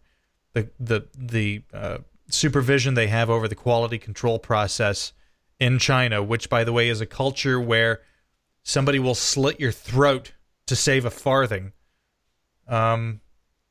[0.53, 1.99] the the the uh,
[2.29, 5.13] supervision they have over the quality control process
[5.61, 8.01] in China, which by the way is a culture where
[8.65, 10.33] somebody will slit your throat
[10.67, 11.73] to save a farthing.
[12.67, 13.21] Um,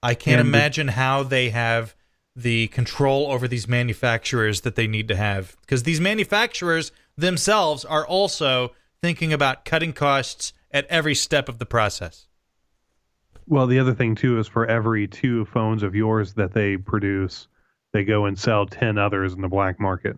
[0.02, 1.96] I can't And the- imagine how they have
[2.36, 8.06] the control over these manufacturers that they need to have because these manufacturers themselves are
[8.08, 12.28] also thinking about cutting costs at every step of the process.
[13.48, 17.48] Well, the other thing too is for every two phones of yours that they produce,
[17.94, 20.16] they go and sell ten others in the black market.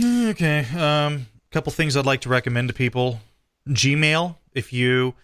[0.00, 0.66] Okay.
[0.76, 3.20] Um, couple things I'd like to recommend to people.
[3.68, 4.36] Gmail.
[4.52, 5.14] If you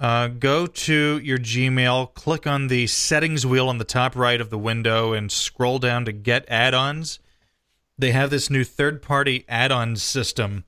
[0.00, 4.50] uh, go to your Gmail, click on the settings wheel on the top right of
[4.50, 7.18] the window, and scroll down to Get Add-ons.
[7.98, 10.64] They have this new third-party add-on system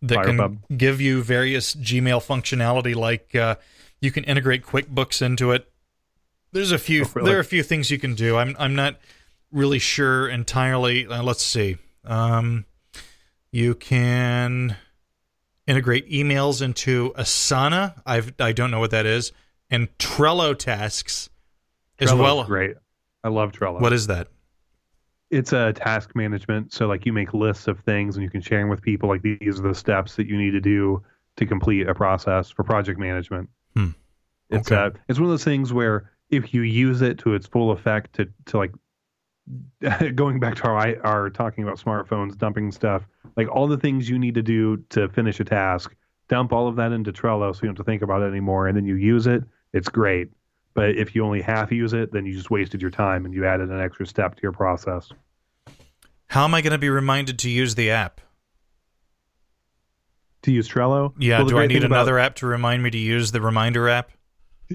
[0.00, 3.56] that can give you various Gmail functionality, like uh,
[4.00, 5.70] you can integrate QuickBooks into it.
[6.52, 7.04] There's a few.
[7.04, 7.28] Oh, really?
[7.28, 8.36] There are a few things you can do.
[8.36, 8.98] I'm I'm not
[9.52, 11.06] really sure entirely.
[11.06, 11.76] Uh, let's see.
[12.04, 12.64] Um,
[13.52, 14.76] you can
[15.66, 18.00] integrate emails into Asana.
[18.04, 19.30] I've I don't know what that is,
[19.70, 21.30] and Trello tasks
[22.00, 22.44] as Trello's well.
[22.44, 22.76] great.
[23.22, 23.80] I love Trello.
[23.80, 24.28] What is that?
[25.30, 26.74] it's a task management.
[26.74, 29.08] So like you make lists of things and you can share them with people.
[29.08, 31.02] Like these are the steps that you need to do
[31.36, 33.48] to complete a process for project management.
[33.74, 33.92] Hmm.
[34.50, 34.76] It's Okay.
[34.76, 38.14] uh, it's one of those things where if you use it to its full effect
[38.16, 38.72] to to like
[40.14, 43.02] going back to our our talking about smartphones dumping stuff
[43.36, 45.94] like all the things you need to do to finish a task
[46.28, 48.66] dump all of that into Trello so you don't have to think about it anymore
[48.68, 49.42] and then you use it
[49.72, 50.28] it's great
[50.74, 53.44] but if you only half use it then you just wasted your time and you
[53.46, 55.10] added an extra step to your process
[56.28, 58.20] How am I going to be reminded to use the app?
[60.42, 61.12] to use Trello.
[61.18, 63.40] Yeah, Well, do I need thing about- another app to remind me to use the
[63.40, 64.10] reminder app?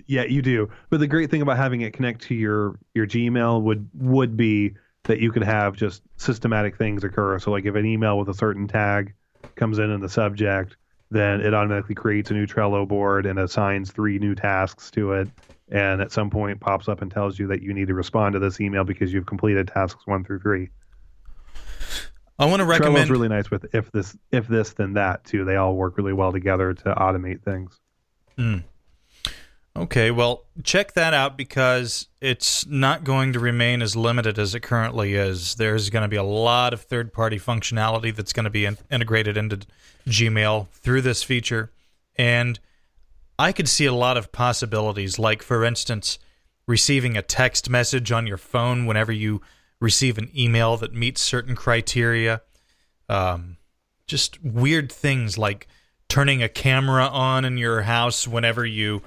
[0.06, 0.70] Yeah, you do.
[0.90, 4.76] But the great thing about having it connect to your your Gmail would would be
[5.08, 7.40] that you could have just systematic things occur.
[7.40, 9.14] So like if an email with a certain tag
[9.56, 10.78] comes in in the subject,
[11.10, 15.30] then it automatically creates a new Trello board and assigns three new tasks to it.
[15.70, 18.40] And at some point pops up and tells you that you need to respond to
[18.40, 20.70] this email because you've completed tasks one through three.
[22.40, 25.44] I want to recommend Trello's really nice with if this if this then that too.
[25.44, 27.80] They all work really well together to automate things.
[28.38, 28.58] Hmm.
[29.78, 34.62] Okay, well, check that out because it's not going to remain as limited as it
[34.62, 35.54] currently is.
[35.54, 38.80] There's going to be a lot of third party functionality that's going to be in-
[38.90, 39.60] integrated into
[40.08, 41.72] Gmail through this feature.
[42.16, 42.60] And
[43.38, 46.18] I could see a lot of possibilities, like, for instance,
[46.68, 49.42] receiving a text message on your phone whenever you
[49.80, 52.42] receive an email that meets certain criteria.
[53.10, 53.58] Um,
[54.08, 55.68] just weird things like
[56.10, 59.04] turning a camera on in your house whenever you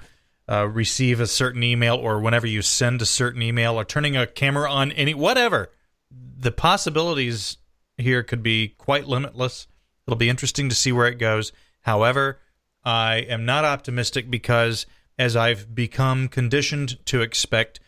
[0.50, 4.26] uh, receive a certain email or whenever you send a certain email or turning a
[4.26, 5.70] camera on any whatever
[6.10, 7.58] the possibilities
[7.96, 9.66] here could be quite limitless.
[10.06, 11.52] It'll be interesting to see where it goes.
[11.82, 12.40] However
[12.84, 14.86] i am not optimistic because
[15.18, 17.78] as i've become conditioned to expect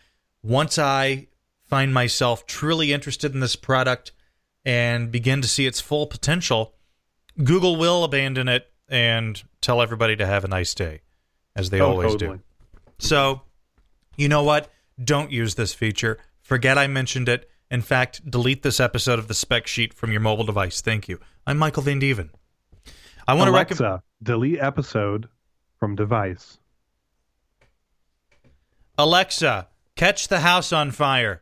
[0.43, 1.27] once i
[1.63, 4.11] find myself truly interested in this product
[4.63, 6.75] and begin to see its full potential
[7.43, 11.01] google will abandon it and tell everybody to have a nice day
[11.55, 12.37] as they Oh, always totally.
[12.37, 12.43] do
[12.99, 13.41] so,
[14.17, 14.69] you know what?
[15.03, 16.19] Don't use this feature.
[16.41, 17.49] Forget I mentioned it.
[17.71, 20.81] In fact, delete this episode of the spec sheet from your mobile device.
[20.81, 21.19] Thank you.
[21.47, 22.29] I'm Michael Van Deven.
[23.27, 25.27] I want to Alexa, recommend delete episode
[25.79, 26.59] from device.
[28.97, 31.41] Alexa, catch the house on fire.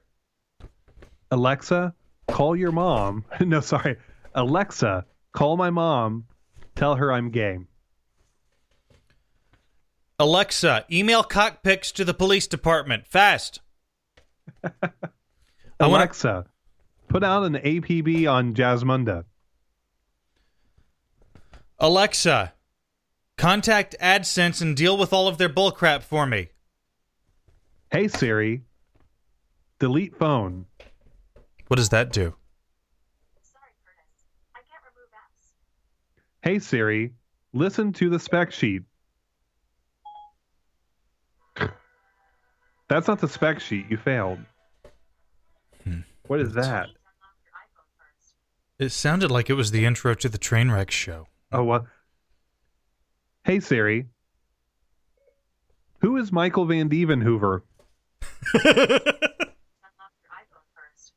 [1.32, 1.94] Alexa,
[2.28, 3.26] call your mom.
[3.41, 3.98] no, sorry.
[4.34, 6.26] Alexa, call my mom.
[6.76, 7.60] Tell her I'm gay.
[10.22, 13.60] Alexa, email cockpits to the police department fast.
[14.64, 14.69] I
[15.80, 16.45] wanna- Alexa,
[17.07, 19.26] put out an APB on Jasmunda.
[21.80, 22.53] Alexa,
[23.35, 26.49] contact AdSense and deal with all of their bullcrap for me.
[27.91, 28.61] Hey Siri,
[29.80, 30.68] delete phone.
[31.68, 32.35] What does that do?
[33.41, 34.27] Sorry, Curtis.
[34.56, 35.53] I can't remove apps.
[36.43, 37.14] Hey Siri,
[37.53, 38.84] listen to the spec sheet.
[42.92, 43.86] That's not the spec sheet.
[43.90, 44.40] You failed.
[45.86, 46.00] Hmm.
[46.28, 46.88] What is that?
[46.88, 48.36] Please unlock your iPhone first.
[48.80, 51.28] It sounded like it was the intro to the Trainwreck show.
[51.54, 51.86] Oh, what?
[53.46, 54.08] Hey Siri,
[56.02, 57.64] who is Michael Van Deven Hoover?
[58.56, 58.92] Unlock your
[60.36, 61.14] iPhone first.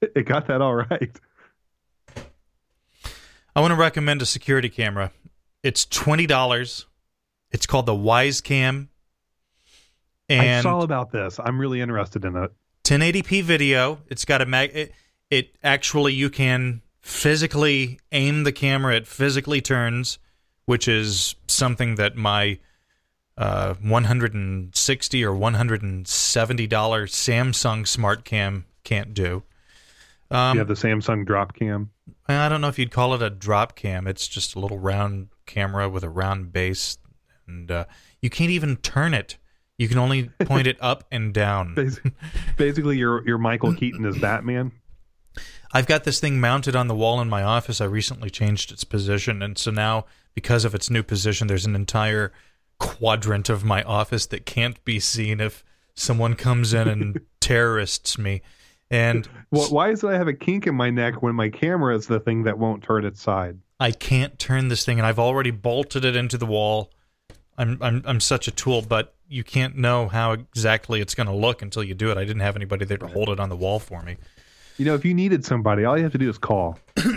[0.00, 1.16] It got that all right.
[3.54, 5.12] I want to recommend a security camera.
[5.62, 6.86] It's twenty dollars.
[7.52, 8.88] It's called the Wyze Cam,
[10.30, 11.38] I and saw about this.
[11.42, 12.52] I'm really interested in it.
[12.84, 14.00] 1080p video.
[14.08, 14.70] It's got a mag.
[14.74, 14.92] It,
[15.30, 18.96] it actually you can physically aim the camera.
[18.96, 20.18] It physically turns,
[20.66, 22.58] which is something that my
[23.36, 29.42] uh, 160 or 170 dollar Samsung Smart Cam can't do.
[30.30, 31.90] Um, you have the Samsung drop cam.
[32.26, 34.06] I don't know if you'd call it a drop cam.
[34.06, 36.98] It's just a little round camera with a round base.
[37.46, 37.84] and uh,
[38.20, 39.38] you can't even turn it.
[39.78, 41.74] You can only point it up and down.
[41.76, 42.00] Bas-
[42.56, 44.72] Basically, your your Michael Keaton is Batman.
[45.72, 47.80] I've got this thing mounted on the wall in my office.
[47.80, 51.74] I recently changed its position, and so now because of its new position, there's an
[51.76, 52.32] entire
[52.80, 55.64] quadrant of my office that can't be seen if
[55.94, 58.40] someone comes in and terrorists me.
[58.90, 61.94] And Wh- Why is it I have a kink in my neck when my camera
[61.94, 63.58] is the thing that won't turn its side?
[63.78, 66.90] I can't turn this thing, and I've already bolted it into the wall.
[67.58, 71.34] I'm I'm I'm such a tool, but you can't know how exactly it's going to
[71.34, 72.18] look until you do it.
[72.18, 74.16] I didn't have anybody there to hold it on the wall for me.
[74.76, 76.78] You know, if you needed somebody, all you have to do is call.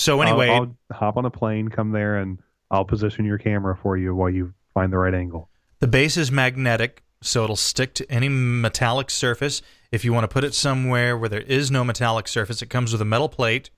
[0.00, 2.38] So anyway, I'll, I'll hop on a plane, come there, and
[2.70, 5.50] I'll position your camera for you while you find the right angle.
[5.80, 9.60] The base is magnetic, so it'll stick to any metallic surface.
[9.92, 12.92] If you want to put it somewhere where there is no metallic surface, it comes
[12.92, 13.68] with a metal plate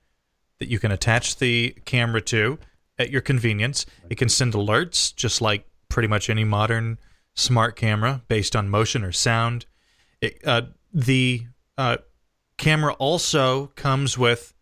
[0.59, 2.57] that you can attach the camera to
[2.97, 3.85] at your convenience.
[4.09, 6.99] It can send alerts, just like pretty much any modern
[7.33, 9.65] smart camera, based on motion or sound.
[10.21, 11.47] It, uh, the
[11.77, 11.97] uh,
[12.57, 14.53] camera also comes with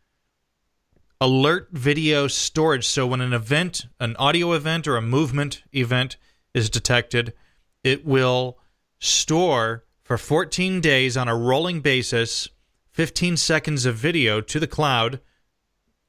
[1.20, 2.88] alert video storage.
[2.88, 6.18] So when an event, an audio event or a movement event
[6.54, 7.34] is detected,
[7.84, 8.58] it will
[9.00, 12.50] store for 14 days on a rolling basis
[12.92, 15.22] 15 seconds of video to the cloud,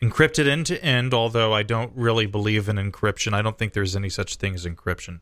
[0.02, 1.14] encrypted end to end.
[1.14, 4.66] Although I don't really believe in encryption, I don't think there's any such thing as
[4.66, 5.20] encryption.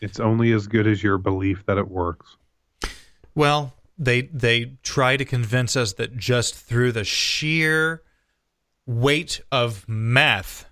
[0.00, 2.36] It's only as good as your belief that it works.
[3.34, 8.02] Well, they they try to convince us that just through the sheer
[8.86, 10.66] weight of math,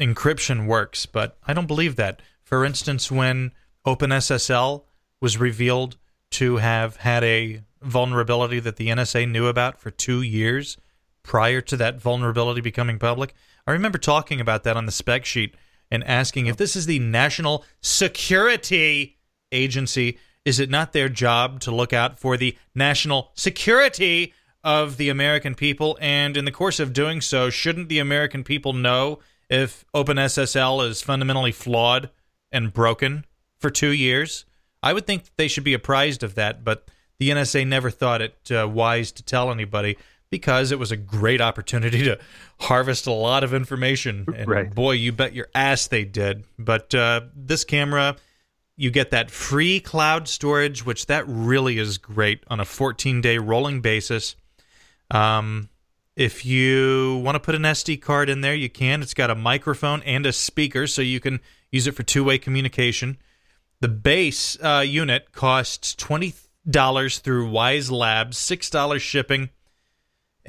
[0.00, 2.22] encryption works, but I don't believe that.
[2.42, 3.52] For instance, when
[3.86, 4.84] OpenSSL
[5.20, 5.96] was revealed
[6.32, 10.76] to have had a vulnerability that the NSA knew about for two years
[11.22, 13.34] prior to that vulnerability becoming public,
[13.66, 15.54] I remember talking about that on the spec sheet
[15.90, 19.18] and asking if this is the National Security
[19.52, 25.08] Agency, is it not their job to look out for the national security of the
[25.08, 25.98] American people?
[26.00, 29.18] And in the course of doing so, shouldn't the American people know
[29.48, 32.10] if OpenSSL is fundamentally flawed
[32.52, 33.24] and broken
[33.58, 34.44] for two years?
[34.82, 36.88] I would think they should be apprised of that, but
[37.18, 39.98] the NSA never thought it uh, wise to tell anybody
[40.30, 42.18] because it was a great opportunity to
[42.60, 44.26] harvest a lot of information.
[44.34, 44.74] And Right.
[44.74, 46.44] boy, you bet your ass they did.
[46.58, 48.16] But uh, this camera,
[48.76, 53.38] you get that free cloud storage, which that really is great on a 14 day
[53.38, 54.36] rolling basis.
[55.10, 55.68] Um,
[56.16, 59.02] if you want to put an SD card in there, you can.
[59.02, 61.40] It's got a microphone and a speaker, so you can
[61.72, 63.16] use it for two way communication.
[63.80, 66.34] The base uh, unit costs twenty
[66.68, 69.48] dollars through Wyze Labs, six dollars shipping,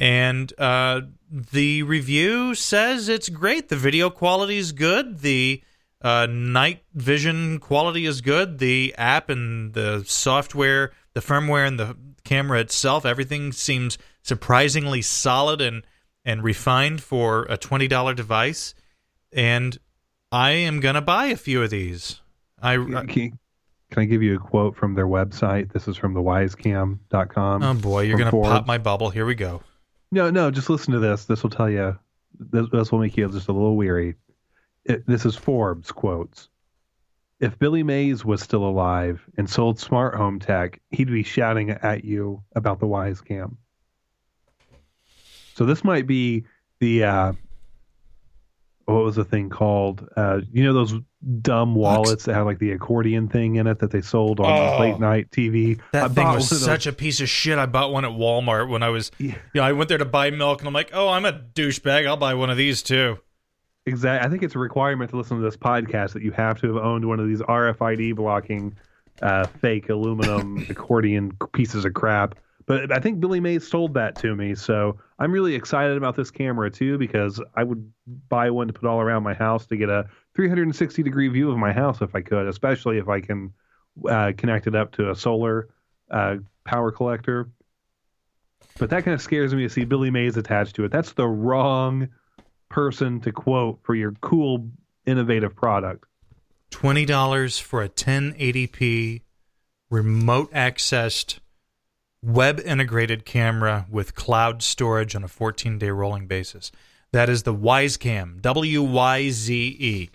[0.02, 3.70] and uh, the review says it's great.
[3.70, 5.20] The video quality is good.
[5.20, 5.62] The
[6.02, 8.58] uh, night vision quality is good.
[8.58, 15.62] The app and the software, the firmware, and the camera itself, everything seems surprisingly solid
[15.62, 15.84] and
[16.26, 18.74] and refined for a twenty dollar device.
[19.32, 19.78] And
[20.32, 22.22] I am gonna buy a few of these.
[22.60, 23.38] I Can, can
[23.98, 25.72] I give you a quote from their website?
[25.74, 27.62] This is from the wyzecam.com.
[27.62, 29.12] oh boy, you're gonna pop my bubble.
[29.12, 29.62] Here we go.
[30.12, 31.26] No, no, just listen to this.
[31.26, 31.98] This will tell you.
[32.38, 34.16] This, this will make you just a little weary.
[34.84, 36.50] It, this is Forbes quotes.
[37.40, 42.04] If Billy Mays was still alive and sold smart home tech, he'd be shouting at
[42.04, 43.58] you about the Wyze Cam.
[45.56, 46.46] So this might be
[46.80, 47.34] the uh,
[48.94, 50.08] what was the thing called?
[50.16, 50.94] Uh, you know those
[51.42, 54.80] dumb wallets that had like the accordion thing in it that they sold on Oh.
[54.80, 55.80] late night TV.
[55.92, 57.58] That I thing was such a piece of shit.
[57.60, 59.36] I bought one at Walmart when I was, Yeah.
[59.54, 62.08] you know, I went there to buy milk, and I'm like, oh, I'm a douchebag.
[62.08, 63.18] I'll buy one of these too.
[63.86, 64.28] Exactly.
[64.28, 66.78] I think it's a requirement to listen to this podcast that you have to have
[66.84, 68.76] owned one of these RFID blocking
[69.22, 72.36] uh, fake aluminum accordion pieces of crap.
[72.72, 76.32] But I think Billy Mays sold that to me, so I'm really excited about this
[76.32, 77.92] camera too because I would
[78.30, 81.58] buy one to put all around my house to get a 360 degree view of
[81.58, 83.52] my house if I could, especially if I can
[84.10, 85.68] uh, connect it up to a solar
[86.10, 87.50] uh, power collector.
[88.80, 90.94] But that kind of scares me to see Billy Mays attached to it.
[90.94, 92.08] That's the wrong
[92.70, 94.70] person to quote for your cool,
[95.06, 96.06] innovative product.
[96.70, 99.24] Twenty dollars for a 1080p
[99.90, 101.40] remote accessed
[102.24, 106.72] web integrated camera with cloud storage on a 14 day rolling basis.
[107.12, 110.10] That is the Wyzecam, W Y Z E.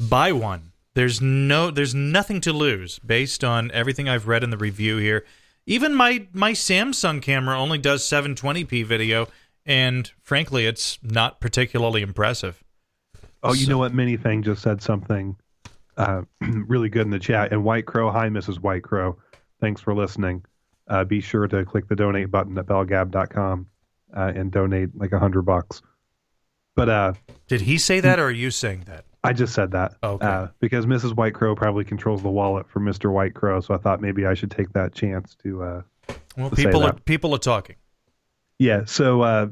[0.00, 0.72] Buy one.
[0.94, 5.24] There's no there's nothing to lose based on everything I've read in the review here.
[5.66, 9.28] Even my my Samsung camera only does 720p video
[9.66, 12.62] and frankly it's not particularly impressive.
[13.42, 13.94] Oh, you know what?
[13.94, 15.36] Mini Thing just said something
[15.96, 17.52] uh, really good in the chat.
[17.52, 18.58] And White Crow, hi, Mrs.
[18.58, 19.16] White Crow.
[19.60, 20.44] Thanks for listening.
[20.90, 23.66] Uh, be sure to click the donate button at bellgab.com
[24.14, 25.80] uh, and donate like a hundred bucks.
[26.74, 27.12] But uh,
[27.46, 29.04] Did he say that, or are you saying that?
[29.22, 30.26] I just said that Okay.
[30.26, 31.14] uh, because Mrs.
[31.14, 33.12] White Crow probably controls the wallet for Mr.
[33.12, 33.60] White Crow.
[33.60, 35.82] So I thought maybe I should take that chance to uh,
[36.36, 37.04] Well, to say people are that.
[37.04, 37.76] people are talking.
[38.58, 39.46] Yeah, so uh,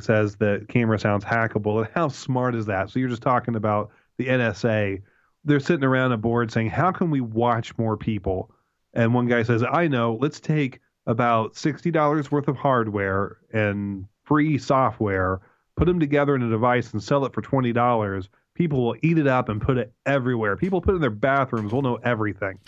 [0.00, 1.84] says the camera sounds hackable.
[1.84, 2.90] And how smart is that?
[2.90, 5.02] So you're just talking about the NSA.
[5.44, 8.54] They're sitting around a board saying, how can we watch more people?
[8.94, 14.58] And one guy says, I know, let's take about $60 worth of hardware and free
[14.58, 15.40] software,
[15.76, 18.28] put them together in a device and sell it for $20.
[18.54, 20.56] People will eat it up and put it everywhere.
[20.56, 21.72] People put it in their bathrooms.
[21.72, 22.58] We'll know everything.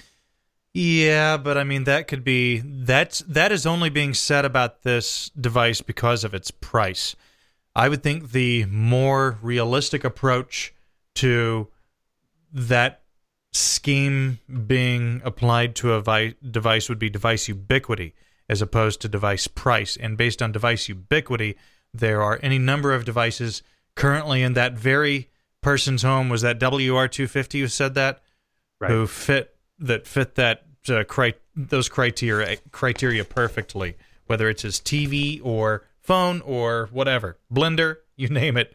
[0.72, 5.30] Yeah, but I mean that could be that's that is only being said about this
[5.30, 7.14] device because of its price.
[7.76, 10.74] I would think the more realistic approach
[11.16, 11.68] to
[12.52, 13.03] that
[13.55, 18.14] scheme being applied to a vi- device would be device ubiquity
[18.48, 19.97] as opposed to device price.
[19.97, 21.56] And based on device ubiquity,
[21.93, 23.62] there are any number of devices
[23.94, 25.31] currently in that very
[25.62, 26.28] person's home.
[26.28, 28.22] Was that WR250 who said that?
[28.81, 28.90] Right.
[28.90, 35.40] Who fit that fit that uh, cri- those criteria criteria perfectly, whether it's his TV
[35.43, 38.74] or phone or whatever, blender, you name it.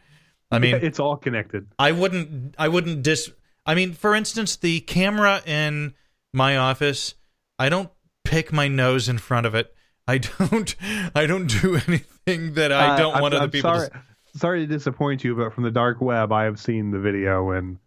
[0.52, 1.68] I mean, it's all connected.
[1.78, 3.30] I wouldn't I wouldn't dis
[3.70, 5.94] I mean, for instance, the camera in
[6.34, 7.14] my office,
[7.60, 7.90] I don't
[8.26, 9.74] pick my nose in front of it.
[10.08, 10.18] I
[10.50, 10.76] don't
[11.16, 14.02] I don't do anything that I Uh, don't I'm- want other I'm people sorry, to
[14.40, 17.78] sorry to disappoint you, but from the dark web, I have seen the video, and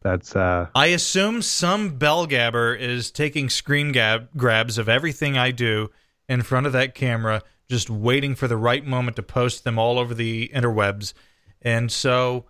[0.00, 5.50] that's uh, I assume some bell gabber is taking screen gab- grabs of everything I
[5.50, 5.90] do
[6.28, 9.98] in front of that camera, just waiting for the right moment to post them all
[9.98, 11.14] over the interwebs.
[11.60, 12.46] And so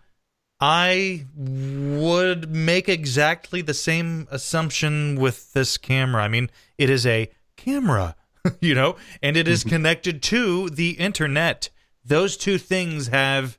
[0.65, 6.23] I would make exactly the same assumption with this camera.
[6.23, 8.15] I mean, it is a camera,
[8.61, 9.71] you know, and it is mm-hmm.
[9.71, 11.69] connected to the internet.
[12.05, 13.59] Those two things have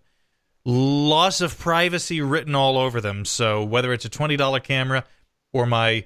[0.63, 3.25] loss of privacy written all over them.
[3.25, 5.03] So whether it's a $20 camera
[5.51, 6.05] or my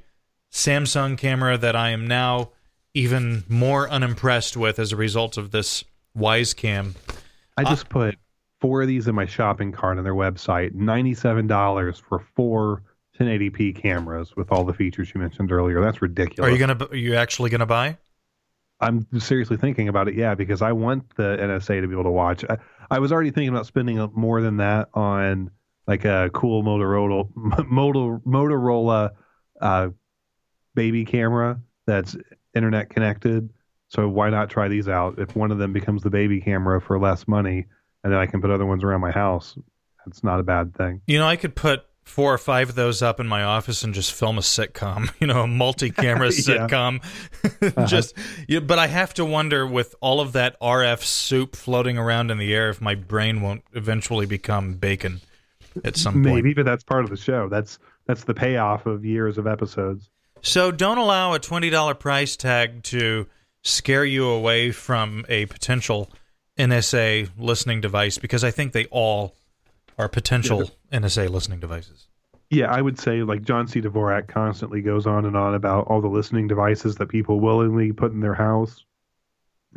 [0.52, 2.54] Samsung camera that I am now
[2.96, 5.84] even more unimpressed with as a result of this
[6.18, 6.96] Wyze Cam.
[7.56, 8.18] I just uh, put
[8.60, 10.74] four of these in my shopping cart on their website.
[10.74, 12.84] Ninety-seven dollars for four
[13.20, 15.82] 1080p cameras with all the features you mentioned earlier.
[15.82, 16.50] That's ridiculous.
[16.50, 16.88] Are you gonna?
[16.90, 17.98] Are you actually gonna buy?
[18.80, 20.16] I'm seriously thinking about it.
[20.16, 22.46] Yeah, because I want the NSA to be able to watch.
[22.48, 22.58] I,
[22.92, 25.50] I was already thinking about spending more than that on
[25.88, 29.12] like a cool Motorola Motor, Motorola
[29.62, 29.90] uh,
[30.76, 32.16] baby camera that's
[32.54, 33.50] internet connected.
[33.90, 35.18] So why not try these out?
[35.18, 37.66] If one of them becomes the baby camera for less money,
[38.08, 39.58] and then I can put other ones around my house,
[40.06, 41.02] that's not a bad thing.
[41.08, 43.94] You know, I could put four or five of those up in my office and
[43.94, 45.12] just film a sitcom.
[45.20, 47.04] You know, a multi-camera sitcom.
[47.62, 47.86] Uh-huh.
[47.86, 48.14] just,
[48.48, 52.38] yeah, but I have to wonder with all of that RF soup floating around in
[52.38, 55.20] the air if my brain won't eventually become bacon
[55.84, 56.36] at some point.
[56.36, 57.50] Maybe, but that's part of the show.
[57.50, 60.10] That's that's the payoff of years of episodes.
[60.42, 63.28] So don't allow a $20 price tag to
[63.64, 66.10] scare you away from a potential
[66.58, 69.36] NSA listening device because I think they all
[69.98, 72.08] are potential NSA listening devices.
[72.50, 73.82] Yeah, I would say like John C.
[73.82, 78.14] Dvorak constantly goes on and on about all the listening devices that people willingly put
[78.14, 78.86] in their house,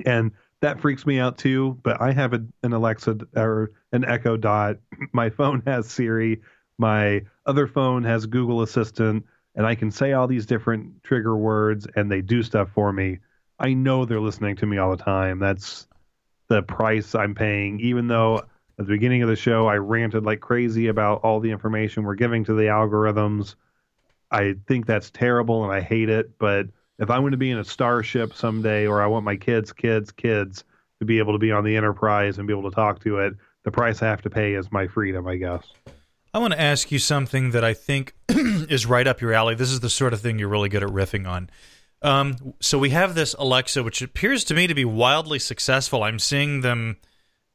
[0.07, 0.31] and
[0.61, 1.79] that freaks me out too.
[1.83, 4.77] But I have a, an Alexa or an Echo Dot.
[5.13, 6.41] My phone has Siri.
[6.79, 9.27] My other phone has Google Assistant,
[9.57, 13.19] and I can say all these different trigger words, and they do stuff for me.
[13.59, 15.41] I know they're listening to me all the time.
[15.41, 15.87] That's
[16.51, 18.47] the price I'm paying, even though at
[18.77, 22.45] the beginning of the show I ranted like crazy about all the information we're giving
[22.45, 23.55] to the algorithms.
[24.33, 26.37] I think that's terrible and I hate it.
[26.39, 26.67] But
[26.99, 30.11] if I'm going to be in a starship someday, or I want my kids, kids,
[30.11, 30.65] kids
[30.99, 33.35] to be able to be on the Enterprise and be able to talk to it,
[33.65, 35.63] the price I have to pay is my freedom, I guess.
[36.35, 39.55] I want to ask you something that I think is right up your alley.
[39.55, 41.49] This is the sort of thing you're really good at riffing on.
[42.03, 46.03] Um, so we have this Alexa, which appears to me to be wildly successful.
[46.03, 46.97] I'm seeing them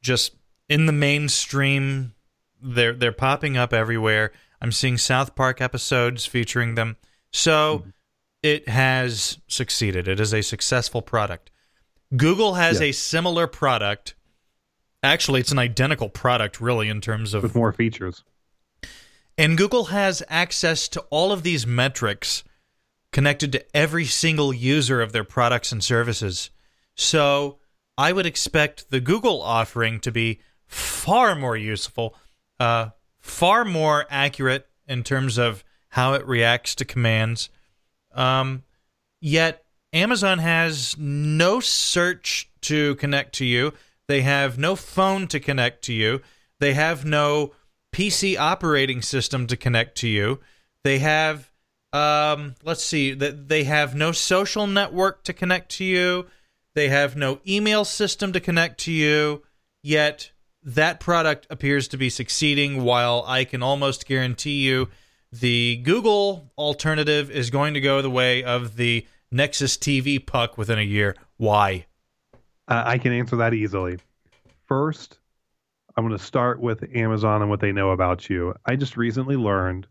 [0.01, 0.35] just
[0.69, 2.13] in the mainstream.
[2.61, 4.31] They're they're popping up everywhere.
[4.61, 6.97] I'm seeing South Park episodes featuring them.
[7.31, 7.85] So
[8.43, 10.07] it has succeeded.
[10.07, 11.49] It is a successful product.
[12.15, 12.87] Google has Yeah.
[12.87, 14.13] a similar product.
[15.03, 18.23] Actually, it's an identical product, really, in terms of With more features.
[19.37, 22.43] and Google has access to all of these metrics
[23.15, 26.49] connected to every single user of their products and services.
[26.95, 27.59] So
[27.97, 32.13] I would expect the Google offering to be far more useful,
[32.59, 32.89] uh,
[33.21, 37.49] far more accurate in terms of how it reacts to commands.
[38.13, 38.63] Um,
[39.21, 39.63] yet
[39.93, 43.71] Amazon has no search to connect to you.
[44.09, 46.19] They have no phone to connect to you.
[46.59, 47.53] They have no
[47.93, 50.41] PC operating system to connect to you.
[50.83, 51.49] They have
[51.95, 56.27] um, let's see that they have no social network to connect to you.
[56.73, 59.43] They have no email system to connect to you.
[59.81, 60.31] Yet
[60.61, 64.89] that product appears to be succeeding while I can almost guarantee you
[65.31, 70.79] the Google alternative is going to go the way of the Nexus TV puck within
[70.79, 71.15] a year.
[71.37, 71.85] Why?
[72.67, 73.99] Uh, I can answer that easily.
[74.65, 75.19] First,
[75.95, 78.53] I'm going to start with Amazon and what they know about you.
[78.65, 79.87] I just recently learned,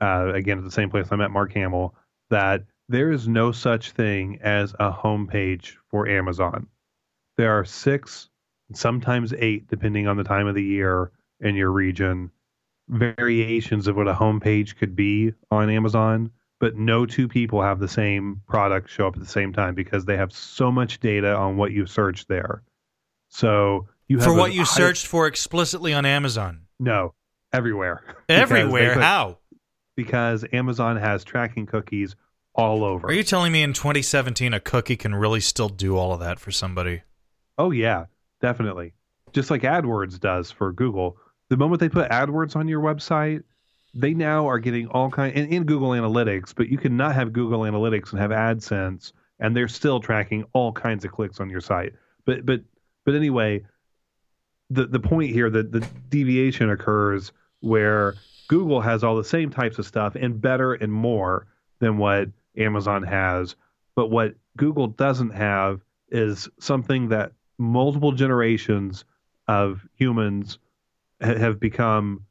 [0.00, 1.94] uh, again, at the same place I met Mark Hamill,
[2.30, 6.66] that there is no such thing as a homepage for Amazon.
[7.36, 8.28] There are six,
[8.72, 11.10] sometimes eight, depending on the time of the year
[11.40, 12.30] in your region,
[12.88, 16.30] variations of what a homepage could be on Amazon,
[16.60, 20.04] but no two people have the same product show up at the same time because
[20.04, 22.62] they have so much data on what you searched there.
[23.28, 26.62] So you have For what you high- searched for explicitly on Amazon.
[26.78, 27.14] No,
[27.52, 28.02] everywhere.
[28.28, 28.94] Everywhere.
[28.94, 29.38] put- How?
[29.96, 32.16] Because Amazon has tracking cookies
[32.54, 33.08] all over.
[33.08, 36.38] Are you telling me in 2017 a cookie can really still do all of that
[36.38, 37.02] for somebody?
[37.58, 38.06] Oh yeah,
[38.40, 38.94] definitely.
[39.32, 41.16] Just like AdWords does for Google.
[41.48, 43.42] The moment they put AdWords on your website,
[43.94, 47.60] they now are getting all kind in, in Google Analytics, but you cannot have Google
[47.60, 51.94] Analytics and have AdSense, and they're still tracking all kinds of clicks on your site.
[52.24, 52.60] But but
[53.04, 53.64] but anyway,
[54.70, 58.14] the the point here that the deviation occurs where
[58.48, 61.46] Google has all the same types of stuff and better and more
[61.78, 63.56] than what Amazon has,
[63.94, 65.80] but what Google doesn't have
[66.10, 69.04] is something that multiple generations
[69.48, 70.58] of humans
[71.22, 72.24] ha- have become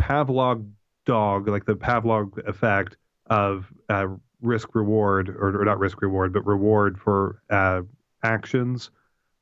[0.00, 0.68] Pavlov
[1.04, 2.96] dog, like the Pavlov effect
[3.26, 4.06] of uh,
[4.40, 7.82] risk reward, or, or not risk reward, but reward for uh,
[8.22, 8.90] actions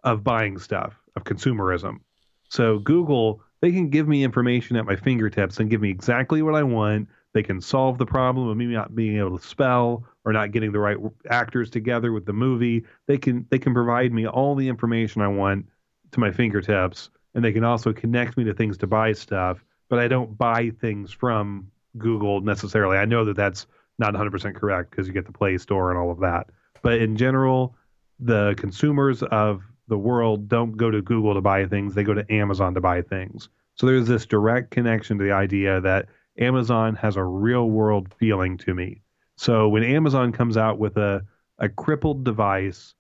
[0.04, 2.00] of buying stuff, of consumerism.
[2.48, 6.56] So Google, they can give me information at my fingertips and give me exactly what
[6.56, 7.08] I want.
[7.32, 10.72] They can solve the problem of me not being able to spell or not getting
[10.72, 10.98] the right
[11.30, 12.84] actors together with the movie.
[13.06, 15.66] They can they can provide me all the information I want
[16.10, 19.64] to my fingertips, and they can also connect me to things to buy stuff.
[19.88, 22.98] But I don't buy things from Google necessarily.
[22.98, 23.66] I know that that's
[23.98, 26.50] not 100% correct because you get the Play Store and all of that.
[26.82, 27.76] But in general,
[28.18, 29.62] the consumers of
[29.92, 33.02] the world don't go to Google to buy things, they go to Amazon to buy
[33.02, 33.50] things.
[33.74, 36.06] So there's this direct connection to the idea that
[36.38, 39.02] Amazon has a real world feeling to me.
[39.36, 41.26] So when Amazon comes out with a,
[41.58, 42.94] a crippled device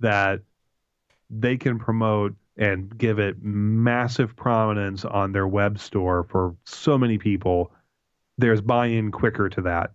[0.00, 0.42] that
[1.30, 7.16] they can promote and give it massive prominence on their web store for so many
[7.16, 7.72] people,
[8.36, 9.92] there's buy in quicker to that.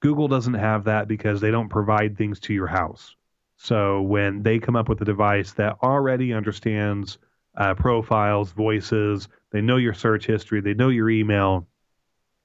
[0.00, 3.14] Google doesn't have that because they don't provide things to your house.
[3.58, 7.18] So when they come up with a device that already understands
[7.56, 11.66] uh, profiles, voices, they know your search history, they know your email,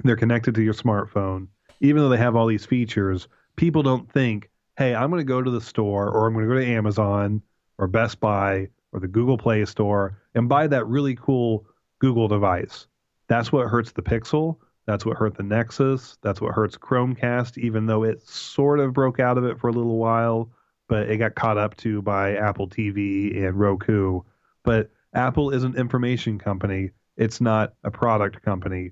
[0.03, 1.48] they're connected to your smartphone,
[1.81, 5.41] even though they have all these features, people don't think, hey, I'm going to go
[5.41, 7.44] to the store or I'm going to go to Amazon
[7.77, 11.65] or Best Buy or the Google Play Store and buy that really cool
[11.99, 12.88] Google device.
[13.27, 14.57] That's what hurts the Pixel.
[14.88, 16.18] That's what hurt the Nexus.
[16.23, 19.73] That's what hurts Chromecast, even though it sort of broke out of it for a
[19.73, 20.49] little while,
[20.94, 24.22] but it got caught up to by Apple TV and Roku.
[24.61, 26.91] But Apple is an information company.
[27.18, 28.91] It's not a product company.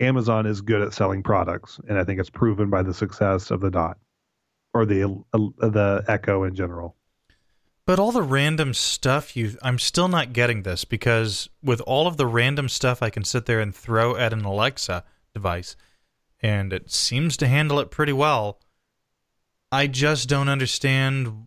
[0.00, 3.60] Amazon is good at selling products, and I think it's proven by the success of
[3.60, 3.96] the Dot
[4.74, 6.96] or the uh, the Echo in general.
[7.84, 12.16] But all the random stuff you I'm still not getting this because with all of
[12.16, 15.76] the random stuff I can sit there and throw at an Alexa device
[16.40, 18.58] and it seems to handle it pretty well.
[19.76, 21.46] I just don't understand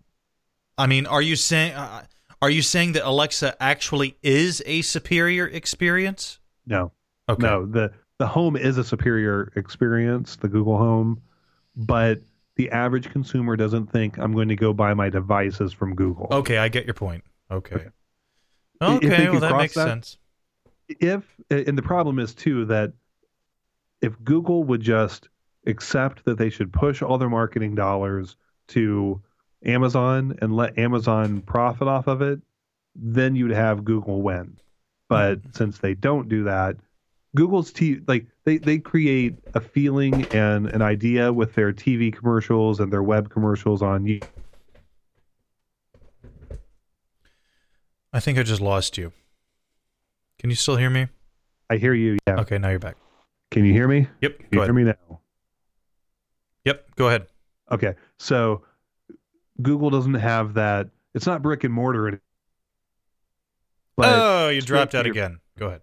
[0.77, 2.03] I mean, are you saying uh,
[2.41, 6.39] are you saying that Alexa actually is a superior experience?
[6.65, 6.91] No,
[7.27, 7.45] Okay.
[7.45, 11.21] no, the the Home is a superior experience, the Google Home,
[11.75, 12.19] but
[12.55, 16.27] the average consumer doesn't think I'm going to go buy my devices from Google.
[16.31, 17.23] Okay, I get your point.
[17.49, 17.75] Okay.
[17.75, 17.87] Okay.
[18.81, 20.17] Okay, well that makes that- sense.
[20.87, 22.93] if and the problem is too that
[24.01, 25.27] if Google would just
[25.65, 28.35] accept that they should push all their marketing dollars
[28.69, 29.21] to
[29.65, 32.39] Amazon and let Amazon profit off of it,
[32.95, 34.57] then you'd have Google win.
[35.07, 35.49] But mm-hmm.
[35.53, 36.77] since they don't do that,
[37.35, 42.79] Google's t like they they create a feeling and an idea with their TV commercials
[42.79, 44.19] and their web commercials on you.
[48.11, 49.11] I think I just lost you.
[50.39, 51.07] Can you still hear me?
[51.69, 52.39] I hear you, yeah.
[52.39, 52.95] Okay, now you're back.
[53.51, 54.07] Can you hear me?
[54.21, 54.39] Yep.
[54.39, 55.19] Can you hear me now?
[56.65, 56.95] Yep.
[56.95, 57.27] Go ahead.
[57.71, 58.63] Okay, so
[59.61, 60.89] Google doesn't have that.
[61.13, 62.21] It's not brick and mortar.
[63.97, 65.39] oh, you dropped out again.
[65.57, 65.81] Go ahead.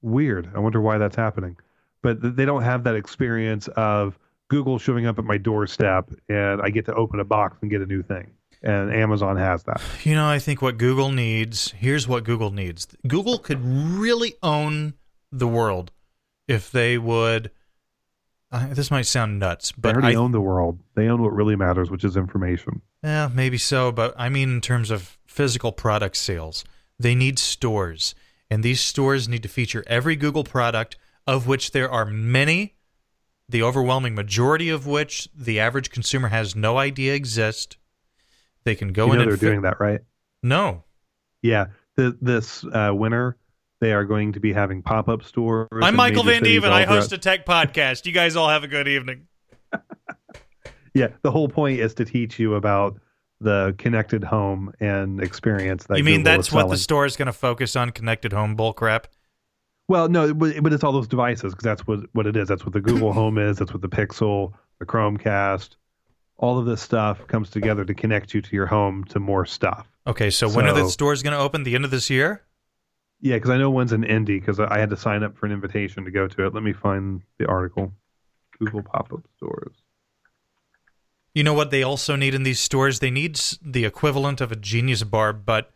[0.00, 0.50] weird.
[0.54, 1.56] I wonder why that's happening.
[2.02, 4.18] But they don't have that experience of
[4.48, 7.80] Google showing up at my doorstep and I get to open a box and get
[7.80, 8.32] a new thing.
[8.62, 9.80] And Amazon has that.
[10.04, 12.88] You know, I think what Google needs, here's what Google needs.
[13.06, 14.94] Google could really own
[15.30, 15.92] the world
[16.48, 17.50] if they would.
[18.52, 20.78] Uh, this might sound nuts, but They already I, own the world.
[20.94, 22.82] They own what really matters, which is information.
[23.02, 26.62] Yeah, maybe so, but I mean in terms of physical product sales.
[26.98, 28.14] They need stores,
[28.50, 30.96] and these stores need to feature every Google product,
[31.26, 32.74] of which there are many,
[33.48, 37.78] the overwhelming majority of which the average consumer has no idea exist.
[38.64, 40.00] They can go you know and they're fi- doing that, right?
[40.42, 40.84] No.
[41.40, 41.66] Yeah.
[41.96, 43.36] The, this uh, winter,
[43.82, 45.68] they are going to be having pop up stores.
[45.82, 48.06] I'm Michael Van all I host a tech podcast.
[48.06, 49.26] You guys all have a good evening.
[50.94, 53.00] Yeah, the whole point is to teach you about
[53.40, 57.28] the connected home and experience that you mean Google that's what the store is going
[57.28, 57.92] to focus on?
[57.92, 59.06] Connected home bull crap.
[59.88, 62.46] Well, no, but, but it's all those devices because that's what what it is.
[62.46, 63.56] That's what the Google Home is.
[63.56, 65.76] That's what the Pixel, the Chromecast,
[66.36, 69.90] all of this stuff comes together to connect you to your home to more stuff.
[70.06, 71.62] Okay, so, when are the stores going to open?
[71.62, 72.42] The end of this year?
[73.22, 75.52] Yeah, because I know one's in Indy because I had to sign up for an
[75.52, 76.52] invitation to go to it.
[76.54, 77.92] Let me find the article.
[78.58, 79.74] Google pop up stores.
[81.32, 82.98] You know what they also need in these stores?
[82.98, 85.70] They need the equivalent of a Genius Bar, but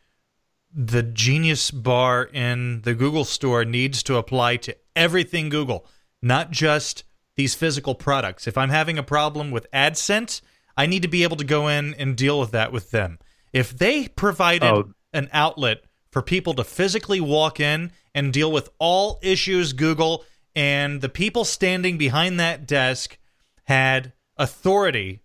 [0.74, 5.86] the Genius Bar in the Google store needs to apply to everything Google,
[6.20, 7.04] not just
[7.36, 8.46] these physical products.
[8.46, 10.40] If I'm having a problem with AdSense,
[10.76, 13.18] I need to be able to go in and deal with that with them.
[13.52, 14.92] If they provided Oh.
[15.14, 15.84] an outlet
[16.16, 20.24] for people to physically walk in and deal with all issues Google
[20.54, 23.18] and the people standing behind that desk
[23.64, 25.20] had authority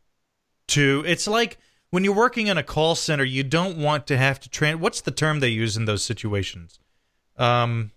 [0.67, 1.01] to.
[1.07, 1.57] It's like
[1.91, 4.99] when you're working in a call center you don't want to have to train what's
[4.99, 6.77] the term they use in those situations?
[7.37, 7.91] Um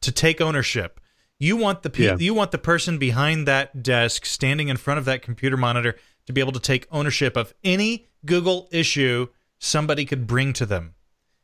[0.00, 1.00] to take ownership.
[1.40, 2.16] You want the pe- Yeah.
[2.20, 5.96] you want the person behind that desk standing in front of that computer monitor
[6.26, 9.26] to be able to take ownership of any Google issue
[9.58, 10.94] somebody could bring to them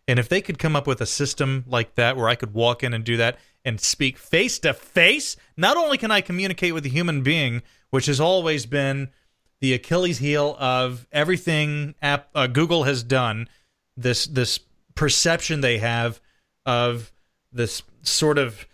[0.07, 2.83] and if they could come up with a system like that where I could walk
[2.83, 6.85] in and do that and speak face to face, not only can I communicate with
[6.85, 9.11] a human being, which has always been
[9.61, 13.49] the Achilles heel of everything app, uh, Google has done,
[13.97, 14.61] this this
[14.95, 16.21] perception they have
[16.67, 17.13] of
[17.53, 18.67] this sort of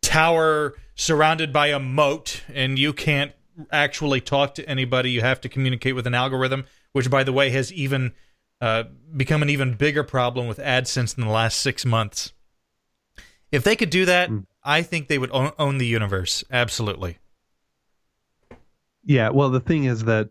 [0.00, 3.32] tower surrounded by a moat and you can't
[3.70, 5.10] actually talk to anybody.
[5.10, 8.12] You have to communicate with an algorithm which by the way has even
[8.62, 8.84] uh,
[9.14, 12.32] become an even bigger problem with AdSense in the last six months.
[13.50, 14.46] If they could do that, Mm.
[14.64, 16.44] I think they would own, own the universe.
[16.50, 17.18] Absolutely.
[19.04, 20.30] Yeah, well, the thing is that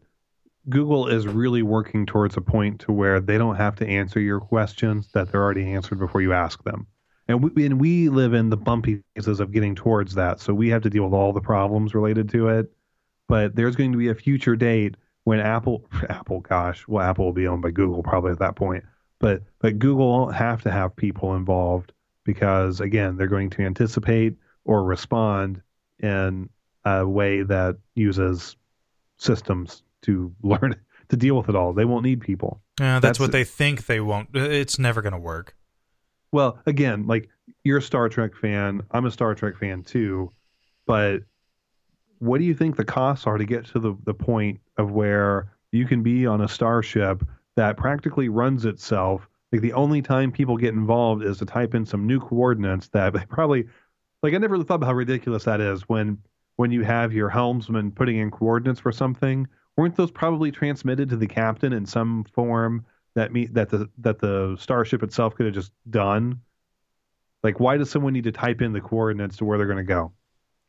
[0.70, 4.40] Google is really working towards a point to where they don't have to answer your
[4.40, 6.88] questions that they're already answered before you ask them.
[7.28, 10.70] And we, and we live in the bumpy phases of getting towards that, so we
[10.70, 12.72] have to deal with all the problems related to it.
[13.28, 17.34] But there's going to be a future date when Apple, Apple, gosh, well, Apple will
[17.34, 18.84] be owned by Google probably at that point.
[19.19, 21.91] But but Google won't have to have people involved
[22.23, 24.35] because again, they're going to anticipate
[24.65, 25.61] or respond
[25.99, 26.49] in
[26.85, 28.56] a way that uses
[29.18, 30.76] systems to learn
[31.10, 31.73] to deal with it all.
[31.73, 32.61] They won't need people.
[32.80, 34.30] Uh, that's, That's- what they think they won't.
[34.34, 35.56] It's never going to work.
[36.31, 37.30] Well, again, like
[37.64, 40.31] you're a Star Trek fan, I'm a Star Trek fan too,
[40.88, 41.19] but
[42.22, 45.52] what do you think the costs are to get to the, the point of where
[45.72, 47.23] you can be on a starship
[47.56, 49.27] that practically runs itself?
[49.52, 53.14] Like the only time people get involved is to type in some new coordinates that
[53.14, 53.65] they probably
[54.22, 56.19] like I never thought about how ridiculous that is when
[56.57, 59.48] when you have your helmsman putting in coordinates for something.
[59.76, 62.85] Weren't those probably transmitted to the captain in some form
[63.15, 66.39] that me that the that the starship itself could have just done?
[67.41, 70.14] Like, why does someone need to type in the coordinates to where they're to go?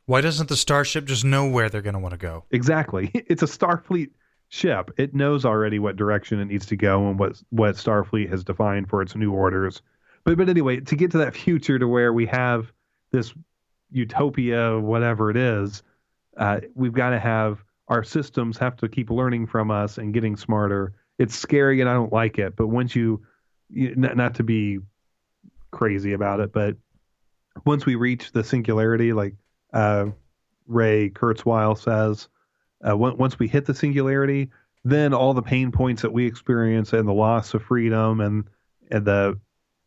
[0.06, 2.44] Why doesn't the starship just know where they're going to want to go?
[2.50, 3.10] Exactly.
[3.28, 4.10] It's a Starfleet
[4.48, 4.90] ship.
[4.96, 8.88] It knows already what direction it needs to go and what what Starfleet has defined
[8.88, 9.80] for its new orders.
[10.24, 12.72] But but anyway, to get to that future to where we have
[13.12, 13.32] this
[13.90, 15.82] utopia, whatever it is,
[16.36, 20.36] uh, we've got to have our systems have to keep learning from us and getting
[20.36, 20.94] smarter.
[21.18, 22.56] It's scary and I don't like it.
[22.56, 23.22] But once you,
[23.68, 24.78] you not, not to be
[25.70, 26.76] crazy about it, but
[27.66, 29.34] once we reach the singularity, like
[29.72, 30.06] uh,
[30.66, 32.28] Ray Kurzweil says,
[32.86, 34.50] uh, once we hit the singularity,
[34.84, 38.44] then all the pain points that we experience and the loss of freedom and
[38.90, 39.38] and the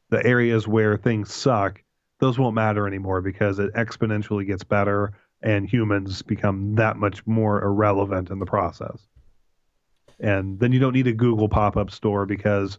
[0.10, 1.84] the areas where things suck,
[2.20, 7.62] those won't matter anymore because it exponentially gets better and humans become that much more
[7.64, 9.07] irrelevant in the process.
[10.20, 12.78] And then you don't need a Google pop up store because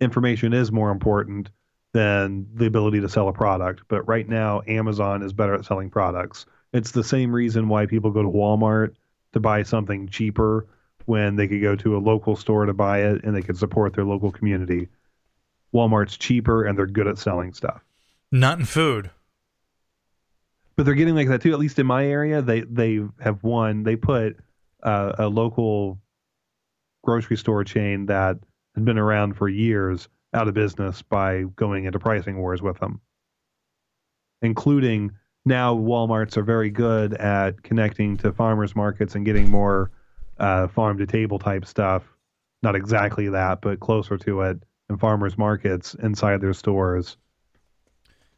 [0.00, 1.50] information is more important
[1.94, 3.84] than the ability to sell a product.
[3.86, 6.44] But right now, Amazon is better at selling products.
[6.72, 8.96] It's the same reason why people go to Walmart
[9.32, 10.66] to buy something cheaper
[11.06, 13.94] when they could go to a local store to buy it and they could support
[13.94, 14.88] their local community.
[15.72, 17.80] Walmart's cheaper and they're good at selling stuff.
[18.32, 19.10] Not in food.
[20.74, 21.52] But they're getting like that too.
[21.52, 23.84] At least in my area, they they have won.
[23.84, 24.36] They put
[24.82, 26.00] uh, a local
[27.04, 28.38] grocery store chain that
[28.74, 33.00] had been around for years out of business by going into pricing wars with them,
[34.42, 35.12] including
[35.44, 39.90] now Walmarts are very good at connecting to farmers markets and getting more
[40.38, 42.02] uh, farm to table type stuff.
[42.62, 44.62] Not exactly that, but closer to it.
[44.88, 47.16] And farmers markets inside their stores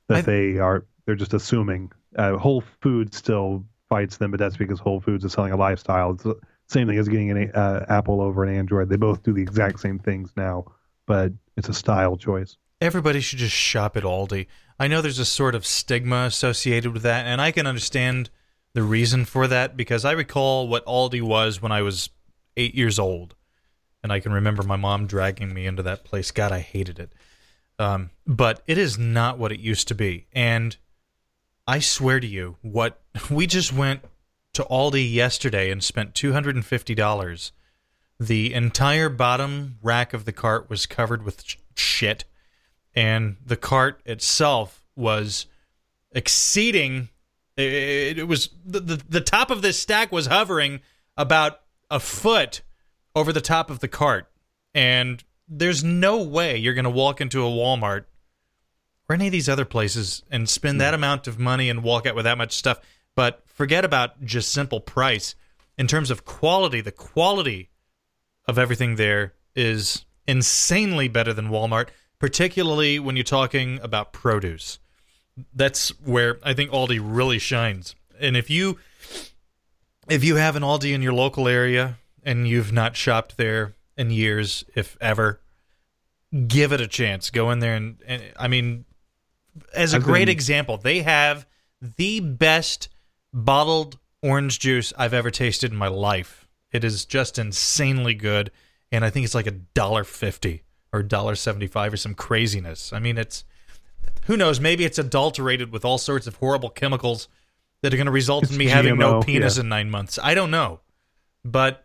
[0.09, 1.93] that I- they are they're just assuming.
[2.17, 6.13] Uh, Whole Foods still fights them, but that's because Whole Foods is selling a lifestyle.
[6.13, 6.35] It's the
[6.69, 8.89] same thing as getting an uh, Apple over an Android.
[8.89, 10.65] They both do the exact same things now,
[11.07, 12.57] but it's a style choice.
[12.81, 14.47] Everybody should just shop at Aldi.
[14.79, 18.29] I know there's a sort of stigma associated with that, and I can understand
[18.75, 22.11] the reason for that because I recall what Aldi was when I was
[22.59, 23.35] eight years old,
[24.03, 26.31] and I can remember my mom dragging me into that place.
[26.31, 27.13] God, I hated it.
[27.79, 30.77] Um, but it is not what it used to be, and
[31.67, 33.01] I swear to you, what
[33.31, 34.03] we just went
[34.55, 37.53] to Aldi yesterday and spent two hundred and fifty dollars.
[38.19, 42.25] The entire bottom rack of the cart was covered with sh- shit
[42.95, 45.47] and the cart itself was
[46.13, 47.11] exceeding
[47.57, 50.81] it, it was the, the the top of this stack was hovering
[51.17, 51.61] about
[51.91, 52.63] a foot
[53.15, 54.31] over the top of the cart.
[54.75, 58.05] And there's no way you're going to walk into a Walmart
[59.09, 60.97] or any of these other places and spend that hmm.
[60.97, 62.81] amount of money and walk out with that much stuff.
[63.15, 65.35] But forget about just simple price.
[65.79, 67.71] In terms of quality the quality
[68.49, 74.79] of everything there is insanely better than Walmart, particularly when you're talking about produce.
[75.55, 77.95] That's where I think Aldi really shines.
[78.19, 78.79] And if you
[80.09, 84.11] if you have an Aldi in your local area and you've not shopped there in
[84.11, 85.41] years, if ever,
[86.47, 87.31] give it a chance.
[87.31, 88.85] Go in there and, and I mean
[89.75, 91.47] as a I've great been- example, they have
[91.81, 92.89] the best
[93.33, 96.46] bottled orange juice I've ever tasted in my life.
[96.77, 98.51] It is just insanely good,
[98.93, 100.63] and I think it's like a dollar fifty
[100.93, 102.93] or dollar seventy five or some craziness.
[102.93, 103.45] I mean, it's
[104.27, 104.61] who knows?
[104.61, 107.29] Maybe it's adulterated with all sorts of horrible chemicals
[107.83, 109.63] that are going to result in It's me having no penis yeah.
[109.63, 110.19] in nine months.
[110.23, 110.81] I don't know,
[111.45, 111.85] but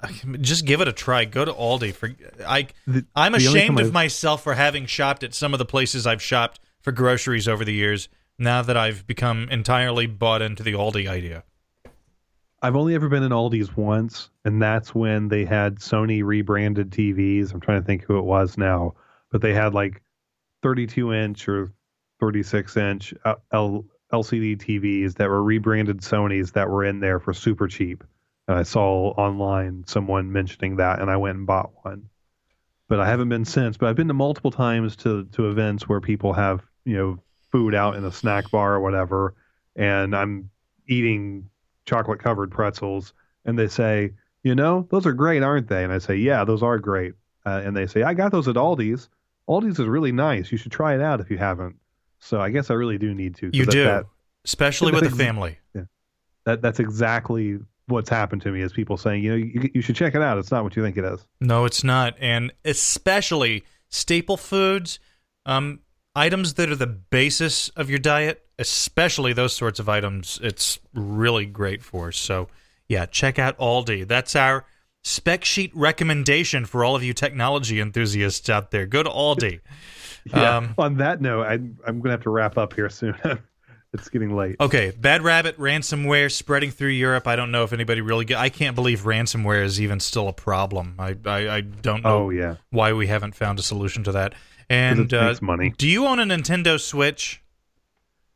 [0.00, 0.08] uh,
[0.40, 1.24] just give it a try.
[1.24, 2.10] Go to Aldi for
[2.46, 2.68] I.
[2.86, 6.22] The- I'm ashamed of I've- myself for having shopped at some of the places I've
[6.22, 8.08] shopped for groceries over the years.
[8.38, 11.44] Now that I've become entirely bought into the Aldi idea.
[12.64, 17.52] I've only ever been in Aldi's once, and that's when they had Sony rebranded TVs.
[17.52, 18.94] I'm trying to think who it was now,
[19.32, 20.00] but they had like
[20.62, 21.72] 32 inch or
[22.20, 27.32] 36 inch uh, L- LCD TVs that were rebranded Sony's that were in there for
[27.32, 28.04] super cheap.
[28.46, 32.08] And I saw online someone mentioning that, and I went and bought one.
[32.88, 33.76] But I haven't been since.
[33.76, 37.18] But I've been to multiple times to to events where people have you know
[37.50, 39.34] food out in a snack bar or whatever,
[39.74, 40.50] and I'm
[40.86, 41.48] eating
[41.86, 43.12] chocolate covered pretzels
[43.44, 45.84] and they say you know those are great aren't they?
[45.84, 47.14] And i say yeah those are great.
[47.44, 49.08] Uh, and they say i got those at aldi's.
[49.48, 50.52] Aldi's is really nice.
[50.52, 51.76] You should try it out if you haven't.
[52.18, 53.50] So i guess i really do need to.
[53.52, 54.06] You do, that,
[54.44, 55.58] especially with a family.
[55.74, 55.82] Yeah,
[56.44, 59.96] that that's exactly what's happened to me is people saying you know you, you should
[59.96, 60.38] check it out.
[60.38, 61.26] It's not what you think it is.
[61.40, 64.98] No, it's not, and especially staple foods,
[65.46, 65.80] um,
[66.14, 70.38] items that are the basis of your diet, especially those sorts of items.
[70.42, 72.12] It's really great for.
[72.12, 72.48] So,
[72.88, 74.06] yeah, check out Aldi.
[74.06, 74.64] That's our
[75.02, 78.86] spec sheet recommendation for all of you technology enthusiasts out there.
[78.86, 79.60] Go to Aldi.
[80.24, 83.16] yeah Um, on that note I, i'm gonna have to wrap up here soon
[83.92, 87.26] it's getting late Okay, Bad Rabbit ransomware spreading through Europe.
[87.26, 88.24] I don't know if anybody really.
[88.24, 90.94] Get, I can't believe ransomware is even still a problem.
[90.98, 94.34] I I, I don't know oh yeah why we haven't found a solution to that.
[94.72, 97.42] And uh, money do you own a Nintendo Switch?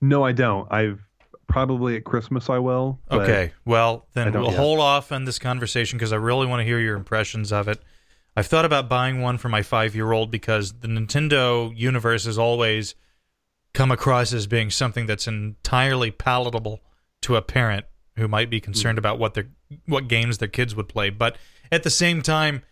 [0.01, 1.01] no i don't i've
[1.47, 4.57] probably at christmas i will Okay, well then we'll yet.
[4.57, 7.81] hold off on this conversation because I really want to hear your impressions of it.
[8.37, 12.95] I've thought about buying one for my five-year-old because the Nintendo universe has always
[13.73, 16.83] come across as being something that's entirely palatable
[17.23, 17.87] to a parent
[18.17, 19.49] who might be concerned about what their
[19.87, 21.09] what games their kids would play.
[21.09, 21.39] But
[21.73, 22.63] at the same time,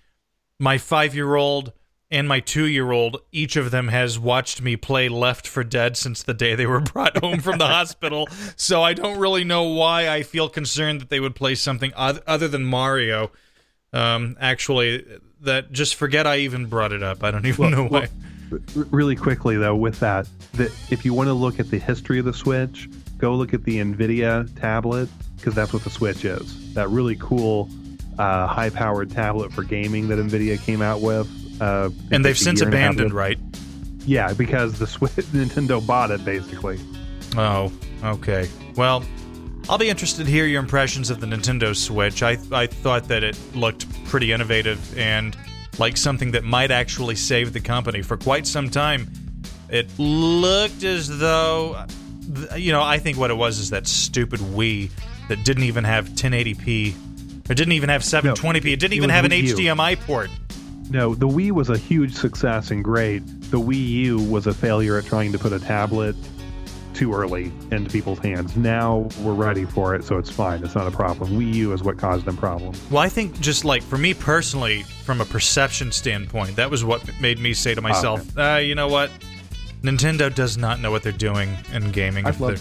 [0.58, 1.72] my five-year-old
[2.14, 5.96] and my two year old, each of them has watched me play Left for Dead
[5.96, 8.28] since the day they were brought home from the hospital.
[8.54, 12.46] So I don't really know why I feel concerned that they would play something other
[12.46, 13.32] than Mario.
[13.92, 15.04] Um, actually,
[15.40, 17.24] that just forget I even brought it up.
[17.24, 18.08] I don't even know why.
[18.52, 18.60] R-
[18.92, 22.26] really quickly though, with that, that if you want to look at the history of
[22.26, 22.88] the Switch,
[23.18, 26.74] go look at the Nvidia tablet because that's what the Switch is.
[26.74, 27.68] That really cool,
[28.20, 31.28] uh, high-powered tablet for gaming that Nvidia came out with.
[31.60, 33.38] Uh, and they've since abandoned, right?
[34.06, 36.78] Yeah, because the Switch Nintendo bought it basically.
[37.36, 37.72] Oh,
[38.02, 38.48] okay.
[38.76, 39.04] Well,
[39.68, 42.22] I'll be interested to hear your impressions of the Nintendo Switch.
[42.22, 45.36] I I thought that it looked pretty innovative and
[45.78, 49.10] like something that might actually save the company for quite some time.
[49.70, 51.86] It looked as though
[52.56, 54.90] you know, I think what it was is that stupid Wii
[55.28, 58.56] that didn't even have 1080p or didn't even have 720p.
[58.72, 60.30] it didn't it even have an HDMI port.
[60.90, 63.20] No, the Wii was a huge success and great.
[63.50, 66.14] The Wii U was a failure at trying to put a tablet
[66.92, 68.56] too early into people's hands.
[68.56, 70.62] Now we're ready for it, so it's fine.
[70.62, 71.30] It's not a problem.
[71.32, 72.80] Wii U is what caused them problems.
[72.90, 77.02] Well, I think just like for me personally, from a perception standpoint, that was what
[77.20, 79.10] made me say to myself, uh, you know what?
[79.82, 82.26] Nintendo does not know what they're doing in gaming.
[82.26, 82.56] If they're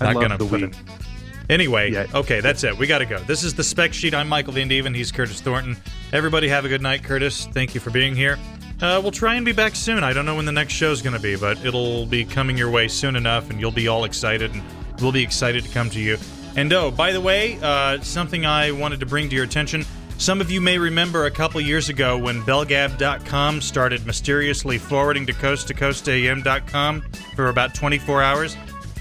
[0.00, 0.68] I not love gonna the put Wii.
[0.68, 1.05] it.
[1.48, 2.06] Anyway, Yeah.
[2.14, 2.76] okay, that's it.
[2.76, 3.18] We got to go.
[3.18, 4.14] This is the spec sheet.
[4.14, 4.94] I'm Michael Van Deven.
[4.94, 5.76] He's Curtis Thornton.
[6.12, 7.46] Everybody have a good night, Curtis.
[7.52, 8.38] Thank you for being here.
[8.80, 10.04] Uh, we'll try and be back soon.
[10.04, 12.70] I don't know when the next show's going to be, but it'll be coming your
[12.70, 14.62] way soon enough, and you'll be all excited, and
[15.00, 16.18] we'll be excited to come to you.
[16.56, 19.84] And oh, by the way, uh, something I wanted to bring to your attention.
[20.18, 25.32] Some of you may remember a couple years ago when BellGab.com started mysteriously forwarding to
[25.34, 27.02] coast to coastam.com
[27.34, 28.56] for about 24 hours.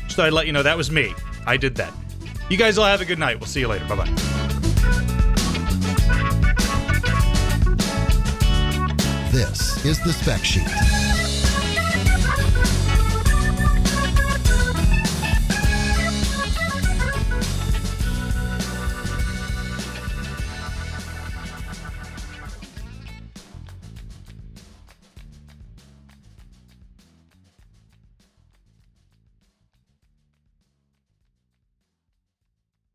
[0.09, 1.13] So I'd let you know that was me.
[1.47, 1.93] I did that.
[2.49, 3.39] You guys all have a good night.
[3.39, 3.85] We'll see you later.
[3.87, 4.09] Bye bye.
[9.31, 11.04] This is the Spec Sheet.